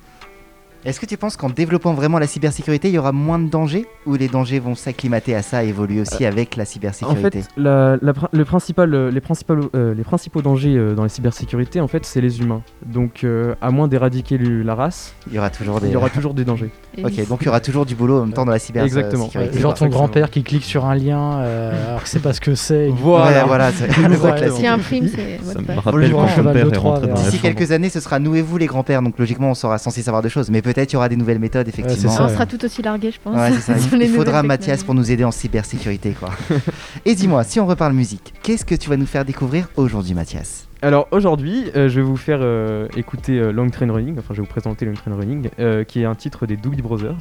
Est-ce 0.84 0.98
que 0.98 1.06
tu 1.06 1.16
penses 1.16 1.36
qu'en 1.36 1.48
développant 1.48 1.94
vraiment 1.94 2.18
la 2.18 2.26
cybersécurité, 2.26 2.88
il 2.88 2.94
y 2.94 2.98
aura 2.98 3.12
moins 3.12 3.38
de 3.38 3.48
dangers 3.48 3.86
ou 4.04 4.14
les 4.16 4.26
dangers 4.26 4.58
vont 4.58 4.74
s'acclimater 4.74 5.32
à 5.36 5.42
ça 5.42 5.64
et 5.64 5.68
évoluer 5.68 6.00
aussi 6.00 6.24
avec 6.26 6.56
la 6.56 6.64
En 6.64 6.66
cybersécurité 6.66 7.42
fait, 7.42 7.48
la- 7.56 7.96
la 8.02 8.12
prin- 8.12 8.28
le 8.32 8.44
principal, 8.44 8.92
euh, 8.92 9.10
les, 9.12 9.20
principaux, 9.20 9.54
euh, 9.76 9.94
les 9.94 10.02
principaux 10.02 10.42
dangers 10.42 10.74
euh, 10.76 10.94
dans 10.94 11.04
la 11.04 11.08
cybersécurité, 11.08 11.80
en 11.80 11.86
fait, 11.86 12.04
c'est 12.04 12.20
les 12.20 12.40
humains. 12.40 12.62
Donc, 12.84 13.22
euh, 13.22 13.54
à 13.60 13.70
moins 13.70 13.86
d'éradiquer 13.86 14.38
la 14.38 14.74
race, 14.74 15.14
Il 15.28 15.34
y 15.34 15.38
aura 15.38 15.50
toujours 15.50 15.80
des. 15.80 15.86
il 15.86 15.92
y 15.92 15.96
aura 15.96 16.10
toujours 16.10 16.34
des 16.34 16.44
dangers. 16.44 16.70
Ok, 16.98 17.28
donc 17.28 17.38
il 17.42 17.44
y 17.46 17.48
aura 17.48 17.60
toujours 17.60 17.86
du 17.86 17.94
boulot 17.94 18.18
en 18.18 18.24
même 18.26 18.32
temps 18.34 18.44
dans 18.44 18.50
la 18.50 18.56
Exactement. 18.56 19.26
cybersécurité. 19.28 19.60
Genre 19.60 19.74
ton 19.74 19.86
Exactement. 19.86 19.90
grand-père 19.90 20.30
qui 20.30 20.42
clique 20.42 20.64
sur 20.64 20.84
un 20.84 20.96
lien 20.96 21.38
euh, 21.42 21.88
alors 21.90 22.02
que 22.02 22.08
c'est 22.08 22.18
pas 22.20 22.32
ce 22.32 22.40
que 22.40 22.56
c'est. 22.56 22.88
il- 22.88 22.94
Voilà, 22.96 23.44
voilà, 23.44 23.70
c'est 23.70 23.86
le 23.86 24.16
gros 24.16 24.26
Ouais, 24.26 24.32
classique. 24.36 24.56
S'il 24.56 24.64
y 24.64 24.66
a 24.66 24.74
un 24.74 24.78
prime, 24.78 25.06
c'est 25.08 25.38
Ça 25.44 25.60
me 25.60 25.78
rappelle 25.80 26.10
quand 26.10 26.42
mon 26.42 26.52
père 26.52 26.72
est 26.72 26.76
rentré 26.76 27.06
dans 27.06 27.14
D'ici 27.14 27.38
quelques 27.38 27.70
années, 27.70 27.88
ce 27.88 28.00
sera 28.00 28.18
nous 28.18 28.34
et 28.34 28.42
vous 28.42 28.56
les 28.58 28.66
grands-pères, 28.66 29.00
donc 29.00 29.16
logiquement 29.16 29.50
on 29.50 29.54
sera 29.54 29.78
censé 29.78 30.02
savoir 30.02 30.22
des 30.22 30.28
choses. 30.28 30.50
Mais 30.50 30.60
peut-être 30.72 30.92
il 30.92 30.94
y 30.94 30.96
aura 30.96 31.08
des 31.08 31.16
nouvelles 31.16 31.38
méthodes, 31.38 31.68
effectivement. 31.68 32.12
On 32.12 32.16
ça. 32.16 32.28
sera 32.28 32.46
tout 32.46 32.64
aussi 32.64 32.82
largué, 32.82 33.10
je 33.10 33.18
pense. 33.22 33.36
Ouais, 33.36 33.52
ça. 33.60 33.74
Il 34.00 34.08
faudra 34.08 34.42
Mathias 34.42 34.84
pour 34.84 34.94
nous 34.94 35.10
aider 35.10 35.24
en 35.24 35.30
cybersécurité, 35.30 36.12
quoi. 36.12 36.30
Et 37.04 37.14
dis-moi, 37.14 37.44
si 37.44 37.60
on 37.60 37.66
reparle 37.66 37.92
musique, 37.92 38.32
qu'est-ce 38.42 38.64
que 38.64 38.74
tu 38.74 38.88
vas 38.88 38.96
nous 38.96 39.06
faire 39.06 39.24
découvrir 39.24 39.68
aujourd'hui, 39.76 40.14
Mathias? 40.14 40.68
Alors 40.82 41.06
aujourd'hui, 41.12 41.70
euh, 41.76 41.88
je 41.88 41.96
vais 42.00 42.06
vous 42.06 42.16
faire 42.16 42.40
euh, 42.42 42.88
écouter 42.96 43.38
euh, 43.38 43.52
Long 43.52 43.70
Train 43.70 43.92
Running, 43.92 44.18
enfin 44.18 44.34
je 44.34 44.36
vais 44.40 44.42
vous 44.46 44.50
présenter 44.50 44.84
Long 44.84 44.94
Train 44.94 45.14
Running, 45.14 45.48
euh, 45.60 45.84
qui 45.84 46.02
est 46.02 46.04
un 46.04 46.16
titre 46.16 46.44
des 46.46 46.56
Doobie 46.56 46.82
Brothers. 46.82 47.18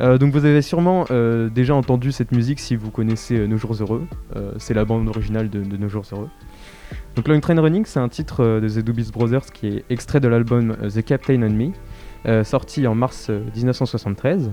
Euh, 0.00 0.18
donc 0.18 0.32
vous 0.32 0.44
avez 0.44 0.62
sûrement 0.62 1.06
euh, 1.10 1.48
déjà 1.48 1.74
entendu 1.74 2.12
cette 2.12 2.30
musique 2.30 2.60
si 2.60 2.76
vous 2.76 2.90
connaissez 2.90 3.38
euh, 3.38 3.46
Nos 3.46 3.56
Jours 3.56 3.74
Heureux. 3.80 4.06
Euh, 4.36 4.52
c'est 4.58 4.74
la 4.74 4.84
bande 4.84 5.08
originale 5.08 5.48
de, 5.50 5.62
de 5.62 5.76
Nos 5.76 5.88
Jours 5.88 6.04
Heureux. 6.12 6.28
Donc 7.16 7.28
Long 7.28 7.40
Train 7.40 7.60
Running, 7.60 7.84
c'est 7.86 7.98
un 7.98 8.08
titre 8.08 8.44
euh, 8.44 8.60
de 8.60 8.68
The 8.68 8.84
Doobie 8.84 9.10
Brothers 9.10 9.46
qui 9.52 9.68
est 9.68 9.84
extrait 9.90 10.20
de 10.20 10.28
l'album 10.28 10.76
euh, 10.82 10.90
The 10.90 11.02
Captain 11.02 11.42
and 11.42 11.54
Me, 11.54 11.70
sorti 12.44 12.86
en 12.86 12.94
mars 12.94 13.28
euh, 13.30 13.40
1973. 13.54 14.50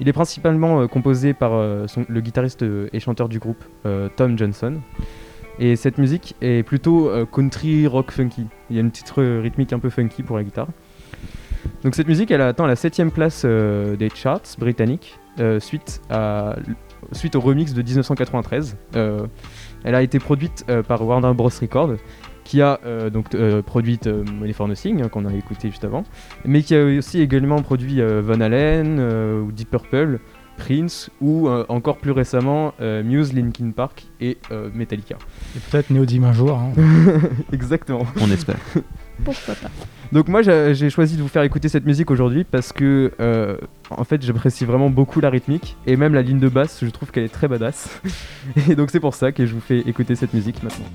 Il 0.00 0.08
est 0.08 0.12
principalement 0.12 0.80
euh, 0.80 0.86
composé 0.86 1.34
par 1.34 1.52
euh, 1.54 1.86
le 2.08 2.20
guitariste 2.20 2.62
euh, 2.62 2.88
et 2.92 3.00
chanteur 3.00 3.28
du 3.28 3.38
groupe 3.38 3.62
euh, 3.86 4.08
Tom 4.16 4.36
Johnson. 4.36 4.80
Et 5.58 5.76
cette 5.76 5.98
musique 5.98 6.34
est 6.40 6.62
plutôt 6.62 7.08
euh, 7.08 7.26
country 7.26 7.86
rock 7.86 8.10
funky. 8.10 8.46
Il 8.70 8.76
y 8.76 8.78
a 8.78 8.82
une 8.82 8.90
petite 8.90 9.12
euh, 9.18 9.40
rythmique 9.42 9.72
un 9.72 9.78
peu 9.78 9.90
funky 9.90 10.22
pour 10.22 10.36
la 10.36 10.44
guitare. 10.44 10.68
Donc 11.84 11.94
cette 11.94 12.08
musique, 12.08 12.30
elle 12.30 12.40
a 12.40 12.48
atteint 12.48 12.66
la 12.66 12.74
7 12.74 13.10
place 13.10 13.42
euh, 13.44 13.96
des 13.96 14.08
charts 14.08 14.40
britanniques 14.58 15.18
euh, 15.38 15.60
suite, 15.60 16.00
au 16.10 17.40
remix 17.40 17.74
de 17.74 17.82
1993. 17.82 18.76
Euh, 18.96 19.26
elle 19.84 19.94
a 19.94 20.02
été 20.02 20.18
produite 20.18 20.64
euh, 20.68 20.82
par 20.82 21.06
Warner 21.06 21.32
Bros. 21.34 21.50
Records, 21.60 21.96
qui 22.44 22.60
a 22.60 22.80
euh, 22.84 23.10
donc 23.10 23.34
euh, 23.34 23.62
produit 23.62 23.98
euh, 24.06 24.24
Money 24.24 24.52
for 24.52 24.68
Nothing, 24.68 25.02
hein, 25.02 25.08
qu'on 25.08 25.24
a 25.26 25.32
écouté 25.34 25.68
juste 25.70 25.84
avant, 25.84 26.04
mais 26.44 26.62
qui 26.62 26.74
a 26.74 26.84
aussi 26.84 27.20
également 27.20 27.62
produit 27.62 28.00
euh, 28.00 28.20
Van 28.24 28.40
Halen 28.40 28.98
euh, 28.98 29.40
ou 29.40 29.52
Deep 29.52 29.70
Purple, 29.70 30.18
Prince 30.58 31.08
ou 31.20 31.48
euh, 31.48 31.64
encore 31.68 31.96
plus 31.96 32.10
récemment 32.10 32.74
euh, 32.80 33.02
Muse, 33.02 33.32
Linkin 33.32 33.70
Park 33.70 34.04
et 34.20 34.36
euh, 34.50 34.68
Metallica. 34.74 35.16
Et 35.56 35.60
peut-être 35.70 35.90
Néodyme 35.90 36.24
un 36.24 36.32
jour. 36.32 36.52
hein. 36.58 36.72
Exactement. 37.52 38.06
On 38.20 38.30
espère. 38.30 38.56
Pourquoi 39.24 39.54
pas 39.54 39.68
Donc 40.10 40.28
moi 40.28 40.42
j'ai 40.42 40.74
j'ai 40.74 40.90
choisi 40.90 41.16
de 41.16 41.22
vous 41.22 41.28
faire 41.28 41.42
écouter 41.44 41.68
cette 41.68 41.86
musique 41.86 42.10
aujourd'hui 42.10 42.44
parce 42.44 42.72
que 42.72 43.12
euh, 43.20 43.56
en 43.90 44.04
fait 44.04 44.20
j'apprécie 44.22 44.64
vraiment 44.64 44.90
beaucoup 44.90 45.20
la 45.20 45.30
rythmique 45.30 45.76
et 45.86 45.96
même 45.96 46.12
la 46.12 46.22
ligne 46.22 46.40
de 46.40 46.48
basse 46.48 46.80
je 46.82 46.90
trouve 46.90 47.10
qu'elle 47.12 47.24
est 47.24 47.28
très 47.32 47.46
badass 47.46 48.00
et 48.68 48.74
donc 48.74 48.90
c'est 48.90 49.00
pour 49.00 49.14
ça 49.14 49.30
que 49.30 49.46
je 49.46 49.54
vous 49.54 49.60
fais 49.60 49.78
écouter 49.80 50.16
cette 50.16 50.34
musique 50.34 50.62
maintenant. 50.62 50.86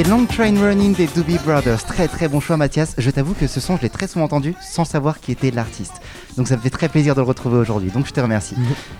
C'était 0.00 0.12
Long 0.12 0.24
Train 0.24 0.58
Running 0.58 0.94
des 0.94 1.08
Doobie 1.08 1.36
Brothers. 1.44 1.84
Très 1.84 2.08
très 2.08 2.26
bon 2.26 2.40
choix, 2.40 2.56
Mathias. 2.56 2.94
Je 2.96 3.10
t'avoue 3.10 3.34
que 3.34 3.46
ce 3.46 3.60
son, 3.60 3.76
je 3.76 3.82
l'ai 3.82 3.90
très 3.90 4.06
souvent 4.06 4.24
entendu 4.24 4.54
sans 4.62 4.86
savoir 4.86 5.20
qui 5.20 5.30
était 5.30 5.50
l'artiste. 5.50 6.00
Donc 6.38 6.48
ça 6.48 6.56
me 6.56 6.62
fait 6.62 6.70
très 6.70 6.88
plaisir 6.88 7.14
de 7.14 7.20
le 7.20 7.26
retrouver 7.26 7.58
aujourd'hui. 7.58 7.90
Donc 7.90 8.06
je 8.06 8.12
te 8.12 8.18
remercie. 8.18 8.54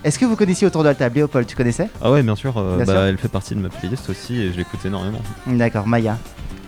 Est-ce 0.04 0.18
que 0.18 0.26
vous 0.26 0.36
connaissiez 0.36 0.66
autour 0.66 0.82
de 0.82 0.88
la 0.88 0.94
table 0.94 1.14
Léopold, 1.14 1.46
tu 1.46 1.56
connaissais? 1.56 1.88
Ah 2.02 2.10
ouais, 2.12 2.22
bien 2.22 2.36
sûr. 2.36 2.58
euh, 2.58 2.76
Bien 2.76 2.84
bah, 2.84 2.92
sûr. 2.92 3.02
Elle 3.04 3.16
fait 3.16 3.28
partie 3.28 3.54
de 3.54 3.60
ma 3.60 3.70
playlist 3.70 4.10
aussi 4.10 4.42
et 4.42 4.52
je 4.52 4.58
l'écoute 4.58 4.84
énormément. 4.84 5.22
D'accord, 5.46 5.86
Maya. 5.86 6.18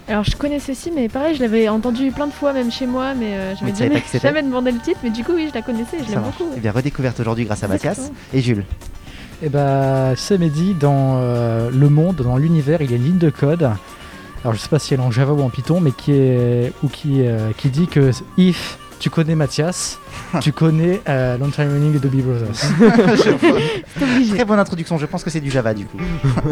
Alors 0.09 0.25
je 0.25 0.35
connais 0.35 0.61
ceci, 0.61 0.91
mais 0.97 1.11
pareil, 1.11 1.35
je 1.37 1.41
l'avais 1.43 1.69
entendu 1.69 2.11
plein 2.11 2.27
de 2.27 2.33
fois, 2.33 2.55
même 2.55 2.73
chez 2.73 2.87
moi, 2.87 3.13
mais 3.13 3.35
euh, 3.35 3.55
j'avais 3.57 3.75
jamais, 3.75 4.03
jamais 4.23 4.43
demandé 4.43 4.73
le 4.73 4.79
titre. 4.79 5.01
Mais 5.05 5.11
du 5.11 5.25
coup, 5.25 5.33
oui, 5.35 5.49
je 5.51 5.55
la 5.55 5.61
connaissais, 5.61 5.99
je 5.99 6.05
Ça 6.05 6.13
l'aime 6.13 6.23
beaucoup. 6.23 6.51
Eh 6.57 6.61
bien, 6.61 6.73
redécouverte 6.73 7.21
aujourd'hui 7.21 7.45
grâce 7.45 7.65
à 7.65 7.69
Mathias 7.69 7.99
Exactement. 7.99 8.19
et 8.33 8.41
Jules. 8.41 8.65
Et 9.43 9.51
bah, 9.51 10.15
c'est 10.17 10.39
Mehdi, 10.39 10.73
dans 10.73 11.19
euh, 11.21 11.69
le 11.71 11.89
monde, 11.91 12.17
dans 12.17 12.39
l'univers, 12.39 12.81
il 12.81 12.91
y 12.91 12.95
a 12.95 12.97
une 12.97 13.05
ligne 13.05 13.19
de 13.19 13.29
code 13.29 13.69
alors 14.43 14.55
je 14.55 14.61
sais 14.61 14.69
pas 14.69 14.79
si 14.79 14.95
elle 14.95 15.01
est 15.01 15.05
en 15.05 15.11
Java 15.11 15.33
ou 15.33 15.43
en 15.43 15.51
Python, 15.51 15.81
mais 15.81 15.93
qui, 15.93 16.13
est, 16.13 16.73
ou 16.83 16.89
qui, 16.89 17.27
euh, 17.27 17.51
qui 17.57 17.69
dit 17.69 17.87
que 17.87 18.11
if 18.37 18.79
tu 18.99 19.11
connais 19.11 19.35
Mathias, 19.35 19.99
tu 20.41 20.53
connais 20.53 21.01
euh, 21.09 21.37
Long 21.39 21.51
Time 21.51 21.71
Running 21.73 21.97
et 21.97 21.99
Dobby 21.99 22.23
Brothers. 22.23 22.55
très 24.35 24.45
bonne 24.45 24.59
introduction, 24.59 24.99
je 24.99 25.07
pense 25.07 25.25
que 25.25 25.31
c'est 25.31 25.41
du 25.41 25.51
Java 25.51 25.75
du 25.75 25.87
coup. 25.87 25.99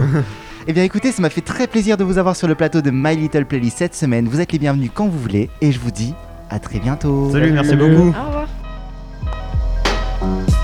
eh 0.66 0.72
bien 0.72 0.84
écoutez, 0.84 1.12
ça 1.12 1.22
m'a 1.22 1.30
fait 1.30 1.40
très 1.40 1.66
plaisir 1.66 1.96
de 1.96 2.04
vous 2.04 2.18
avoir 2.18 2.36
sur 2.36 2.48
le 2.48 2.54
plateau 2.54 2.80
de 2.80 2.90
My 2.92 3.16
Little 3.16 3.44
Playlist 3.44 3.78
cette 3.78 3.94
semaine. 3.94 4.28
Vous 4.28 4.40
êtes 4.40 4.52
les 4.52 4.58
bienvenus 4.58 4.90
quand 4.92 5.06
vous 5.06 5.18
voulez 5.18 5.50
et 5.60 5.72
je 5.72 5.80
vous 5.80 5.90
dis 5.90 6.14
à 6.48 6.58
très 6.58 6.78
bientôt. 6.78 7.30
Salut, 7.32 7.52
merci 7.52 7.76
beaucoup. 7.76 8.08
Au 8.08 8.26
revoir. 10.22 10.59